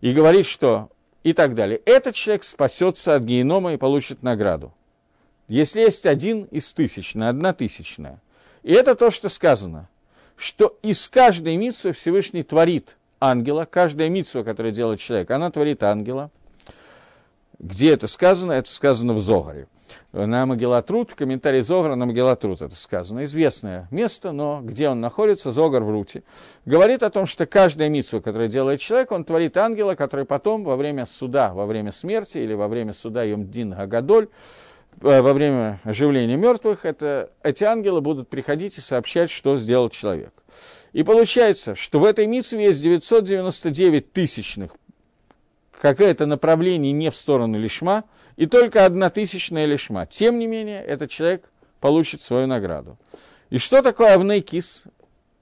и 0.01 0.13
говорит, 0.13 0.47
что 0.47 0.91
и 1.23 1.33
так 1.33 1.55
далее. 1.55 1.81
Этот 1.85 2.15
человек 2.15 2.45
спасется 2.45 3.15
от 3.15 3.25
генома 3.25 3.75
и 3.75 3.77
получит 3.77 4.23
награду. 4.23 4.73
Если 5.49 5.81
есть 5.81 6.07
один 6.07 6.45
из 6.45 6.73
тысячной, 6.73 7.29
одна 7.29 7.53
тысячная. 7.53 8.21
И 8.63 8.73
это 8.73 8.95
то, 8.95 9.11
что 9.11 9.29
сказано, 9.29 9.89
что 10.37 10.79
из 10.83 11.09
каждой 11.09 11.57
митсвы 11.57 11.93
Всевышний 11.93 12.43
творит 12.43 12.97
ангела, 13.19 13.65
каждая 13.65 14.09
митсва, 14.09 14.43
которую 14.43 14.73
делает 14.73 15.01
человек, 15.01 15.31
она 15.31 15.51
творит 15.51 15.83
ангела– 15.83 16.31
где 17.61 17.93
это 17.93 18.09
сказано? 18.09 18.53
Это 18.53 18.71
сказано 18.71 19.13
в 19.13 19.21
Зогаре. 19.21 19.69
На 20.13 20.47
Магеллатрут, 20.47 21.11
в 21.11 21.15
комментарии 21.15 21.61
Зогара 21.61 21.95
на 21.95 22.07
Магеллатрут 22.07 22.63
это 22.63 22.75
сказано. 22.75 23.25
Известное 23.25 23.87
место, 23.91 24.33
но 24.33 24.61
где 24.63 24.89
он 24.89 25.01
находится, 25.01 25.53
Зогар 25.53 25.83
в 25.83 25.91
Руте. 25.91 26.23
Говорит 26.65 27.03
о 27.03 27.11
том, 27.11 27.27
что 27.27 27.45
каждая 27.45 27.89
митсва, 27.89 28.21
которую 28.21 28.49
делает 28.49 28.81
человек, 28.81 29.13
он 29.13 29.25
творит 29.25 29.57
ангела, 29.57 29.95
который 29.95 30.25
потом 30.25 30.65
во 30.65 30.77
время 30.77 31.05
суда, 31.05 31.53
во 31.53 31.67
время 31.67 31.93
смерти 31.93 32.39
или 32.39 32.55
во 32.55 32.67
время 32.67 32.93
суда 32.93 33.25
Йомдин 33.25 33.75
Гагадоль, 33.75 34.29
э, 35.03 35.21
во 35.21 35.33
время 35.33 35.81
оживления 35.85 36.37
мертвых, 36.37 36.87
это, 36.87 37.31
эти 37.43 37.65
ангелы 37.65 38.01
будут 38.01 38.29
приходить 38.29 38.79
и 38.79 38.81
сообщать, 38.81 39.29
что 39.29 39.59
сделал 39.59 39.91
человек. 39.91 40.33
И 40.93 41.03
получается, 41.03 41.75
что 41.75 42.01
в 42.01 42.05
этой 42.05 42.27
митсве 42.27 42.65
есть 42.67 42.83
999 42.83 44.13
тысячных 44.13 44.73
какое-то 45.81 46.27
направление 46.27 46.93
не 46.93 47.11
в 47.11 47.17
сторону 47.17 47.59
лишма, 47.59 48.05
и 48.37 48.47
только 48.47 48.85
одна 48.85 49.09
тысячная 49.09 49.65
лишма. 49.65 50.07
Тем 50.07 50.39
не 50.39 50.47
менее, 50.47 50.83
этот 50.85 51.11
человек 51.11 51.51
получит 51.81 52.21
свою 52.21 52.47
награду. 52.47 52.99
И 53.49 53.59
что 53.59 53.83
такое 53.83 54.15
авнейкис? 54.15 54.85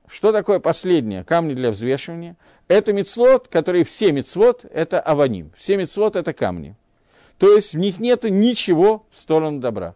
Что 0.06 0.32
такое 0.32 0.60
последнее? 0.60 1.24
Камни 1.24 1.54
для 1.54 1.70
взвешивания. 1.70 2.36
Это 2.68 2.92
мецлот, 2.92 3.48
которые 3.48 3.84
все 3.84 4.12
мецвод, 4.12 4.64
это 4.72 5.00
аваним. 5.00 5.50
Все 5.56 5.76
мецвод– 5.76 6.16
это 6.16 6.32
камни. 6.32 6.76
То 7.38 7.54
есть 7.54 7.74
в 7.74 7.78
них 7.78 7.98
нет 7.98 8.24
ничего 8.24 9.06
в 9.10 9.18
сторону 9.18 9.60
добра. 9.60 9.94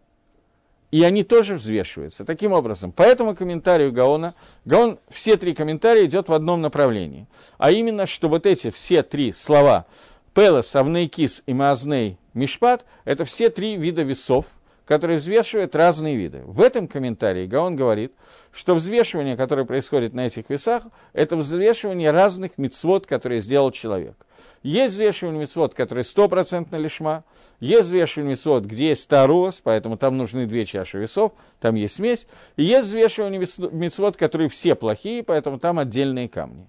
И 0.90 1.03
они 1.05 1.22
тоже 1.22 1.55
взвешиваются. 1.55 2.26
Таким 2.26 2.53
образом, 2.53 2.93
по 2.93 3.03
этому 3.03 3.34
комментарию 3.34 3.93
Гаона, 3.93 4.34
Гаон, 4.66 4.99
все 5.09 5.38
три 5.38 5.55
комментария 5.55 6.05
идет 6.05 6.28
в 6.28 6.34
одном 6.34 6.61
направлении. 6.61 7.26
А 7.57 7.70
именно, 7.70 8.05
что 8.05 8.28
вот 8.28 8.47
эти 8.47 8.70
все 8.70 9.03
три 9.03 9.32
слова 9.32 9.86
Пелос, 10.35 10.74
Авнейкис 10.74 11.43
и 11.45 11.53
Маазней 11.53 12.18
Мишпат– 12.33 12.87
это 13.05 13.26
все 13.26 13.51
три 13.51 13.76
вида 13.76 14.03
весов, 14.03 14.47
который 14.87 15.16
взвешивает 15.16 15.76
разные 15.76 16.16
виды. 16.16 16.41
В 16.47 16.62
этом 16.62 16.89
комментарии 16.89 17.47
Гаон 17.47 17.76
говорит, 17.76 18.14
что 18.51 18.74
взвешивание, 18.74 19.37
которое 19.37 19.66
происходит 19.66 20.14
на 20.14 20.26
этих 20.26 20.49
весах, 20.49 20.85
это 21.12 21.37
взвешивание 21.37 22.12
разных 22.12 22.57
мицвод, 22.57 23.07
которые 23.07 23.43
сделал 23.43 23.72
человек. 23.72 24.14
Есть 24.62 24.95
взвешивание 24.95 25.43
мицвод, 25.43 25.74
который 25.74 26.03
стопроцентно 26.03 26.76
лишма, 26.76 27.24
есть 27.61 27.89
взвешивание 27.89 28.30
мицвод, 28.30 28.64
где 28.64 28.89
есть 28.89 29.09
тарос, 29.11 29.61
поэтому 29.61 29.99
там 29.99 30.16
нужны 30.16 30.47
две 30.47 30.64
чаши 30.64 30.99
весов, 30.99 31.33
там 31.61 31.74
есть 31.74 31.97
смесь, 31.97 32.26
и 32.57 32.64
есть 32.64 32.89
взвешивание 32.89 33.39
мицвод, 33.39 34.16
которые 34.16 34.49
все 34.49 34.74
плохие, 34.76 35.22
поэтому 35.22 35.59
там 35.59 35.78
отдельные 35.78 36.30
камни. 36.30 36.66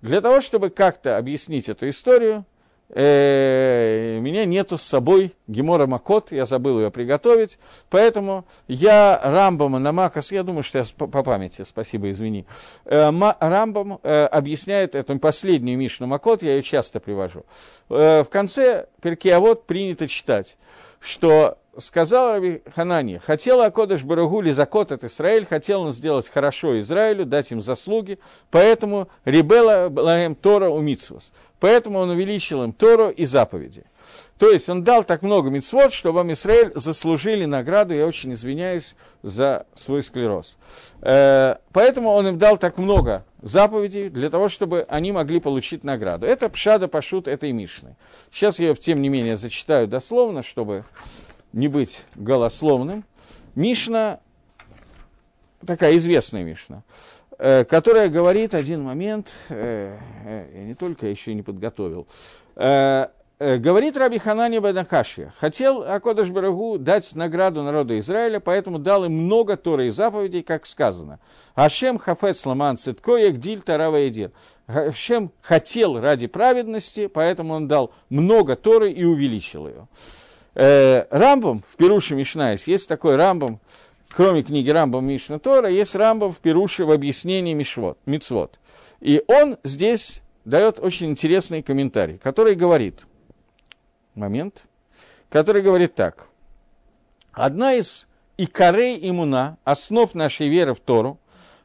Для 0.00 0.20
того, 0.20 0.40
чтобы 0.40 0.70
как-то 0.70 1.18
объяснить 1.18 1.68
эту 1.68 1.88
историю, 1.88 2.44
э, 2.88 4.18
меня 4.20 4.44
нету 4.44 4.76
с 4.76 4.82
собой 4.82 5.32
Гемора 5.46 5.86
Макот, 5.86 6.32
я 6.32 6.44
забыл 6.44 6.80
ее 6.80 6.90
приготовить, 6.90 7.58
поэтому 7.90 8.44
я 8.68 9.20
Рамбама 9.22 9.78
на 9.78 9.92
Макас, 9.92 10.32
я 10.32 10.42
думаю, 10.42 10.62
что 10.62 10.78
я 10.78 10.84
по, 10.96 11.06
по 11.06 11.22
памяти, 11.22 11.62
спасибо, 11.64 12.10
извини, 12.10 12.46
э, 12.84 13.10
Рамбам 13.40 14.00
э, 14.02 14.24
объясняет 14.26 14.94
эту 14.94 15.18
последнюю 15.18 15.78
Мишну 15.78 16.06
Макот, 16.06 16.42
я 16.42 16.56
ее 16.56 16.62
часто 16.62 17.00
привожу. 17.00 17.44
Э, 17.90 18.22
в 18.22 18.28
конце 18.28 18.86
Перкиавод 19.00 19.66
принято 19.66 20.08
читать, 20.08 20.56
что 21.00 21.58
сказал 21.78 22.32
Раби 22.32 22.62
Ханани, 22.74 23.18
хотел 23.18 23.60
Акодыш 23.60 24.04
Барагу 24.04 24.42
закот 24.52 24.92
от 24.92 25.04
Израиль, 25.04 25.46
хотел 25.46 25.82
он 25.82 25.92
сделать 25.92 26.28
хорошо 26.28 26.78
Израилю, 26.78 27.26
дать 27.26 27.50
им 27.52 27.60
заслуги, 27.60 28.18
поэтому 28.50 29.08
Рибела 29.24 29.88
Балаем 29.88 30.34
Тора 30.34 30.68
Умитсвос. 30.68 31.32
Поэтому 31.64 31.98
он 31.98 32.10
увеличил 32.10 32.62
им 32.62 32.74
Тору 32.74 33.08
и 33.08 33.24
заповеди. 33.24 33.84
То 34.36 34.50
есть 34.50 34.68
он 34.68 34.84
дал 34.84 35.02
так 35.02 35.22
много 35.22 35.48
мицвод, 35.48 35.94
чтобы 35.94 36.20
Израиль 36.32 36.70
заслужили 36.74 37.46
награду, 37.46 37.94
я 37.94 38.06
очень 38.06 38.34
извиняюсь 38.34 38.94
за 39.22 39.64
свой 39.74 40.02
склероз. 40.02 40.58
Э, 41.00 41.56
поэтому 41.72 42.10
он 42.10 42.28
им 42.28 42.38
дал 42.38 42.58
так 42.58 42.76
много 42.76 43.24
заповедей 43.40 44.10
для 44.10 44.28
того, 44.28 44.48
чтобы 44.48 44.84
они 44.90 45.10
могли 45.10 45.40
получить 45.40 45.84
награду. 45.84 46.26
Это 46.26 46.50
Пшада 46.50 46.86
Пашут 46.86 47.28
этой 47.28 47.50
Мишны. 47.52 47.96
Сейчас 48.30 48.58
я 48.58 48.68
ее, 48.68 48.74
тем 48.74 49.00
не 49.00 49.08
менее, 49.08 49.34
зачитаю 49.34 49.88
дословно, 49.88 50.42
чтобы 50.42 50.84
не 51.54 51.68
быть 51.68 52.04
голословным. 52.14 53.06
Мишна, 53.54 54.20
такая 55.66 55.96
известная 55.96 56.44
Мишна, 56.44 56.82
которая 57.68 58.08
говорит 58.08 58.54
один 58.54 58.82
момент, 58.82 59.34
э, 59.50 59.98
э, 60.24 60.46
я 60.54 60.64
не 60.64 60.74
только 60.74 61.06
еще 61.06 61.34
не 61.34 61.42
подготовил, 61.42 62.06
говорит 62.56 63.98
Раби 63.98 64.16
Ханани 64.16 64.60
Бадахашия, 64.60 65.34
хотел 65.38 65.82
Акодыш 65.82 66.30
Барагу 66.30 66.78
дать 66.78 67.14
награду 67.14 67.62
народу 67.62 67.98
Израиля, 67.98 68.40
поэтому 68.40 68.78
дал 68.78 69.04
им 69.04 69.12
много 69.12 69.56
Торы 69.56 69.88
и 69.88 69.90
заповедей, 69.90 70.42
как 70.42 70.64
сказано. 70.64 71.18
Ашем 71.54 71.98
хафет 71.98 72.46
ламан 72.46 72.78
цитко 72.78 73.16
ягдиль 73.16 73.60
тарава 73.60 73.96
едир. 73.96 74.30
Ашем 74.66 75.30
хотел 75.42 76.00
ради 76.00 76.28
праведности, 76.28 77.08
поэтому 77.08 77.54
он 77.54 77.68
дал 77.68 77.92
много 78.08 78.56
Торы 78.56 78.90
и 78.90 79.04
увеличил 79.04 79.68
ее. 79.68 79.86
Э, 80.54 81.04
Рамбам 81.10 81.62
в 81.68 81.76
פירוש 81.76 82.14
משניות, 82.14 82.66
есть 82.66 82.88
такой 82.88 83.16
Рамбам, 83.16 83.60
кроме 84.14 84.44
книги 84.44 84.70
Рамбам 84.70 85.06
Мишна 85.06 85.38
Тора, 85.38 85.68
есть 85.68 85.94
Рамбам 85.94 86.32
в 86.32 86.38
פירוש 86.38 86.84
в 86.84 86.92
объяснении 86.92 87.52
Мишвот, 87.52 87.98
Мицвот. 88.06 88.60
И 89.00 89.22
он 89.26 89.58
здесь 89.64 90.22
дает 90.44 90.78
очень 90.78 91.10
интересный 91.10 91.62
комментарий, 91.62 92.18
который 92.18 92.54
говорит, 92.54 93.06
момент, 94.14 94.64
который 95.30 95.62
говорит 95.62 95.94
так. 95.94 96.28
Одна 97.32 97.74
из 97.74 98.06
עיקרי 98.36 98.98
אמונה, 99.02 99.58
основ 99.64 100.14
нашей 100.14 100.48
веры 100.48 100.74
в 100.74 100.80
Тору, 100.80 101.18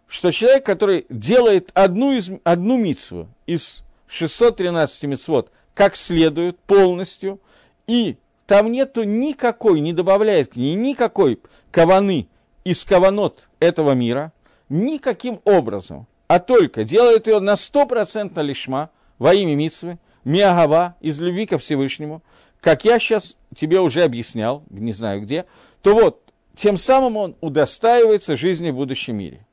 что 0.08 0.32
человек, 0.32 0.66
который 0.66 1.06
делает 1.10 1.70
одну, 1.76 2.14
из, 2.14 2.32
одну 2.43 2.78
мицву 2.78 3.28
из 3.45 3.84
613 4.08 5.04
мицвот 5.04 5.52
как 5.76 5.95
следует, 5.95 6.58
полностью, 6.60 7.39
и 7.86 8.18
там 8.47 8.72
нету 8.72 9.04
никакой, 9.04 9.80
не 9.82 9.93
добавляет 9.93 10.54
к 10.54 10.56
ней 10.56 10.74
никакой 10.74 11.39
каваны 11.72 12.28
из 12.70 12.86
каванот 12.86 13.49
этого 13.59 13.93
мира, 13.93 14.32
никаким 14.70 15.41
образом, 15.43 16.05
а 16.28 16.38
только 16.38 16.84
делает 16.84 17.26
ее 17.26 17.39
на 17.39 17.55
стопроцентно 17.55 18.41
лишма 18.41 18.91
во 19.17 19.34
имя 19.34 19.55
Митсвы, 19.55 19.97
Миагава, 20.24 20.95
из 21.01 21.20
любви 21.20 21.47
ко 21.47 21.57
Всевышнему, 21.57 22.22
как 22.61 22.86
я 22.86 22.99
сейчас 22.99 23.38
тебе 23.55 23.80
уже 23.80 24.03
объяснял, 24.03 24.63
не 24.70 24.91
знаю 24.91 25.22
где, 25.22 25.45
то 25.82 25.95
вот, 25.95 26.22
тем 26.55 26.78
самым 26.78 27.17
он 27.17 27.36
удостаивается 27.41 28.38
жизни 28.38 28.70
в 28.70 28.76
будущем 28.76 29.17
мире. 29.17 29.43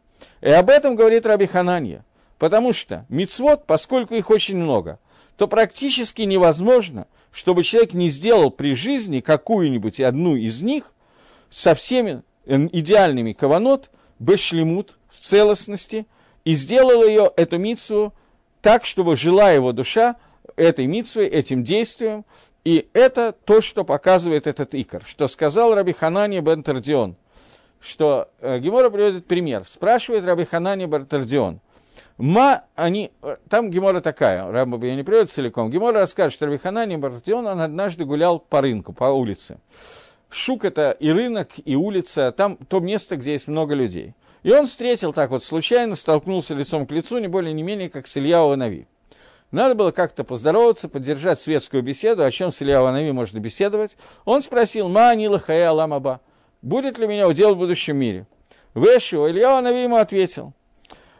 И 0.42 0.50
об 0.50 0.68
этом 0.68 0.94
говорит 0.94 1.24
Раби 1.24 1.46
Хананья, 1.46 2.04
потому 2.36 2.74
что 2.74 3.06
мицвод, 3.08 3.64
поскольку 3.64 4.14
их 4.14 4.28
очень 4.28 4.58
много, 4.58 4.98
то 5.38 5.48
практически 5.48 6.20
невозможно, 6.20 7.06
чтобы 7.32 7.64
человек 7.64 7.94
не 7.94 8.10
сделал 8.10 8.50
при 8.50 8.74
жизни 8.74 9.20
какую-нибудь 9.20 10.02
одну 10.02 10.36
из 10.36 10.60
них 10.60 10.92
со 11.48 11.74
всеми 11.74 12.22
идеальными 12.46 13.32
каванот, 13.32 13.90
бешлемут, 14.18 14.98
в 15.10 15.18
целостности, 15.18 16.06
и 16.44 16.54
сделал 16.54 17.04
ее, 17.04 17.30
эту 17.36 17.58
митсву, 17.58 18.14
так, 18.62 18.84
чтобы 18.84 19.16
жила 19.16 19.50
его 19.50 19.72
душа 19.72 20.16
этой 20.56 20.86
митсвой, 20.86 21.26
этим 21.26 21.64
действием, 21.64 22.24
и 22.64 22.88
это 22.92 23.32
то, 23.32 23.60
что 23.60 23.84
показывает 23.84 24.46
этот 24.46 24.74
икор, 24.74 25.02
что 25.06 25.28
сказал 25.28 25.74
Раби 25.74 25.92
Ханани 25.92 26.40
бен 26.40 26.62
Тардион, 26.62 27.16
что 27.80 28.28
э, 28.40 28.58
Гемора 28.58 28.90
приводит 28.90 29.26
пример. 29.26 29.64
Спрашивает 29.66 30.24
Раби 30.24 30.44
Ханани 30.44 30.86
бен 30.86 31.06
Тардион, 31.06 31.60
Ма, 32.18 32.64
они, 32.74 33.12
там 33.50 33.70
Гемора 33.70 34.00
такая, 34.00 34.50
Рамбаб 34.50 34.82
ее 34.84 34.96
не 34.96 35.02
приводит 35.02 35.28
целиком. 35.28 35.70
Гемора 35.70 36.00
расскажет, 36.00 36.32
что 36.32 36.46
Рабиханани 36.46 36.96
Бартион, 36.96 37.46
он 37.46 37.60
однажды 37.60 38.04
гулял 38.06 38.38
по 38.38 38.62
рынку, 38.62 38.94
по 38.94 39.04
улице. 39.04 39.58
Шук 40.28 40.64
это 40.64 40.90
и 40.90 41.10
рынок, 41.10 41.50
и 41.64 41.76
улица, 41.76 42.32
там 42.32 42.56
то 42.56 42.80
место, 42.80 43.16
где 43.16 43.32
есть 43.32 43.48
много 43.48 43.74
людей. 43.74 44.14
И 44.42 44.52
он 44.52 44.66
встретил 44.66 45.12
так 45.12 45.30
вот 45.30 45.42
случайно, 45.42 45.96
столкнулся 45.96 46.54
лицом 46.54 46.86
к 46.86 46.90
лицу, 46.90 47.18
не 47.18 47.28
более 47.28 47.52
не 47.52 47.62
менее, 47.62 47.90
как 47.90 48.06
с 48.06 48.16
Ильяу 48.16 48.54
Нави. 48.56 48.86
Надо 49.50 49.74
было 49.74 49.90
как-то 49.90 50.24
поздороваться, 50.24 50.88
поддержать 50.88 51.38
светскую 51.40 51.82
беседу, 51.82 52.24
о 52.24 52.30
чем 52.30 52.52
с 52.52 52.62
Ильяу 52.62 52.90
Нави 52.92 53.12
можно 53.12 53.38
беседовать. 53.38 53.96
Он 54.24 54.42
спросил, 54.42 54.88
ма 54.88 55.10
анила 55.10 55.38
хая 55.38 55.70
аламаба, 55.70 56.20
будет 56.62 56.98
ли 56.98 57.06
меня 57.06 57.28
удел 57.28 57.54
в 57.54 57.58
будущем 57.58 57.96
мире? 57.96 58.26
Вэшу, 58.74 59.28
Ильяу 59.28 59.62
Нави 59.62 59.84
ему 59.84 59.96
ответил– 59.96 60.52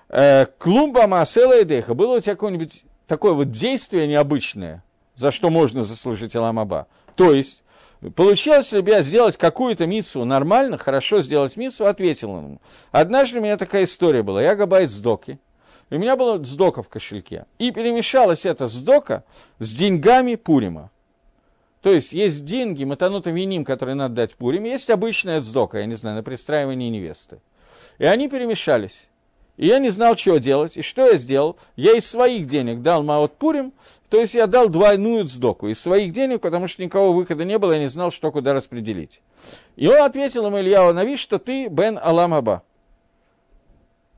Э, 0.08 0.46
клумба 0.58 1.06
Маасела 1.06 1.60
и 1.60 1.64
Деха. 1.64 1.94
Было 1.94 2.16
у 2.16 2.20
тебя 2.20 2.34
какое-нибудь 2.34 2.84
такое 3.06 3.32
вот 3.32 3.50
действие 3.50 4.06
необычное, 4.06 4.84
за 5.14 5.30
что 5.30 5.50
можно 5.50 5.82
заслужить 5.82 6.36
Аламаба? 6.36 6.86
То 7.16 7.32
есть, 7.32 7.64
получилось 8.14 8.72
ли 8.72 8.82
я 8.86 9.02
сделать 9.02 9.36
какую-то 9.36 9.86
митсу 9.86 10.24
нормально, 10.24 10.78
хорошо 10.78 11.22
сделать 11.22 11.56
митсу? 11.56 11.86
Ответил 11.86 12.30
он 12.30 12.44
ему. 12.44 12.60
Однажды 12.92 13.38
у 13.38 13.42
меня 13.42 13.56
такая 13.56 13.84
история 13.84 14.22
была. 14.22 14.42
Я 14.42 14.54
габайт. 14.54 14.90
И 15.88 15.94
у 15.94 15.98
меня 15.98 16.16
было 16.16 16.42
сдока 16.44 16.82
в 16.82 16.88
кошельке. 16.88 17.46
И 17.58 17.70
перемешалась 17.70 18.44
эта 18.44 18.66
сдока 18.66 19.24
с 19.58 19.72
деньгами 19.72 20.34
Пурима. 20.34 20.90
То 21.86 21.92
есть 21.92 22.12
есть 22.12 22.44
деньги, 22.44 22.82
матанута 22.82 23.30
виним, 23.30 23.64
которые 23.64 23.94
надо 23.94 24.14
дать 24.14 24.34
Пурим, 24.34 24.64
есть 24.64 24.90
обычная 24.90 25.40
сдока, 25.40 25.78
я 25.78 25.86
не 25.86 25.94
знаю, 25.94 26.16
на 26.16 26.22
пристраивание 26.24 26.90
невесты. 26.90 27.38
И 27.98 28.04
они 28.04 28.28
перемешались. 28.28 29.08
И 29.56 29.66
я 29.66 29.78
не 29.78 29.90
знал, 29.90 30.16
что 30.16 30.38
делать. 30.38 30.76
И 30.76 30.82
что 30.82 31.06
я 31.06 31.16
сделал? 31.16 31.56
Я 31.76 31.96
из 31.96 32.06
своих 32.06 32.46
денег 32.46 32.82
дал 32.82 33.02
Маот 33.02 33.36
Пурим, 33.36 33.72
то 34.10 34.20
есть 34.20 34.34
я 34.34 34.46
дал 34.46 34.68
двойную 34.68 35.24
сдоку. 35.24 35.68
Из 35.68 35.80
своих 35.80 36.12
денег, 36.12 36.40
потому 36.40 36.68
что 36.68 36.82
никого 36.82 37.12
выхода 37.12 37.44
не 37.44 37.58
было, 37.58 37.72
я 37.72 37.78
не 37.78 37.88
знал, 37.88 38.10
что 38.10 38.30
куда 38.30 38.52
распределить. 38.52 39.22
И 39.76 39.86
он 39.86 40.02
ответил 40.02 40.46
ему 40.46 40.58
Ильяу 40.60 40.92
Нави, 40.92 41.16
что 41.16 41.38
ты 41.38 41.68
Бен 41.68 41.98
Алам 42.02 42.34
Аба. 42.34 42.62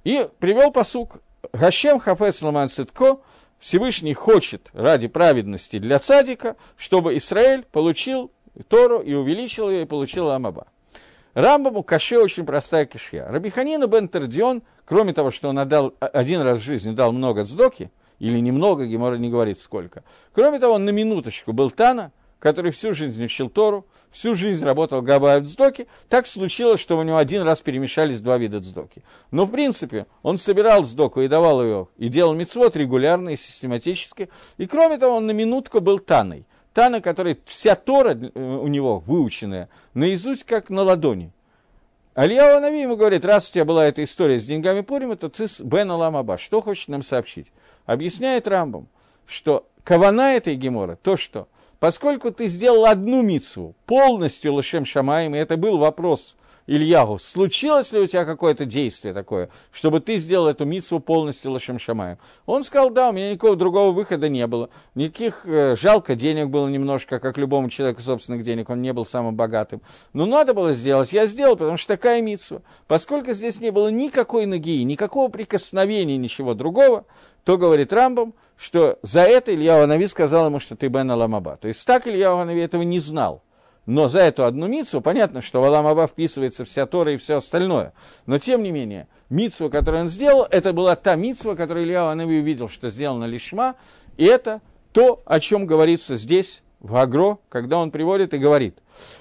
И 0.04 0.26
привел 0.38 0.70
посук. 0.72 1.22
Гашем 1.52 2.00
Хафес 2.00 2.42
Ламан 2.42 2.68
Ситко, 2.68 3.18
Всевышний 3.58 4.14
хочет 4.14 4.70
ради 4.72 5.08
праведности 5.08 5.78
для 5.78 5.98
цадика, 5.98 6.56
чтобы 6.76 7.16
Израиль 7.16 7.64
получил 7.70 8.32
Тору 8.68 8.98
и 8.98 9.14
увеличил 9.14 9.70
ее 9.70 9.82
и 9.82 9.86
получил 9.86 10.30
Амаба. 10.30 10.66
Рамбаму 11.38 11.84
каше 11.84 12.18
очень 12.18 12.44
простая 12.44 12.84
кишья. 12.84 13.24
Рабиханина 13.28 13.86
бен 13.86 14.08
Тердион, 14.08 14.64
кроме 14.84 15.12
того, 15.12 15.30
что 15.30 15.48
он 15.48 15.60
отдал 15.60 15.94
один 16.00 16.40
раз 16.40 16.58
в 16.58 16.62
жизни 16.62 16.90
дал 16.90 17.12
много 17.12 17.44
сдоки, 17.44 17.92
или 18.18 18.40
немного, 18.40 18.86
Гемора 18.86 19.18
не 19.18 19.30
говорит 19.30 19.56
сколько. 19.56 20.02
Кроме 20.32 20.58
того, 20.58 20.74
он 20.74 20.84
на 20.84 20.90
минуточку 20.90 21.52
был 21.52 21.70
Тана, 21.70 22.10
который 22.40 22.72
всю 22.72 22.92
жизнь 22.92 23.24
учил 23.24 23.50
Тору, 23.50 23.86
всю 24.10 24.34
жизнь 24.34 24.64
работал 24.64 25.00
Габай 25.00 25.40
Цдоки, 25.44 25.86
так 26.08 26.26
случилось, 26.26 26.80
что 26.80 26.98
у 26.98 27.04
него 27.04 27.18
один 27.18 27.42
раз 27.42 27.60
перемешались 27.60 28.20
два 28.20 28.36
вида 28.36 28.58
Цдоки. 28.58 29.04
Но, 29.30 29.44
в 29.44 29.52
принципе, 29.52 30.06
он 30.24 30.38
собирал 30.38 30.84
Цдоку 30.84 31.20
и 31.20 31.28
давал 31.28 31.62
ее, 31.62 31.86
и 31.98 32.08
делал 32.08 32.34
мицвод 32.34 32.74
регулярно 32.74 33.28
и 33.28 33.36
систематически. 33.36 34.28
И, 34.56 34.66
кроме 34.66 34.98
того, 34.98 35.14
он 35.14 35.26
на 35.26 35.30
минутку 35.32 35.80
был 35.80 36.00
Таной. 36.00 36.46
Тана, 36.78 37.00
который 37.00 37.40
вся 37.46 37.74
Тора 37.74 38.14
э, 38.14 38.40
у 38.40 38.68
него 38.68 39.00
выученная, 39.00 39.68
наизусть 39.94 40.44
как 40.44 40.70
на 40.70 40.82
ладони. 40.82 41.32
Алияу 42.14 42.60
Нави 42.60 42.82
ему 42.82 42.96
говорит, 42.96 43.24
раз 43.24 43.50
у 43.50 43.52
тебя 43.52 43.64
была 43.64 43.84
эта 43.84 44.04
история 44.04 44.38
с 44.38 44.44
деньгами 44.44 44.82
Пурима, 44.82 45.16
то 45.16 45.28
ты 45.28 45.48
с 45.48 45.60
Бен 45.60 45.90
Аламаба. 45.90 46.38
Что 46.38 46.60
хочет 46.60 46.86
нам 46.86 47.02
сообщить? 47.02 47.50
Объясняет 47.84 48.46
Рамбам, 48.46 48.86
что 49.26 49.66
кавана 49.82 50.36
этой 50.36 50.54
гемора, 50.54 50.96
то 51.02 51.16
что, 51.16 51.48
поскольку 51.80 52.30
ты 52.30 52.46
сделал 52.46 52.86
одну 52.86 53.22
мицу 53.22 53.74
полностью 53.84 54.54
Лашем 54.54 54.84
Шамаем, 54.84 55.34
и 55.34 55.38
это 55.38 55.56
был 55.56 55.78
вопрос– 55.78 56.36
Ильягу, 56.68 57.18
случилось 57.18 57.92
ли 57.92 58.00
у 58.00 58.06
тебя 58.06 58.26
какое-то 58.26 58.66
действие 58.66 59.14
такое, 59.14 59.48
чтобы 59.72 60.00
ты 60.00 60.18
сделал 60.18 60.48
эту 60.48 60.66
митсву 60.66 61.00
полностью 61.00 61.50
Лашем 61.50 61.78
Шамаем? 61.78 62.18
Он 62.44 62.62
сказал, 62.62 62.90
да, 62.90 63.08
у 63.08 63.12
меня 63.12 63.30
никакого 63.32 63.56
другого 63.56 63.90
выхода 63.90 64.28
не 64.28 64.46
было. 64.46 64.68
Никаких, 64.94 65.46
э, 65.46 65.76
жалко, 65.76 66.14
денег 66.14 66.48
было 66.48 66.68
немножко, 66.68 67.20
как 67.20 67.38
любому 67.38 67.70
человеку 67.70 68.02
собственных 68.02 68.42
денег, 68.42 68.68
он 68.68 68.82
не 68.82 68.92
был 68.92 69.06
самым 69.06 69.34
богатым. 69.34 69.80
Но 70.12 70.26
надо 70.26 70.52
было 70.52 70.74
сделать, 70.74 71.10
я 71.10 71.26
сделал, 71.26 71.56
потому 71.56 71.78
что 71.78 71.96
такая 71.96 72.20
митсва. 72.20 72.60
Поскольку 72.86 73.32
здесь 73.32 73.60
не 73.60 73.70
было 73.70 73.88
никакой 73.88 74.44
ноги, 74.44 74.84
никакого 74.84 75.30
прикосновения, 75.30 76.18
ничего 76.18 76.52
другого, 76.52 77.06
то 77.44 77.56
говорит 77.56 77.94
Рамбам, 77.94 78.34
что 78.58 78.98
за 79.00 79.22
это 79.22 79.54
Илья 79.54 79.86
Нави 79.86 80.06
сказал 80.06 80.48
ему, 80.48 80.58
что 80.58 80.76
ты 80.76 80.88
Бен 80.88 81.10
Аламаба. 81.10 81.56
То 81.56 81.68
есть 81.68 81.86
так 81.86 82.06
Илья 82.06 82.44
Нави 82.44 82.60
этого 82.60 82.82
не 82.82 83.00
знал. 83.00 83.42
Но 83.88 84.06
за 84.06 84.20
эту 84.20 84.44
одну 84.44 84.66
мицу 84.66 85.00
понятно, 85.00 85.40
что 85.40 85.62
в 85.62 85.64
Алам 85.64 86.06
вписывается 86.06 86.66
вся 86.66 86.84
Тора 86.84 87.14
и 87.14 87.16
все 87.16 87.38
остальное. 87.38 87.94
Но 88.26 88.36
тем 88.36 88.62
не 88.62 88.70
менее, 88.70 89.08
мицву, 89.30 89.70
которую 89.70 90.02
он 90.02 90.08
сделал, 90.10 90.46
это 90.50 90.74
была 90.74 90.94
та 90.94 91.16
мицва, 91.16 91.54
которую 91.54 91.86
Илья 91.86 92.10
Анави 92.10 92.38
увидел, 92.38 92.68
что 92.68 92.90
сделано 92.90 93.24
лишма, 93.24 93.76
и 94.18 94.26
это 94.26 94.60
то, 94.92 95.22
о 95.24 95.40
чем 95.40 95.64
говорится 95.64 96.18
здесь, 96.18 96.62
в 96.80 96.96
Агро, 96.96 97.38
когда 97.48 97.78
он 97.78 97.90
приводит 97.90 98.34
и 98.34 98.38
говорит 98.38 98.76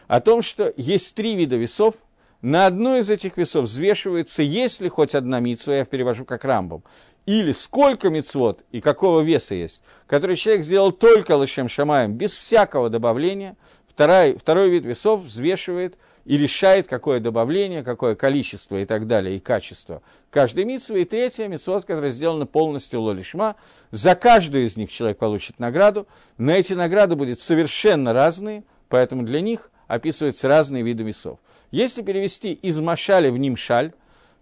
о 0.09 0.19
том, 0.19 0.41
что 0.41 0.73
есть 0.75 1.15
три 1.15 1.35
вида 1.35 1.55
весов, 1.55 1.95
на 2.41 2.65
одну 2.65 2.97
из 2.97 3.09
этих 3.09 3.37
весов 3.37 3.63
взвешивается, 3.65 4.43
есть 4.43 4.81
ли 4.81 4.89
хоть 4.89 5.15
одна 5.15 5.39
митцва, 5.39 5.77
я 5.77 5.85
перевожу 5.85 6.25
как 6.25 6.43
рамбом, 6.43 6.83
или 7.25 7.51
сколько 7.51 8.09
мицвод 8.09 8.63
и 8.71 8.79
какого 8.79 9.21
веса 9.21 9.53
есть, 9.55 9.83
который 10.07 10.35
человек 10.35 10.63
сделал 10.63 10.91
только 10.91 11.35
лышем 11.35 11.67
шамаем, 11.67 12.13
без 12.13 12.35
всякого 12.37 12.89
добавления, 12.89 13.57
Второй, 13.97 14.37
второй 14.37 14.69
вид 14.69 14.85
весов 14.85 15.21
взвешивает 15.23 15.97
и 16.23 16.37
решает, 16.37 16.85
какое 16.85 17.19
добавление, 17.19 17.81
какое 17.81 18.13
количество 18.13 18.77
и 18.77 18.85
так 18.85 19.07
далее, 19.07 19.37
и 19.37 19.39
качество 19.39 20.03
каждой 20.29 20.65
митцвы. 20.65 21.01
И 21.01 21.03
третья 21.03 21.47
митцва, 21.47 21.81
которая 21.81 22.11
сделана 22.11 22.45
полностью 22.45 23.01
лолишма. 23.01 23.55
За 23.89 24.13
каждую 24.13 24.65
из 24.65 24.77
них 24.77 24.91
человек 24.91 25.17
получит 25.17 25.57
награду. 25.57 26.05
Но 26.37 26.51
эти 26.51 26.73
награды 26.73 27.15
будут 27.15 27.39
совершенно 27.39 28.13
разные, 28.13 28.65
поэтому 28.87 29.23
для 29.23 29.41
них 29.41 29.71
описываются 29.87 30.47
разные 30.47 30.83
виды 30.83 31.03
весов. 31.03 31.39
Если 31.71 32.03
перевести 32.03 32.53
из 32.53 32.79
машали 32.79 33.31
в 33.31 33.37
нимшаль, 33.39 33.93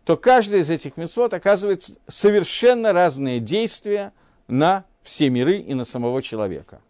то 0.04 0.18
каждый 0.18 0.60
из 0.60 0.70
этих 0.70 0.98
митцвот 0.98 1.34
оказывает 1.34 1.98
совершенно 2.10 2.92
разные 2.92 3.40
действия 3.40 4.12
на 4.50 4.84
все 5.02 5.30
миры 5.30 5.60
и 5.60 5.74
на 5.76 5.86
самого 5.86 6.22
человека. 6.22 6.82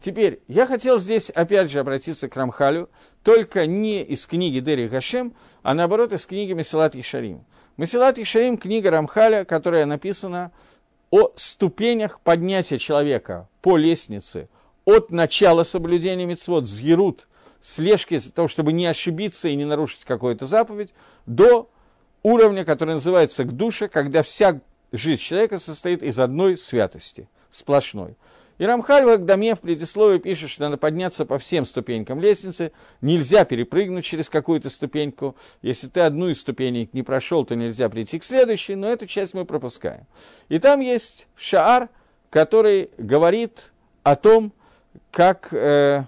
Теперь, 0.00 0.40
я 0.46 0.66
хотел 0.66 0.98
здесь 0.98 1.30
опять 1.30 1.70
же 1.70 1.80
обратиться 1.80 2.28
к 2.28 2.36
Рамхалю, 2.36 2.88
только 3.22 3.66
не 3.66 4.02
из 4.02 4.26
книги 4.26 4.60
Дери 4.60 4.88
Гашем, 4.88 5.34
а 5.62 5.74
наоборот 5.74 6.12
из 6.12 6.26
книги 6.26 6.52
Месилат 6.52 6.94
Ишарим. 6.94 7.44
Месилат 7.76 8.18
Ишарим– 8.18 8.56
книга 8.58 8.90
Рамхаля, 8.90 9.44
которая 9.44 9.86
написана 9.86 10.52
о 11.10 11.32
ступенях 11.36 12.20
поднятия 12.20 12.78
человека 12.78 13.48
по 13.62 13.76
лестнице 13.76 14.48
от 14.84 15.10
начала 15.10 15.64
соблюдения 15.64 16.26
мецвод, 16.26 16.64
згерут, 16.64 17.26
слежки 17.60 18.18
для 18.18 18.30
того, 18.30 18.48
чтобы 18.48 18.72
не 18.72 18.86
ошибиться 18.86 19.48
и 19.48 19.56
не 19.56 19.64
нарушить 19.64 20.04
какую-то 20.04 20.46
заповедь, 20.46 20.94
до 21.26 21.68
уровня, 22.22 22.64
который 22.64 22.94
называется 22.94 23.44
к 23.44 23.52
душе, 23.52 23.88
когда 23.88 24.22
вся 24.22 24.60
жизнь 24.92 25.20
человека 25.20 25.58
состоит 25.58 26.02
из 26.02 26.18
одной 26.20 26.56
святости, 26.56 27.28
сплошной. 27.50 28.16
И 28.58 28.64
Рамхаль 28.64 29.04
в 29.04 29.08
Агдаме 29.08 29.54
в 29.54 29.60
предисловии 29.60 30.18
пишет, 30.18 30.50
что 30.50 30.62
надо 30.62 30.76
подняться 30.76 31.26
по 31.26 31.38
всем 31.38 31.64
ступенькам 31.64 32.20
лестницы, 32.20 32.72
нельзя 33.00 33.44
перепрыгнуть 33.44 34.04
через 34.04 34.30
какую-то 34.30 34.70
ступеньку. 34.70 35.36
Если 35.62 35.88
ты 35.88 36.00
одну 36.00 36.28
из 36.28 36.40
ступенек 36.40 36.94
не 36.94 37.02
прошел, 37.02 37.44
то 37.44 37.54
нельзя 37.54 37.88
прийти 37.88 38.18
к 38.18 38.24
следующей, 38.24 38.74
но 38.74 38.88
эту 38.88 39.06
часть 39.06 39.34
мы 39.34 39.44
пропускаем. 39.44 40.06
И 40.48 40.58
там 40.58 40.80
есть 40.80 41.26
шаар, 41.36 41.88
который 42.30 42.90
говорит 42.96 43.72
о 44.02 44.16
том, 44.16 44.52
как... 45.10 45.52
Э, 45.52 46.04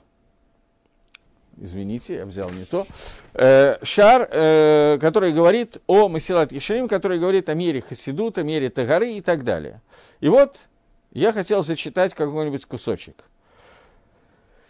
извините, 1.61 2.15
я 2.15 2.27
взял 2.27 2.51
не 2.51 2.65
то, 2.65 2.87
э, 3.35 3.77
шар, 3.83 4.29
э, 4.31 4.99
который 5.01 5.33
говорит 5.33 5.79
о 5.87 6.09
Масилат 6.09 6.53
Ешарим, 6.53 6.89
который 6.89 7.19
говорит 7.19 7.49
о 7.49 7.55
мере 7.55 7.83
Хасидут, 7.83 8.39
о 8.39 8.43
мере 8.43 8.71
Тагары 8.71 9.13
и 9.13 9.21
так 9.21 9.45
далее. 9.45 9.81
И 10.21 10.29
вот 10.29 10.69
я 11.13 11.33
хотел 11.33 11.63
зачитать 11.63 12.15
какой-нибудь 12.15 12.67
кусочек. 12.67 13.25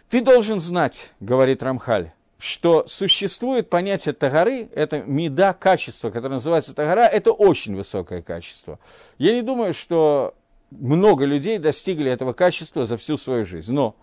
Ты 0.09 0.21
должен 0.21 0.59
знать, 0.59 1.11
говорит 1.19 1.61
Рамхаль, 1.61 2.11
что 2.39 2.87
существует 2.87 3.69
понятие 3.69 4.13
тагары, 4.13 4.69
это 4.73 5.03
меда 5.03 5.53
качество, 5.53 6.09
которое 6.09 6.35
называется 6.35 6.73
тагара, 6.73 7.01
это 7.01 7.31
очень 7.31 7.75
высокое 7.75 8.21
качество. 8.21 8.79
Я 9.17 9.33
не 9.33 9.41
думаю, 9.41 9.73
что 9.73 10.33
много 10.71 11.25
людей 11.25 11.57
достигли 11.57 12.09
этого 12.09 12.33
качества 12.33 12.85
за 12.85 12.97
всю 12.97 13.17
свою 13.17 13.45
жизнь. 13.45 13.73
Но 13.73 13.95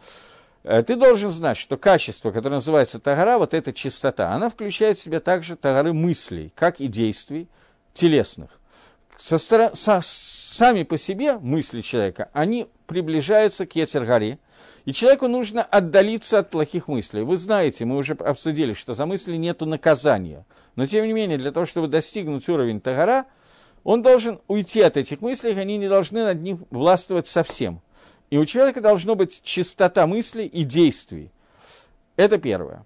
э, 0.65 0.83
ты 0.83 0.97
должен 0.97 1.31
знать, 1.31 1.57
что 1.57 1.77
качество, 1.77 2.31
которое 2.31 2.57
называется 2.57 2.99
тагара, 2.99 3.39
вот 3.39 3.55
эта 3.55 3.73
чистота, 3.73 4.33
она 4.33 4.51
включает 4.51 4.99
в 4.99 5.03
себя 5.03 5.21
также 5.21 5.57
тагары 5.57 5.93
мыслей, 5.93 6.53
как 6.55 6.81
и 6.81 6.89
действий 6.89 7.49
телесных. 7.95 8.51
Со, 9.17 9.39
со, 9.39 10.01
сами 10.57 10.85
по 10.85 10.97
себе 10.97 11.39
мысли 11.39 11.83
человека, 11.83 12.31
они 12.33 12.67
приближаются 12.87 13.67
к 13.67 13.77
Ецергаре, 13.77 14.39
и 14.87 14.93
человеку 14.93 15.29
нужно 15.29 15.63
отдалиться 15.63 16.39
от 16.39 16.51
плохих 16.51 16.89
мыслей. 16.89 17.23
Вы 17.23 17.37
знаете, 17.37 17.85
мы 17.85 17.97
уже 17.97 18.15
обсудили, 18.15 18.73
что 18.73 18.95
за 18.95 19.05
мысли 19.05 19.37
нет 19.37 19.61
наказания. 19.61 20.47
Но 20.75 20.87
тем 20.87 21.05
не 21.07 21.13
менее, 21.13 21.39
для 21.39 21.53
того, 21.53 21.67
чтобы 21.67 21.89
достигнуть 21.89 22.49
уровень 22.49 22.81
Тагара, 22.81 23.27
он 23.85 24.03
должен 24.03 24.41
уйти 24.49 24.81
от 24.81 24.97
этих 24.97 25.21
мыслей, 25.21 25.53
они 25.53 25.77
не 25.77 25.89
должны 25.89 26.25
над 26.25 26.41
ним 26.41 26.67
властвовать 26.71 27.27
совсем. 27.27 27.83
И 28.31 28.39
у 28.39 28.45
человека 28.45 28.81
должна 28.81 29.15
быть 29.15 29.43
чистота 29.43 30.07
мыслей 30.07 30.47
и 30.47 30.65
действий. 30.65 31.31
Это 32.17 32.39
первое. 32.39 32.85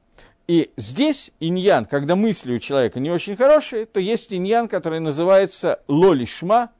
И 0.48 0.72
здесь 0.76 1.30
иньян, 1.38 1.84
когда 1.84 2.16
мысли 2.16 2.52
у 2.52 2.58
человека 2.58 2.98
не 2.98 3.10
очень 3.10 3.36
хорошие, 3.36 3.86
то 3.86 4.00
есть 4.00 4.34
иньян, 4.34 4.66
который 4.66 4.98
называется 4.98 5.80
лолишма, 5.86 6.70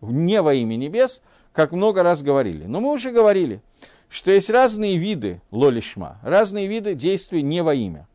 не 0.00 0.40
во 0.42 0.54
имя 0.54 0.76
небес, 0.76 1.22
как 1.52 1.72
много 1.72 2.02
раз 2.02 2.22
говорили. 2.22 2.64
Но 2.64 2.80
мы 2.80 2.92
уже 2.92 3.10
говорили, 3.10 3.62
что 4.08 4.30
есть 4.30 4.50
разные 4.50 4.96
виды 4.96 5.40
лолишма, 5.50 6.18
разные 6.22 6.66
виды 6.66 6.94
действий 6.94 7.42
не 7.42 7.62
во 7.62 7.74
имя. 7.74 8.06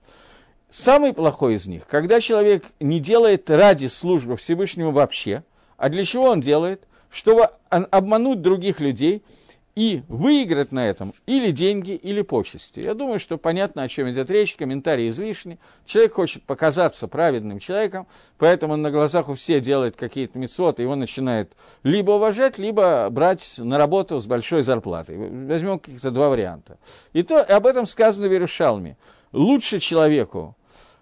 Самый 0.70 1.14
плохой 1.14 1.56
из 1.56 1.68
них, 1.68 1.86
когда 1.88 2.20
человек 2.20 2.64
не 2.80 3.00
делает 3.00 3.50
ради 3.50 3.88
службы 3.88 4.38
Всевышнему 4.38 4.92
вообще, 4.92 5.44
а 5.78 5.90
для 5.90 6.04
чего 6.04 6.26
он 6.26 6.42
делает? 6.42 6.88
Чтобы 7.12 7.50
обмануть 7.70 8.42
других 8.42 8.80
людей– 8.80 9.24
и 9.76 10.04
выиграть 10.08 10.72
на 10.72 10.88
этом 10.88 11.14
или 11.26 11.52
деньги, 11.52 11.92
или 11.92 12.22
почести. 12.22 12.80
Я 12.80 12.94
думаю, 12.94 13.20
что 13.20 13.38
понятно, 13.38 13.84
о 13.84 13.88
чем 13.88 14.10
идет 14.12 14.30
речь, 14.30 14.56
комментарии 14.56 15.10
излишни. 15.10 15.58
Человек 15.86 16.14
хочет 16.14 16.44
показаться 16.44 17.08
праведным 17.08 17.60
человеком, 17.60 18.06
поэтому 18.38 18.74
он 18.74 18.82
на 18.84 18.92
глазах 18.92 19.30
у 19.30 19.34
всех 19.34 19.64
делает 19.64 19.96
какие-то 19.96 20.38
мецвоты, 20.38 20.84
его 20.84 20.96
начинает 20.96 21.54
либо 21.82 22.12
уважать, 22.12 22.60
либо 22.60 23.10
брать 23.10 23.56
на 23.58 23.78
работу 23.78 24.20
с 24.20 24.28
большой 24.28 24.62
зарплатой. 24.62 25.18
Возьмем 25.18 25.80
каких-то 25.80 26.12
два 26.12 26.30
варианта. 26.30 26.78
И 27.14 27.24
то 27.24 27.42
об 27.42 27.66
этом 27.66 27.86
сказано 27.86 28.28
в 28.28 28.32
Иерушалме. 28.32 28.98
Лучше 29.32 29.80
человеку, 29.80 30.56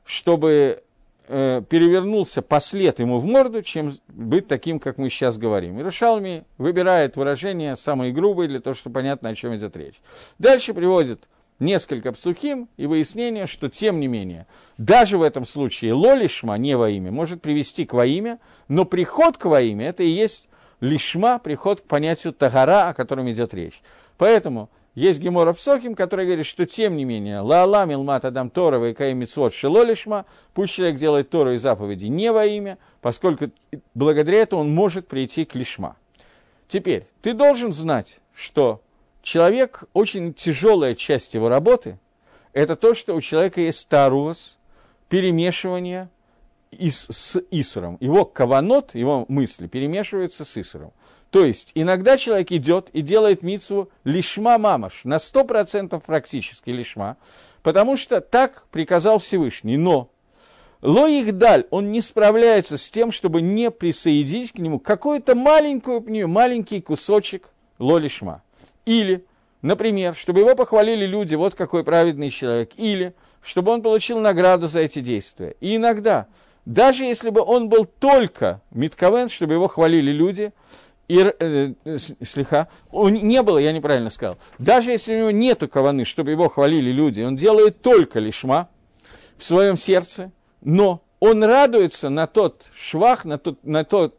чтобы 0.05 0.83
э, 1.27 1.61
перевернулся 1.67 2.41
послед 2.41 2.99
ему 2.99 3.17
в 3.17 3.25
морду, 3.25 3.61
чем 3.61 3.91
быть 4.07 4.47
таким, 4.47 4.79
как 4.79 4.97
мы 4.97 5.09
сейчас 5.09 5.37
говорим. 5.37 5.79
И 5.79 5.83
выбирает 6.57 7.15
выражение 7.15 7.75
самые 7.75 8.11
грубые 8.11 8.47
для 8.47 8.59
того, 8.59 8.75
чтобы 8.75 8.95
понятно, 8.95 9.29
о 9.29 9.35
чем 9.35 9.55
идет 9.55 9.75
речь. 9.77 10.01
Дальше 10.39 10.73
приводит 10.73 11.29
несколько 11.59 12.11
псухим 12.11 12.67
и 12.75 12.87
выяснение, 12.87 13.45
что 13.45 13.69
тем 13.69 13.99
не 13.99 14.07
менее, 14.07 14.47
даже 14.77 15.17
в 15.17 15.21
этом 15.21 15.45
случае 15.45 15.93
лолишма, 15.93 16.57
не 16.57 16.75
во 16.75 16.89
имя, 16.89 17.11
может 17.11 17.41
привести 17.41 17.85
к 17.85 17.93
во 17.93 18.05
имя, 18.05 18.39
но 18.67 18.83
приход 18.83 19.37
к 19.37 19.45
во 19.45 19.61
имя, 19.61 19.87
это 19.89 20.03
и 20.03 20.09
есть 20.09 20.49
лишма, 20.81 21.39
приход 21.39 21.81
к 21.81 21.83
понятию 21.85 22.33
тагара, 22.33 22.89
о 22.89 22.93
котором 22.93 23.29
идет 23.31 23.53
речь. 23.53 23.81
Поэтому 24.17 24.69
есть 24.93 25.19
Гемора 25.19 25.53
Псохим, 25.53 25.95
который 25.95 26.25
говорит, 26.25 26.45
что 26.45 26.65
тем 26.65 26.97
не 26.97 27.05
менее, 27.05 27.39
ла-ла 27.39 27.85
милмат 27.85 28.25
адам 28.25 28.49
Тора 28.49 28.89
и 28.89 28.93
каим 28.93 29.19
митцвот 29.19 29.53
шелолишма, 29.53 30.25
пусть 30.53 30.73
человек 30.73 30.97
делает 30.97 31.29
Тору 31.29 31.53
и 31.53 31.57
заповеди 31.57 32.07
не 32.07 32.31
во 32.31 32.45
имя, 32.45 32.77
поскольку 32.99 33.51
благодаря 33.93 34.39
этому 34.39 34.63
он 34.63 34.73
может 34.73 35.07
прийти 35.07 35.45
к 35.45 35.55
лишма. 35.55 35.95
Теперь, 36.67 37.07
ты 37.21 37.33
должен 37.33 37.71
знать, 37.71 38.19
что 38.33 38.81
человек, 39.21 39.85
очень 39.93 40.33
тяжелая 40.33 40.95
часть 40.95 41.33
его 41.33 41.47
работы, 41.47 41.97
это 42.53 42.75
то, 42.75 42.93
что 42.93 43.15
у 43.15 43.21
человека 43.21 43.61
есть 43.61 43.87
тарус, 43.87 44.57
перемешивание 45.07 46.09
с 46.71 47.41
Исуром. 47.51 47.97
Его 47.99 48.25
каванот, 48.25 48.95
его 48.95 49.25
мысли 49.27 49.67
перемешиваются 49.67 50.45
с 50.45 50.57
Исуром. 50.57 50.91
То 51.31 51.45
есть 51.45 51.71
иногда 51.75 52.17
человек 52.17 52.51
идет 52.51 52.89
и 52.91 53.01
делает 53.01 53.41
мицву 53.41 53.89
лишма 54.03 54.57
мамаш, 54.57 55.05
на 55.05 55.15
100% 55.15 55.99
практически 56.05 56.69
лишма, 56.69 57.15
потому 57.63 57.95
что 57.95 58.19
так 58.19 58.65
приказал 58.69 59.19
Всевышний. 59.19 59.77
Но 59.77 60.09
Ло 60.81 61.07
Ихдаль, 61.07 61.67
он 61.69 61.91
не 61.91 62.01
справляется 62.01 62.77
с 62.77 62.89
тем, 62.89 63.13
чтобы 63.13 63.41
не 63.41 63.71
присоединить 63.71 64.51
к 64.51 64.57
нему 64.57 64.77
какую-то 64.77 65.33
маленькую 65.33 66.03
маленький 66.27 66.81
кусочек 66.81 67.49
Ло 67.79 67.97
Лишма. 67.97 68.43
Или, 68.85 69.23
например, 69.61 70.15
чтобы 70.15 70.41
его 70.41 70.53
похвалили 70.53 71.05
люди, 71.05 71.35
вот 71.35 71.55
какой 71.55 71.85
праведный 71.85 72.29
человек. 72.29 72.71
Или, 72.75 73.13
чтобы 73.41 73.71
он 73.71 73.81
получил 73.81 74.19
награду 74.19 74.67
за 74.67 74.81
эти 74.81 74.99
действия. 74.99 75.55
И 75.61 75.77
иногда, 75.77 76.27
даже 76.65 77.05
если 77.05 77.29
бы 77.29 77.41
он 77.41 77.69
был 77.69 77.85
только 77.85 78.61
Митковен, 78.71 79.29
чтобы 79.29 79.53
его 79.53 79.67
хвалили 79.67 80.11
люди, 80.11 80.51
и, 81.11 81.19
э, 81.39 81.73
э 81.83 81.97
слегка, 81.97 82.69
он, 82.89 83.13
не 83.13 83.43
было, 83.43 83.57
я 83.57 83.73
неправильно 83.73 84.09
сказал, 84.09 84.37
даже 84.59 84.91
если 84.91 85.13
у 85.13 85.17
него 85.17 85.31
нету 85.31 85.67
каваны, 85.67 86.05
чтобы 86.05 86.31
его 86.31 86.47
хвалили 86.47 86.89
люди, 86.89 87.21
он 87.21 87.35
делает 87.35 87.81
только 87.81 88.19
лишма 88.19 88.69
в 89.37 89.43
своем 89.43 89.75
сердце, 89.75 90.31
но 90.61 91.03
он 91.19 91.43
радуется 91.43 92.07
на 92.07 92.27
тот 92.27 92.65
швах, 92.73 93.25
на 93.25 93.37
тот, 93.37 93.61
на 93.65 93.83
тот 93.83 94.17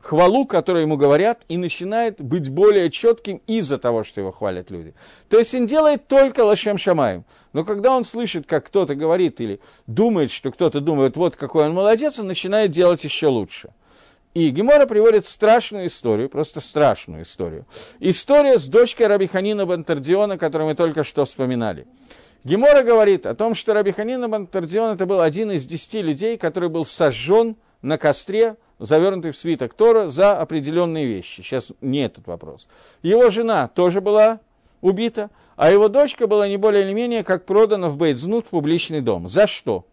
хвалу, 0.00 0.44
которую 0.44 0.82
ему 0.82 0.96
говорят, 0.96 1.42
и 1.46 1.56
начинает 1.56 2.20
быть 2.20 2.48
более 2.48 2.90
четким 2.90 3.40
из-за 3.46 3.78
того, 3.78 4.02
что 4.02 4.20
его 4.20 4.32
хвалят 4.32 4.68
люди. 4.72 4.94
То 5.28 5.38
есть 5.38 5.54
он 5.54 5.66
делает 5.66 6.08
только 6.08 6.44
лошем 6.44 6.76
шамаем. 6.76 7.24
Но 7.52 7.64
когда 7.64 7.94
он 7.94 8.02
слышит, 8.02 8.46
как 8.46 8.66
кто-то 8.66 8.96
говорит 8.96 9.40
или 9.40 9.60
думает, 9.86 10.32
что 10.32 10.50
кто-то 10.50 10.80
думает, 10.80 11.16
вот 11.16 11.36
какой 11.36 11.66
он 11.66 11.74
молодец, 11.74 12.18
он 12.18 12.26
начинает 12.26 12.72
делать 12.72 13.04
еще 13.04 13.28
лучше. 13.28 13.72
И 14.34 14.48
Гемора 14.48 14.86
приводит 14.86 15.26
страшную 15.26 15.86
историю, 15.86 16.30
просто 16.30 16.60
страшную 16.60 17.22
историю. 17.22 17.66
История 18.00 18.58
с 18.58 18.66
дочкой 18.66 19.08
Рабиханина 19.08 19.66
Бантардиона, 19.66 20.38
которую 20.38 20.68
мы 20.68 20.74
только 20.74 21.04
что 21.04 21.24
вспоминали. 21.26 21.86
Гемора 22.42 22.82
говорит 22.82 23.26
о 23.26 23.34
том, 23.34 23.54
что 23.54 23.74
Рабиханина 23.74 24.28
Бантардион 24.28 24.94
это 24.94 25.06
был 25.06 25.20
один 25.20 25.50
из 25.52 25.66
десяти 25.66 26.00
людей, 26.00 26.38
который 26.38 26.70
был 26.70 26.84
сожжен 26.84 27.56
на 27.82 27.98
костре, 27.98 28.56
завернутый 28.78 29.32
в 29.32 29.36
свиток 29.36 29.74
Тора, 29.74 30.08
за 30.08 30.40
определенные 30.40 31.06
вещи. 31.06 31.42
Сейчас 31.42 31.70
не 31.80 32.00
этот 32.00 32.26
вопрос. 32.26 32.68
Его 33.02 33.28
жена 33.30 33.68
тоже 33.68 34.00
была 34.00 34.40
убита, 34.80 35.30
а 35.56 35.70
его 35.70 35.88
дочка 35.88 36.26
была 36.26 36.48
не 36.48 36.56
более 36.56 36.84
или 36.84 36.92
менее 36.92 37.22
как 37.22 37.44
продана 37.44 37.90
в 37.90 37.96
Бейтзнут 37.96 38.46
в 38.46 38.50
публичный 38.50 39.02
дом. 39.02 39.28
За 39.28 39.46
что? 39.46 39.84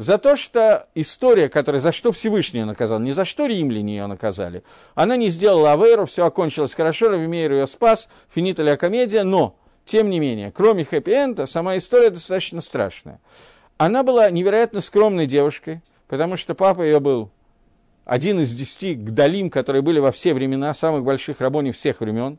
За 0.00 0.16
то, 0.16 0.34
что 0.34 0.88
история, 0.94 1.50
которая, 1.50 1.78
за 1.78 1.92
что 1.92 2.10
Всевышний 2.10 2.60
ее 2.60 2.64
наказал, 2.64 2.98
не 3.00 3.12
за 3.12 3.26
что 3.26 3.44
римляне 3.44 3.96
ее 3.96 4.06
наказали. 4.06 4.62
Она 4.94 5.16
не 5.16 5.28
сделала 5.28 5.72
Авейру, 5.72 6.06
все 6.06 6.24
окончилось 6.24 6.72
хорошо, 6.72 7.10
Равимейр 7.10 7.52
ее 7.52 7.66
спас, 7.66 8.08
финита 8.34 8.78
комедия, 8.78 9.24
но, 9.24 9.56
тем 9.84 10.08
не 10.08 10.18
менее, 10.18 10.52
кроме 10.52 10.84
хэппи-энда, 10.84 11.44
сама 11.44 11.76
история 11.76 12.08
достаточно 12.08 12.62
страшная. 12.62 13.20
Она 13.76 14.02
была 14.02 14.30
невероятно 14.30 14.80
скромной 14.80 15.26
девушкой, 15.26 15.82
потому 16.08 16.38
что 16.38 16.54
папа 16.54 16.80
ее 16.80 16.98
был 16.98 17.30
один 18.06 18.40
из 18.40 18.54
десяти 18.54 18.94
гдалим, 18.94 19.50
которые 19.50 19.82
были 19.82 19.98
во 19.98 20.12
все 20.12 20.32
времена, 20.32 20.72
самых 20.72 21.04
больших 21.04 21.42
рабоней 21.42 21.72
всех 21.72 22.00
времен. 22.00 22.38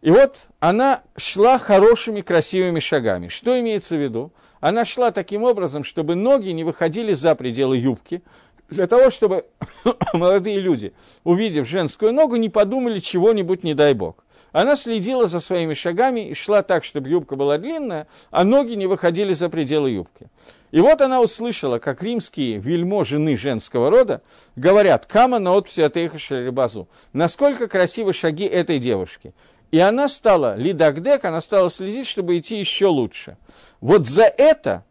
И 0.00 0.10
вот 0.10 0.48
она 0.58 1.02
шла 1.16 1.58
хорошими, 1.58 2.22
красивыми 2.22 2.80
шагами. 2.80 3.28
Что 3.28 3.58
имеется 3.60 3.94
в 3.94 4.02
виду? 4.02 4.32
Она 4.62 4.84
шла 4.84 5.10
таким 5.10 5.42
образом, 5.42 5.82
чтобы 5.82 6.14
ноги 6.14 6.50
не 6.50 6.62
выходили 6.62 7.14
за 7.14 7.34
пределы 7.34 7.76
юбки, 7.76 8.22
для 8.70 8.86
того, 8.86 9.10
чтобы 9.10 9.44
молодые 10.14 10.60
люди, 10.60 10.92
увидев 11.24 11.68
женскую 11.68 12.12
ногу, 12.12 12.36
не 12.36 12.48
подумали 12.48 13.00
чего-нибудь, 13.00 13.64
не 13.64 13.74
дай 13.74 13.92
бог. 13.92 14.24
Она 14.52 14.76
следила 14.76 15.26
за 15.26 15.40
своими 15.40 15.74
шагами 15.74 16.28
и 16.28 16.34
шла 16.34 16.62
так, 16.62 16.84
чтобы 16.84 17.08
юбка 17.08 17.34
была 17.34 17.58
длинная, 17.58 18.06
а 18.30 18.44
ноги 18.44 18.74
не 18.74 18.86
выходили 18.86 19.32
за 19.32 19.48
пределы 19.48 19.90
юбки. 19.90 20.28
И 20.70 20.80
вот 20.80 21.00
она 21.00 21.20
услышала, 21.20 21.80
как 21.80 22.00
римские 22.00 22.58
вельмо 22.58 23.04
жены 23.04 23.36
женского 23.36 23.90
рода 23.90 24.22
говорят 24.54 25.06
«Кама 25.06 25.40
на 25.40 25.52
отписи 25.52 25.80
от 25.80 25.96
Эхашарибазу». 25.96 26.88
Насколько 27.12 27.66
красивы 27.66 28.12
шаги 28.12 28.44
этой 28.44 28.78
девушки. 28.78 29.34
И 29.72 29.78
она 29.78 30.08
стала, 30.08 30.54
лидагдек, 30.54 31.24
она 31.24 31.40
стала 31.40 31.70
следить, 31.70 32.06
чтобы 32.06 32.38
идти 32.38 32.58
еще 32.58 32.86
лучше. 32.86 33.38
Вот 33.80 34.06
за 34.06 34.24
это, 34.24 34.84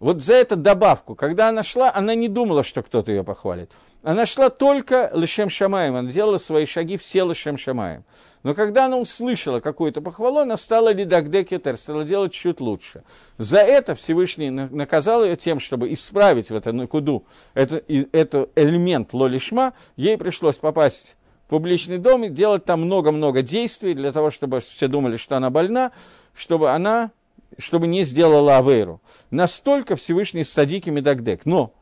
вот 0.00 0.20
за 0.20 0.34
эту 0.34 0.54
добавку, 0.54 1.14
когда 1.14 1.48
она 1.48 1.62
шла, 1.62 1.90
она 1.92 2.14
не 2.14 2.28
думала, 2.28 2.62
что 2.62 2.82
кто-то 2.82 3.10
ее 3.10 3.24
похвалит. 3.24 3.72
Она 4.02 4.26
шла 4.26 4.50
только 4.50 5.10
лишем 5.14 5.48
шамаем, 5.48 5.96
она 5.96 6.08
делала 6.08 6.36
свои 6.36 6.66
шаги 6.66 6.98
все 6.98 7.26
лишем 7.26 7.56
шамаем. 7.56 8.04
Но 8.42 8.54
когда 8.54 8.84
она 8.84 8.98
услышала 8.98 9.60
какую-то 9.60 10.02
похвалу, 10.02 10.38
она 10.40 10.56
стала 10.56 10.92
лидагдекетер, 10.92 11.76
стала 11.76 12.04
делать 12.04 12.32
чуть 12.32 12.60
лучше. 12.60 13.02
За 13.38 13.58
это 13.58 13.94
Всевышний 13.94 14.50
наказал 14.50 15.24
ее 15.24 15.36
тем, 15.36 15.58
чтобы 15.58 15.92
исправить 15.92 16.50
в 16.50 16.54
эту 16.54 16.72
накуду, 16.72 17.24
это, 17.54 17.82
это 18.12 18.48
элемент 18.54 19.14
лолишма, 19.14 19.72
ей 19.96 20.16
пришлось 20.16 20.56
попасть 20.56 21.16
публичный 21.48 21.98
дом 21.98 22.24
и 22.24 22.28
делать 22.28 22.64
там 22.64 22.82
много-много 22.82 23.42
действий 23.42 23.94
для 23.94 24.12
того, 24.12 24.30
чтобы 24.30 24.60
все 24.60 24.86
думали, 24.88 25.16
что 25.16 25.36
она 25.36 25.50
больна, 25.50 25.92
чтобы 26.34 26.70
она 26.70 27.10
чтобы 27.56 27.86
не 27.86 28.04
сделала 28.04 28.58
Авейру. 28.58 29.00
Настолько 29.30 29.96
Всевышний 29.96 30.44
садики 30.44 30.90
Медагдек. 30.90 31.46
Но 31.46 31.72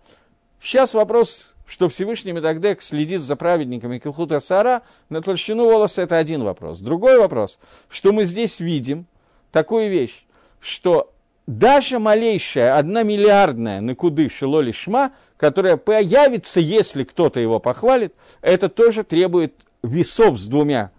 сейчас 0.60 0.94
вопрос, 0.94 1.54
что 1.66 1.88
Всевышний 1.88 2.32
Медагдек 2.32 2.80
следит 2.80 3.20
за 3.20 3.36
праведниками 3.36 3.98
Килхута 3.98 4.40
Сара 4.40 4.82
на 5.08 5.20
толщину 5.20 5.64
волоса, 5.64 6.02
это 6.02 6.16
один 6.16 6.44
вопрос. 6.44 6.80
Другой 6.80 7.18
вопрос, 7.18 7.58
что 7.88 8.12
мы 8.12 8.24
здесь 8.24 8.60
видим 8.60 9.06
такую 9.50 9.90
вещь, 9.90 10.24
что 10.60 11.12
даже 11.47 12.01
малейшая, 12.01 12.76
одна 12.76 13.05
миллиардная 13.05 13.80
накуды 13.80 14.28
шилоли 14.28 14.72
шма, 14.72 15.12
которая 15.36 15.76
появится, 15.76 16.59
если 16.59 17.05
кто-то 17.05 17.38
его 17.38 17.61
похвалит, 17.61 18.14
это 18.40 18.68
тоже 18.68 19.05
требует 19.05 19.66
весов 19.82 20.38
с 20.38 20.49
двумя 20.49 20.90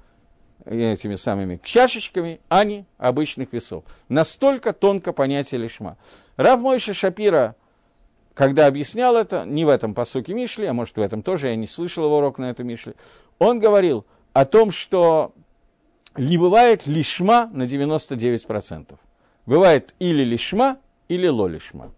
этими 0.65 1.15
самыми 1.15 1.59
чашечками, 1.63 2.39
а 2.49 2.63
не 2.63 2.85
обычных 2.97 3.51
весов. 3.51 3.83
Настолько 4.09 4.73
тонко 4.73 5.13
понятие 5.13 5.61
лишма. 5.61 5.97
Рав 6.37 6.59
Мойша 6.59 6.93
Шапира, 6.93 7.55
когда 8.33 8.67
объяснял 8.67 9.15
это, 9.15 9.43
не 9.45 9.65
в 9.65 9.69
этом 9.69 9.93
посуке 9.93 10.33
Мишли, 10.33 10.65
а 10.65 10.73
может 10.73 10.95
в 10.95 11.01
этом 11.01 11.23
тоже, 11.23 11.47
я 11.47 11.55
не 11.55 11.67
слышал 11.67 12.05
его 12.05 12.17
урок 12.17 12.39
на 12.39 12.49
этом 12.49 12.67
Мишли, 12.67 12.93
он 13.39 13.59
говорил 13.59 14.05
о 14.33 14.45
том, 14.45 14.71
что 14.71 15.33
не 16.15 16.37
бывает 16.37 16.87
лишма 16.87 17.49
на 17.53 17.63
99%. 17.63 18.97
Бывает 19.47 19.95
или 19.97 20.23
лишма, 20.23 20.77
или 21.07 21.27
лолишма. 21.27 21.93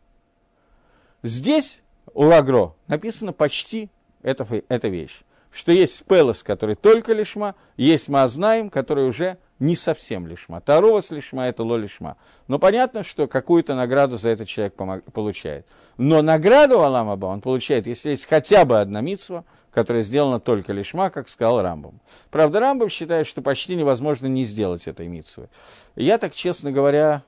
Здесь 1.24 1.82
у 2.14 2.30
Агро 2.30 2.76
написано 2.88 3.34
почти 3.34 3.90
эта, 4.22 4.48
эта 4.70 4.88
вещь, 4.88 5.22
что 5.52 5.72
есть 5.72 6.06
пелос, 6.06 6.44
который 6.44 6.76
только 6.76 7.12
лишма, 7.12 7.56
есть 7.76 8.08
мазнаем, 8.08 8.70
который 8.70 9.08
уже 9.08 9.40
не 9.58 9.76
совсем 9.76 10.28
лишма. 10.28 10.62
Тарова 10.62 11.02
лишма– 11.10 11.48
это 11.50 11.64
ло 11.64 11.76
лишма. 11.76 12.18
Но 12.48 12.60
понятно, 12.60 13.02
что 13.02 13.28
какую-то 13.28 13.76
награду 13.76 14.18
за 14.18 14.30
этот 14.30 14.48
человек 14.48 14.76
получает. 15.12 15.66
Но 15.98 16.22
награду 16.22 16.82
Аламаба 16.82 17.26
он 17.26 17.42
получает, 17.42 17.88
если 17.88 18.12
есть 18.12 18.26
хотя 18.26 18.64
бы 18.64 18.80
одна 18.80 19.02
митсва, 19.02 19.44
которая 19.72 20.04
сделана 20.04 20.40
только 20.40 20.72
лишма, 20.72 21.10
как 21.10 21.28
сказал 21.28 21.62
Рамбам. 21.62 22.00
Правда, 22.30 22.60
Рамбам 22.60 22.90
считает, 22.90 23.28
что 23.28 23.42
почти 23.42 23.76
невозможно 23.76 24.28
не 24.28 24.44
сделать 24.44 24.88
этой 24.88 25.08
митсвы. 25.08 25.50
Я 25.96 26.18
так, 26.18 26.34
честно 26.34 26.72
говоря, 26.72 27.24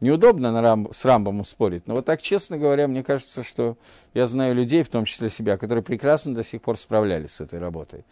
Неудобно 0.00 0.50
на 0.50 0.62
Рам, 0.62 0.88
с 0.92 1.04
Рамбомом 1.04 1.44
спорить, 1.44 1.86
но 1.86 1.92
вот 1.92 2.06
так, 2.06 2.22
честно 2.22 2.56
говоря, 2.56 2.88
мне 2.88 3.04
кажется, 3.04 3.42
что 3.42 3.76
я 4.14 4.26
знаю 4.26 4.54
людей, 4.54 4.82
в 4.82 4.88
том 4.88 5.04
числе 5.04 5.28
себя, 5.28 5.58
которые 5.58 5.84
прекрасно 5.84 6.34
до 6.34 6.42
сих 6.42 6.62
пор 6.62 6.78
справлялись 6.78 7.32
с 7.32 7.42
этой 7.42 7.58
работой. 7.58 8.04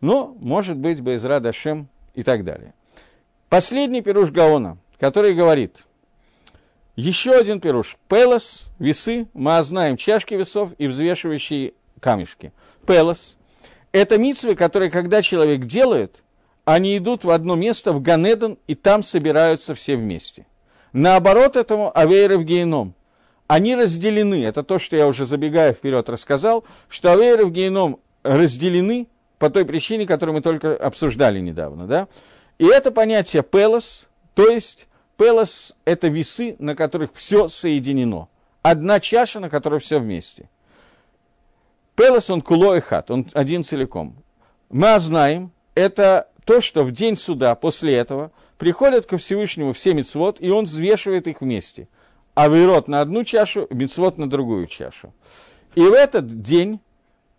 Но, 0.00 0.34
может 0.40 0.78
быть, 0.78 1.02
Байзра 1.02 1.40
Дашем 1.40 1.88
и 2.14 2.22
так 2.22 2.44
далее. 2.44 2.72
Последний 3.50 4.00
пируш 4.00 4.30
Гаона, 4.30 4.78
который 4.98 5.34
говорит, 5.34 5.84
еще 6.96 7.32
один 7.32 7.60
пируш, 7.60 7.98
Пелос, 8.08 8.70
весы, 8.78 9.26
мы 9.34 9.62
знаем 9.62 9.98
чашки 9.98 10.32
весов 10.32 10.70
и 10.78 10.86
взвешивающие 10.86 11.74
камешки. 12.00 12.52
Пелос– 12.86 13.36
это 13.92 14.16
митцвы, 14.16 14.54
которые, 14.54 14.90
когда 14.90 15.20
человек 15.20 15.66
делает, 15.66 16.22
они 16.64 16.96
идут 16.96 17.24
в 17.24 17.30
одно 17.30 17.54
место, 17.54 17.92
в 17.92 18.00
Ганедон, 18.00 18.56
и 18.66 18.74
там 18.74 19.02
собираются 19.02 19.74
все 19.74 19.96
вместе– 19.96 20.46
Наоборот 20.94 21.56
этому 21.56 21.90
авейры 21.92 22.38
в 22.38 22.44
геном. 22.44 22.94
Они 23.48 23.74
разделены. 23.74 24.44
Это 24.44 24.62
то, 24.62 24.78
что 24.78 24.96
я 24.96 25.08
уже 25.08 25.26
забегая 25.26 25.74
вперед 25.74 26.08
рассказал, 26.08 26.64
что 26.88 27.12
авейры 27.12 27.44
в 27.46 27.50
геном 27.50 27.98
разделены 28.22 29.08
по 29.40 29.50
той 29.50 29.66
причине, 29.66 30.06
которую 30.06 30.36
мы 30.36 30.40
только 30.40 30.76
обсуждали 30.76 31.40
недавно. 31.40 31.88
Да? 31.88 32.08
И 32.58 32.64
это 32.64 32.92
понятие 32.92 33.42
пелос, 33.42 34.08
то 34.34 34.48
есть 34.48 34.86
пелос– 35.16 35.74
это 35.84 36.06
весы, 36.06 36.54
на 36.60 36.76
которых 36.76 37.10
все 37.14 37.48
соединено. 37.48 38.28
Одна 38.62 39.00
чаша, 39.00 39.40
на 39.40 39.50
которой 39.50 39.80
все 39.80 39.98
вместе. 39.98 40.48
Пелос, 41.96 42.30
он 42.30 42.40
куло 42.40 42.76
и 42.76 42.80
хат, 42.80 43.10
он 43.10 43.26
один 43.34 43.64
целиком. 43.64 44.16
Мы 44.70 44.96
знаем, 45.00 45.50
это 45.74 46.28
то, 46.44 46.60
что 46.60 46.84
в 46.84 46.92
день 46.92 47.16
суда 47.16 47.56
после 47.56 47.96
этого 47.96 48.30
приходят 48.58 49.06
ко 49.06 49.18
Всевышнему 49.18 49.72
все 49.72 49.94
мецвод, 49.94 50.40
и 50.40 50.50
он 50.50 50.64
взвешивает 50.64 51.28
их 51.28 51.40
вместе. 51.40 51.88
А 52.34 52.48
вырод 52.48 52.88
на 52.88 53.00
одну 53.00 53.24
чашу, 53.24 53.66
мецвод 53.70 54.18
на 54.18 54.28
другую 54.28 54.66
чашу. 54.66 55.12
И 55.74 55.80
в 55.80 55.92
этот 55.92 56.42
день, 56.42 56.80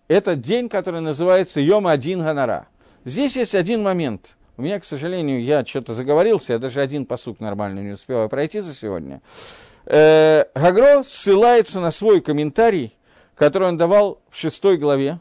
это 0.07 0.35
день, 0.35 0.69
который 0.69 1.01
называется 1.01 1.61
Йом 1.61 1.87
Один 1.87 2.21
Ганара. 2.21 2.67
Здесь 3.03 3.35
есть 3.35 3.55
один 3.55 3.83
момент. 3.83 4.37
У 4.57 4.61
меня, 4.61 4.79
к 4.79 4.85
сожалению, 4.85 5.43
я 5.43 5.65
что-то 5.65 5.93
заговорился, 5.93 6.53
я 6.53 6.59
даже 6.59 6.81
один 6.81 7.05
посук 7.05 7.39
нормально 7.39 7.81
не 7.81 7.91
успел 7.91 8.27
пройти 8.29 8.61
за 8.61 8.73
сегодня. 8.73 9.21
Э, 9.85 10.45
Гагро 10.55 11.03
ссылается 11.03 11.79
на 11.79 11.91
свой 11.91 12.21
комментарий, 12.21 12.95
который 13.35 13.67
он 13.67 13.77
давал 13.77 14.21
в 14.29 14.37
шестой 14.37 14.77
главе, 14.77 15.19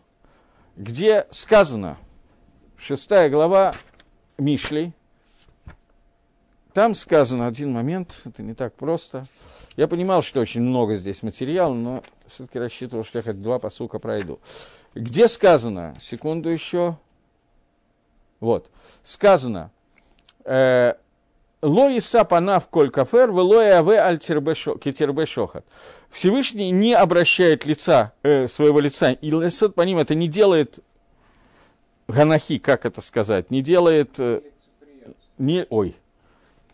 где 0.76 1.26
сказано, 1.30 1.98
шестая 2.76 3.28
глава 3.28 3.74
Мишли, 4.38 4.92
там 6.74 6.94
сказано 6.94 7.46
один 7.46 7.72
момент, 7.72 8.20
это 8.24 8.42
не 8.42 8.52
так 8.52 8.74
просто. 8.74 9.24
Я 9.76 9.86
понимал, 9.88 10.22
что 10.22 10.40
очень 10.40 10.60
много 10.60 10.96
здесь 10.96 11.22
материала, 11.22 11.72
но 11.72 12.02
все-таки 12.26 12.58
рассчитывал, 12.58 13.04
что 13.04 13.20
я 13.20 13.22
хоть 13.22 13.40
два 13.40 13.60
посука 13.60 14.00
пройду. 14.00 14.40
Где 14.94 15.28
сказано, 15.28 15.94
секунду 16.00 16.48
еще, 16.48 16.98
вот, 18.40 18.70
сказано, 19.04 19.70
э, 20.44 20.94
Лоиса 21.62 22.24
панав 22.24 22.68
коль 22.68 22.90
кафер, 22.90 23.30
велоя 23.30 23.78
аве 23.78 23.98
аль 23.98 24.20
шохат. 25.26 25.64
Всевышний 26.10 26.70
не 26.70 26.92
обращает 26.92 27.64
лица, 27.66 28.12
э, 28.24 28.48
своего 28.48 28.80
лица, 28.80 29.12
и 29.12 29.30
лесет 29.30 29.76
по 29.76 29.82
ним 29.82 29.98
это 29.98 30.16
не 30.16 30.26
делает 30.26 30.80
ганахи, 32.08 32.58
как 32.58 32.84
это 32.84 33.00
сказать, 33.00 33.50
не 33.52 33.62
делает, 33.62 34.18
э, 34.18 34.42
не, 35.38 35.66
ой, 35.70 35.96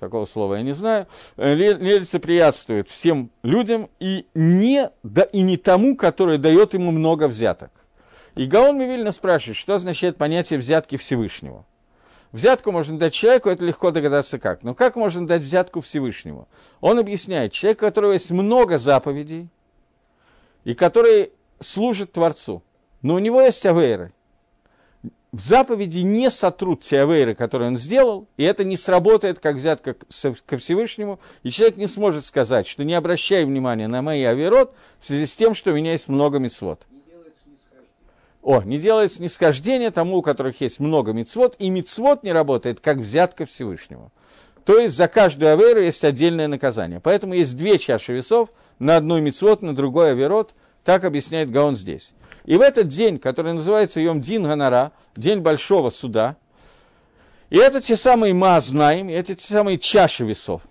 такого 0.00 0.26
слова 0.26 0.56
я 0.56 0.62
не 0.62 0.72
знаю, 0.72 1.06
э, 1.36 1.54
лицеприятствует 1.54 2.88
всем 2.88 3.30
людям 3.42 3.88
и 4.00 4.26
не, 4.34 4.90
да, 5.02 5.22
и 5.22 5.42
не 5.42 5.56
тому, 5.56 5.96
который 5.96 6.38
дает 6.38 6.74
ему 6.74 6.90
много 6.90 7.28
взяток. 7.28 7.70
И 8.34 8.46
Гаон 8.46 8.78
Мивильна 8.78 9.12
спрашивает, 9.12 9.56
что 9.56 9.74
означает 9.74 10.16
понятие 10.16 10.58
взятки 10.58 10.96
Всевышнего. 10.96 11.66
Взятку 12.32 12.70
можно 12.70 12.98
дать 12.98 13.12
человеку, 13.12 13.48
это 13.48 13.64
легко 13.64 13.90
догадаться 13.90 14.38
как. 14.38 14.62
Но 14.62 14.74
как 14.74 14.96
можно 14.96 15.26
дать 15.26 15.42
взятку 15.42 15.80
Всевышнему? 15.80 16.48
Он 16.80 16.98
объясняет, 16.98 17.52
человек, 17.52 17.78
у 17.78 17.86
которого 17.86 18.12
есть 18.12 18.30
много 18.30 18.78
заповедей, 18.78 19.48
и 20.64 20.74
который 20.74 21.32
служит 21.58 22.12
Творцу, 22.12 22.62
но 23.02 23.14
у 23.14 23.18
него 23.18 23.40
есть 23.40 23.64
авейры. 23.66 24.12
В 25.32 25.40
заповеди 25.40 26.00
не 26.00 26.28
сотрут 26.28 26.80
те 26.80 27.02
авейры, 27.02 27.36
которые 27.36 27.68
он 27.68 27.76
сделал, 27.76 28.26
и 28.36 28.42
это 28.42 28.64
не 28.64 28.76
сработает 28.76 29.38
как 29.38 29.56
взятка 29.56 29.94
ко 29.94 30.58
Всевышнему, 30.58 31.20
и 31.44 31.50
человек 31.50 31.76
не 31.76 31.86
сможет 31.86 32.24
сказать, 32.24 32.66
что 32.66 32.82
не 32.82 32.94
обращай 32.94 33.44
внимания 33.44 33.86
на 33.86 34.02
мои 34.02 34.24
авейрот 34.24 34.74
в 35.00 35.06
связи 35.06 35.26
с 35.26 35.36
тем, 35.36 35.54
что 35.54 35.70
у 35.70 35.74
меня 35.74 35.92
есть 35.92 36.08
много 36.08 36.38
мецвод. 36.38 36.86
О, 38.42 38.62
не 38.62 38.78
делает 38.78 39.12
снисхождение 39.12 39.90
тому, 39.90 40.16
у 40.16 40.22
которых 40.22 40.60
есть 40.60 40.80
много 40.80 41.12
мецвод, 41.12 41.54
и 41.58 41.70
мецвод 41.70 42.24
не 42.24 42.32
работает, 42.32 42.80
как 42.80 42.96
взятка 42.96 43.46
Всевышнего. 43.46 44.10
То 44.64 44.78
есть 44.78 44.96
за 44.96 45.08
каждую 45.08 45.52
аверу 45.52 45.80
есть 45.80 46.04
отдельное 46.04 46.48
наказание. 46.48 47.00
Поэтому 47.00 47.34
есть 47.34 47.56
две 47.56 47.78
чаши 47.78 48.12
весов, 48.12 48.50
на 48.78 48.96
одной 48.96 49.20
мецвод, 49.20 49.62
на 49.62 49.74
другой 49.76 50.12
аверот. 50.12 50.54
Так 50.84 51.04
объясняет 51.04 51.50
Гаон 51.50 51.76
здесь. 51.76 52.12
И 52.44 52.56
в 52.56 52.60
этот 52.60 52.88
день, 52.88 53.18
который 53.18 53.52
называется 53.52 54.00
Йом 54.00 54.20
Дин 54.20 54.44
Ганара, 54.44 54.92
день 55.16 55.40
большого 55.40 55.90
суда, 55.90 56.36
и 57.50 57.58
это 57.58 57.80
те 57.80 57.96
самые 57.96 58.34
Маазнаем, 58.34 59.08
и 59.08 59.12
это 59.12 59.34
те 59.34 59.46
самые 59.46 59.78
чаши 59.78 60.24
весов. 60.24 60.62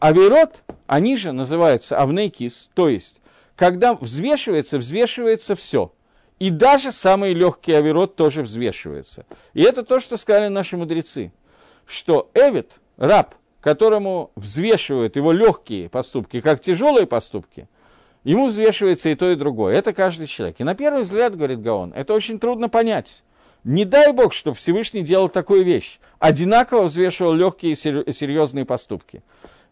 Аверот, 0.00 0.62
они 0.86 1.16
же 1.16 1.32
называются 1.32 1.98
Авнейкис, 1.98 2.70
то 2.74 2.88
есть, 2.88 3.20
когда 3.56 3.94
взвешивается, 3.94 4.78
взвешивается 4.78 5.56
все– 5.56 5.92
и 6.38 6.50
даже 6.50 6.92
самый 6.92 7.34
легкий 7.34 7.72
авирот 7.72 8.16
тоже 8.16 8.42
взвешивается. 8.42 9.26
И 9.54 9.62
это 9.62 9.82
то, 9.82 10.00
что 10.00 10.16
сказали 10.16 10.48
наши 10.48 10.76
мудрецы, 10.76 11.32
что 11.86 12.30
Эвид, 12.34 12.80
раб, 12.96 13.34
которому 13.60 14.30
взвешивают 14.36 15.16
его 15.16 15.32
легкие 15.32 15.88
поступки, 15.88 16.40
как 16.40 16.60
тяжелые 16.60 17.06
поступки, 17.06 17.68
ему 18.32 18.48
взвешивается 18.48 19.10
и 19.10 19.14
то, 19.14 19.30
и 19.30 19.36
другое. 19.36 19.74
Это 19.74 19.92
каждый 19.92 20.26
человек. 20.26 20.56
И 20.58 20.64
на 20.64 20.74
первый 20.74 21.02
взгляд, 21.02 21.36
говорит 21.36 21.62
Гаон, 21.62 21.92
это 21.94 22.14
очень 22.14 22.38
трудно 22.38 22.68
понять. 22.68 23.22
Не 23.64 23.84
дай 23.84 24.12
Бог, 24.12 24.32
чтобы 24.32 24.56
Всевышний 24.56 25.02
делал 25.02 25.28
такую 25.28 25.64
вещь. 25.64 25.98
Одинаково 26.18 26.84
взвешивал 26.84 27.32
легкие 27.32 27.72
и 27.72 27.76
серьезные 27.76 28.64
поступки. 28.64 29.22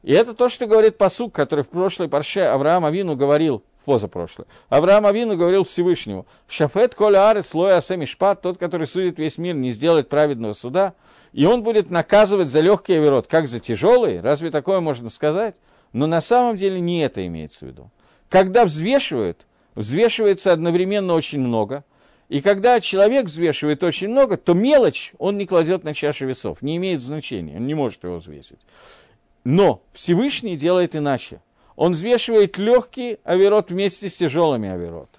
И 0.03 0.13
это 0.13 0.35
то, 0.35 0.49
что 0.49 0.67
говорит 0.67 0.99
посук, 0.99 1.35
который 1.35 1.65
в 1.65 1.69
прошлой 1.69 2.09
парше 2.09 2.41
Авраам 2.41 2.85
Авину 2.85 3.17
говорил– 3.17 3.63
позапрошлое. 3.87 4.47
Авраам 4.69 5.07
Авину 5.07 5.37
говорил 5.37 5.65
Всевышнему, 5.65 6.27
«Шафет 6.49 6.95
коля 6.95 7.31
арес 7.31 7.49
слоя 7.49 7.77
асемишпат, 7.77 8.43
тот, 8.43 8.59
который 8.59 8.87
судит 8.87 9.19
весь 9.19 9.39
мир, 9.39 9.55
не 9.55 9.71
сделает 9.71 10.11
праведного 10.11 10.53
суда, 10.53 10.95
и 11.33 11.47
он 11.47 11.63
будет 11.63 11.89
наказывать 11.89 12.49
за 12.49 12.61
легкий 12.61 12.95
оверот, 12.95 13.29
как 13.29 13.47
за 13.47 13.61
тяжелый, 13.61 14.21
разве 14.21 14.51
такое 14.51 14.81
можно 14.81 15.09
сказать? 15.09 15.55
Но 15.93 16.07
на 16.07 16.21
самом 16.21 16.57
деле 16.57 16.81
не 16.81 17.03
это 17.03 17.25
имеется 17.27 17.65
в 17.65 17.69
виду. 17.69 17.91
Когда 18.29 18.65
взвешивают, 18.65 19.47
взвешивается 19.75 20.53
одновременно 20.53 21.15
очень 21.15 21.41
много, 21.41 21.85
и 22.29 22.41
когда 22.41 22.81
человек 22.81 23.27
взвешивает 23.27 23.85
очень 23.85 24.09
много, 24.09 24.37
то 24.37 24.53
мелочь 24.53 25.13
он 25.19 25.37
не 25.39 25.47
кладет 25.47 25.85
на 25.85 25.95
чашу 25.95 26.27
весов, 26.27 26.63
не 26.63 26.77
имеет 26.77 27.01
значения, 27.01 27.57
он 27.57 27.67
не 27.67 27.75
может 27.75 28.03
его 28.03 28.17
взвесить. 28.17 28.61
Но 29.45 29.83
Всевышний 29.93 30.57
делает 30.57 30.97
иначе 30.97 31.41
он 31.77 31.93
взвешивает 31.93 32.59
легкий 32.59 33.19
аверот 33.23 33.71
вместе 33.71 34.09
с 34.09 34.17
тяжелыми 34.17 34.69
аверот. 34.69 35.11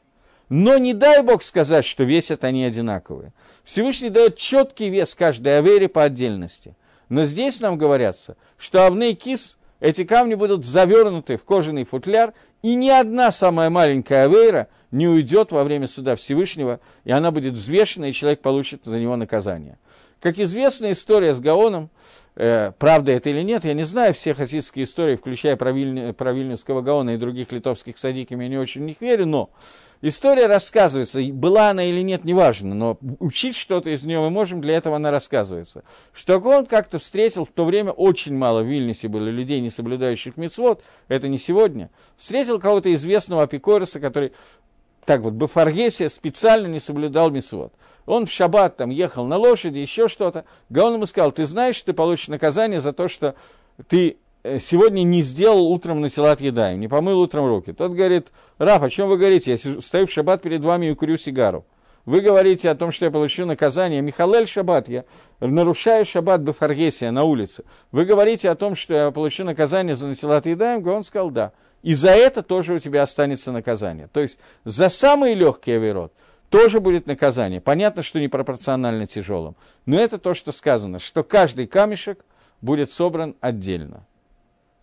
Но 0.49 0.78
не 0.78 0.93
дай 0.93 1.22
Бог 1.22 1.43
сказать, 1.43 1.86
что 1.86 2.03
весят 2.03 2.43
они 2.43 2.66
одинаковые. 2.66 3.34
Всевышний 3.64 4.10
дает 4.10 4.38
четкий 4.38 4.89
вес 4.89 5.14
каждой 5.14 5.60
авере 5.60 5.88
по 5.88 6.03
отдельности. 6.03 6.76
Но 7.10 7.24
здесь 7.24 7.60
нам 7.60 7.78
говорятся, 7.78 8.38
что 8.58 8.86
авней 8.86 9.14
кис, 9.14 9.57
эти 9.80 10.03
камни 10.03 10.36
будут 10.36 10.65
завернуты 10.65 11.38
в 11.38 11.43
кожаный 11.43 11.86
футляр, 11.86 12.34
и 12.63 12.75
ни 12.75 12.89
одна 12.89 13.32
самая 13.32 13.69
маленькая 13.69 14.25
авейра 14.25 14.67
не 14.91 15.07
уйдет 15.07 15.51
во 15.51 15.63
время 15.63 15.88
суда 15.88 16.15
Всевышнего, 16.15 16.80
и 17.03 17.11
она 17.11 17.32
будет 17.32 17.53
взвешена, 17.53 18.09
и 18.09 18.13
человек 18.13 18.41
получит 18.41 18.86
за 18.86 18.99
него 18.99 19.15
наказание. 19.15 19.78
Как 20.19 20.39
известна 20.39 20.91
история 20.91 21.36
с 21.36 21.39
Гаоном, 21.39 21.91
э, 22.36 22.71
правда 22.80 23.11
это 23.11 23.30
или 23.30 23.43
нет, 23.43 23.65
я 23.65 23.73
не 23.73 23.84
знаю 23.84 24.15
все 24.15 24.34
хасидские 24.34 24.86
истории, 24.86 25.15
включая 25.15 25.55
про, 25.55 25.71
Вильню, 25.71 26.13
про 26.13 26.34
Вильнюсского 26.34 26.82
Гаона 26.82 27.11
и 27.11 27.17
других 27.17 27.51
литовских 27.51 27.99
садиков, 27.99 28.39
я 28.39 28.47
не 28.47 28.57
очень 28.57 28.82
в 28.82 28.86
них 28.86 28.99
верю, 28.99 29.28
но 29.28 29.51
история 30.02 30.48
рассказывается, 30.48 31.22
была 31.32 31.70
она 31.70 31.84
или 31.84 32.02
нет, 32.02 32.24
неважно, 32.24 32.76
но 32.76 32.98
учить 33.20 33.56
что-то 33.56 33.89
из 33.89 34.04
нее 34.04 34.20
мы 34.20 34.30
можем, 34.30 34.62
для 34.62 34.76
этого 34.76 34.95
она 34.95 35.12
рассказывается. 35.12 35.84
Что 36.14 36.39
он 36.39 36.66
как-то 36.66 37.00
встретил, 37.00 37.45
в 37.45 37.52
то 37.52 37.66
время 37.66 37.91
очень 37.91 38.36
мало 38.36 38.62
в 38.62 38.68
Вильнюсе 38.68 39.08
было 39.08 39.28
людей, 39.28 39.60
не 39.62 39.70
соблюдающих 39.70 40.38
мецвод, 40.38 40.84
это 41.08 41.28
не 41.28 41.38
сегодня, 41.38 41.89
встретил 42.16 42.60
кого-то 42.60 42.93
известного 42.93 43.43
апикориса, 43.43 44.00
который 44.00 44.34
так 45.08 45.22
вот, 45.22 45.36
Бафаргесия 45.36 46.10
специально 46.10 46.68
не 46.68 46.80
соблюдал 46.80 47.30
мисвод. 47.30 47.72
Он 48.06 48.26
в 48.26 48.32
шаббат 48.32 48.76
там 48.76 48.89
ехал 48.89 49.26
на 49.26 49.38
лошади, 49.38 49.80
еще 49.80 50.10
что-то. 50.10 50.43
Гаон 50.68 50.95
ему 50.95 51.06
сказал, 51.06 51.32
ты 51.32 51.45
знаешь, 51.45 51.82
ты 51.82 51.93
получишь 51.93 52.28
наказание 52.28 52.82
за 52.82 52.91
то, 52.91 53.08
что 53.08 53.36
ты 53.88 54.18
сегодня 54.44 55.04
не 55.04 55.22
сделал 55.22 55.68
утром 55.68 56.02
на 56.02 56.10
селат 56.10 56.42
едаем, 56.42 56.80
не 56.80 56.88
помыл 56.88 57.20
утром 57.20 57.48
руки. 57.48 57.74
Тот 57.74 57.92
говорит, 57.92 58.32
Раф, 58.58 58.84
о 58.84 58.90
чем 58.90 59.10
вы 59.10 59.18
говорите? 59.18 59.52
Я 59.52 59.58
сижу, 59.58 59.82
стою 59.82 60.08
в 60.08 60.12
шаббат 60.12 60.42
перед 60.42 60.62
вами 60.62 60.88
и 60.88 60.96
курю 60.96 61.18
сигару. 61.18 61.66
Вы 62.08 62.22
говорите 62.22 62.70
о 62.70 62.76
том, 62.76 62.94
что 62.94 63.04
я 63.04 63.12
получу 63.12 63.46
наказание. 63.46 64.02
Михалель 64.02 64.48
Шаббат, 64.48 64.88
я 64.88 65.04
нарушаю 65.42 66.06
Шаббат 66.06 66.40
Бефаргесия 66.40 67.12
на 67.12 67.26
улице. 67.26 67.66
Вы 67.92 68.06
говорите 68.06 68.50
о 68.50 68.56
том, 68.56 68.76
что 68.76 68.94
я 68.94 69.12
получу 69.12 69.44
наказание 69.44 69.94
за 69.94 70.08
насилат 70.08 70.46
едаем? 70.46 70.88
Он 70.88 71.04
сказал, 71.04 71.32
да. 71.32 71.52
И 71.84 71.94
за 71.94 72.12
это 72.12 72.44
тоже 72.44 72.76
у 72.76 72.80
тебя 72.80 73.02
останется 73.02 73.52
наказание. 73.52 74.08
То 74.08 74.22
есть 74.22 74.40
за 74.64 74.88
самый 74.88 75.34
легкий 75.34 75.74
авирот 75.74 76.14
тоже 76.50 76.80
будет 76.80 77.08
наказание. 77.08 77.60
Понятно, 77.60 78.04
что 78.04 78.22
непропорционально 78.22 79.06
тяжелым. 79.06 79.58
Но 79.86 80.00
это 80.00 80.18
то, 80.18 80.34
что 80.34 80.54
сказано, 80.54 81.00
что 81.00 81.26
каждый 81.26 81.68
камешек 81.68 82.24
будет 82.62 82.90
собран 82.90 83.36
отдельно. 83.42 84.06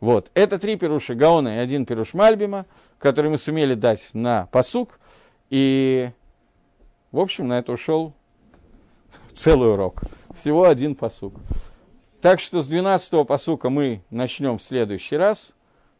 Вот. 0.01 0.31
Это 0.35 0.59
три 0.59 0.77
пируша 0.77 1.15
Гаона 1.15 1.57
и 1.57 1.59
один 1.59 1.87
пируш 1.87 2.15
Мальбима, 2.15 2.67
который 2.99 3.31
мы 3.31 3.39
сумели 3.39 3.75
дать 3.75 4.11
на 4.13 4.47
посук. 4.47 4.99
И, 5.51 6.11
в 7.13 7.19
общем, 7.19 7.49
на 7.49 7.59
это 7.59 7.73
ушел 7.73 8.13
целый 9.33 9.73
урок. 9.73 10.03
Всего 10.35 10.65
один 10.65 10.95
посук. 10.95 11.35
Так 12.21 12.41
что 12.41 12.63
с 12.63 12.71
12-го 12.71 13.25
посука 13.25 13.69
мы 13.71 14.03
начнем 14.11 14.59
в 14.59 14.63
следующий 14.63 15.17
раз. 15.17 15.53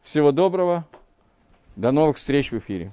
Всего 0.03 0.33
доброго. 0.33 0.87
До 1.77 1.93
новых 1.93 2.17
встреч 2.17 2.51
в 2.51 2.59
эфире. 2.59 2.93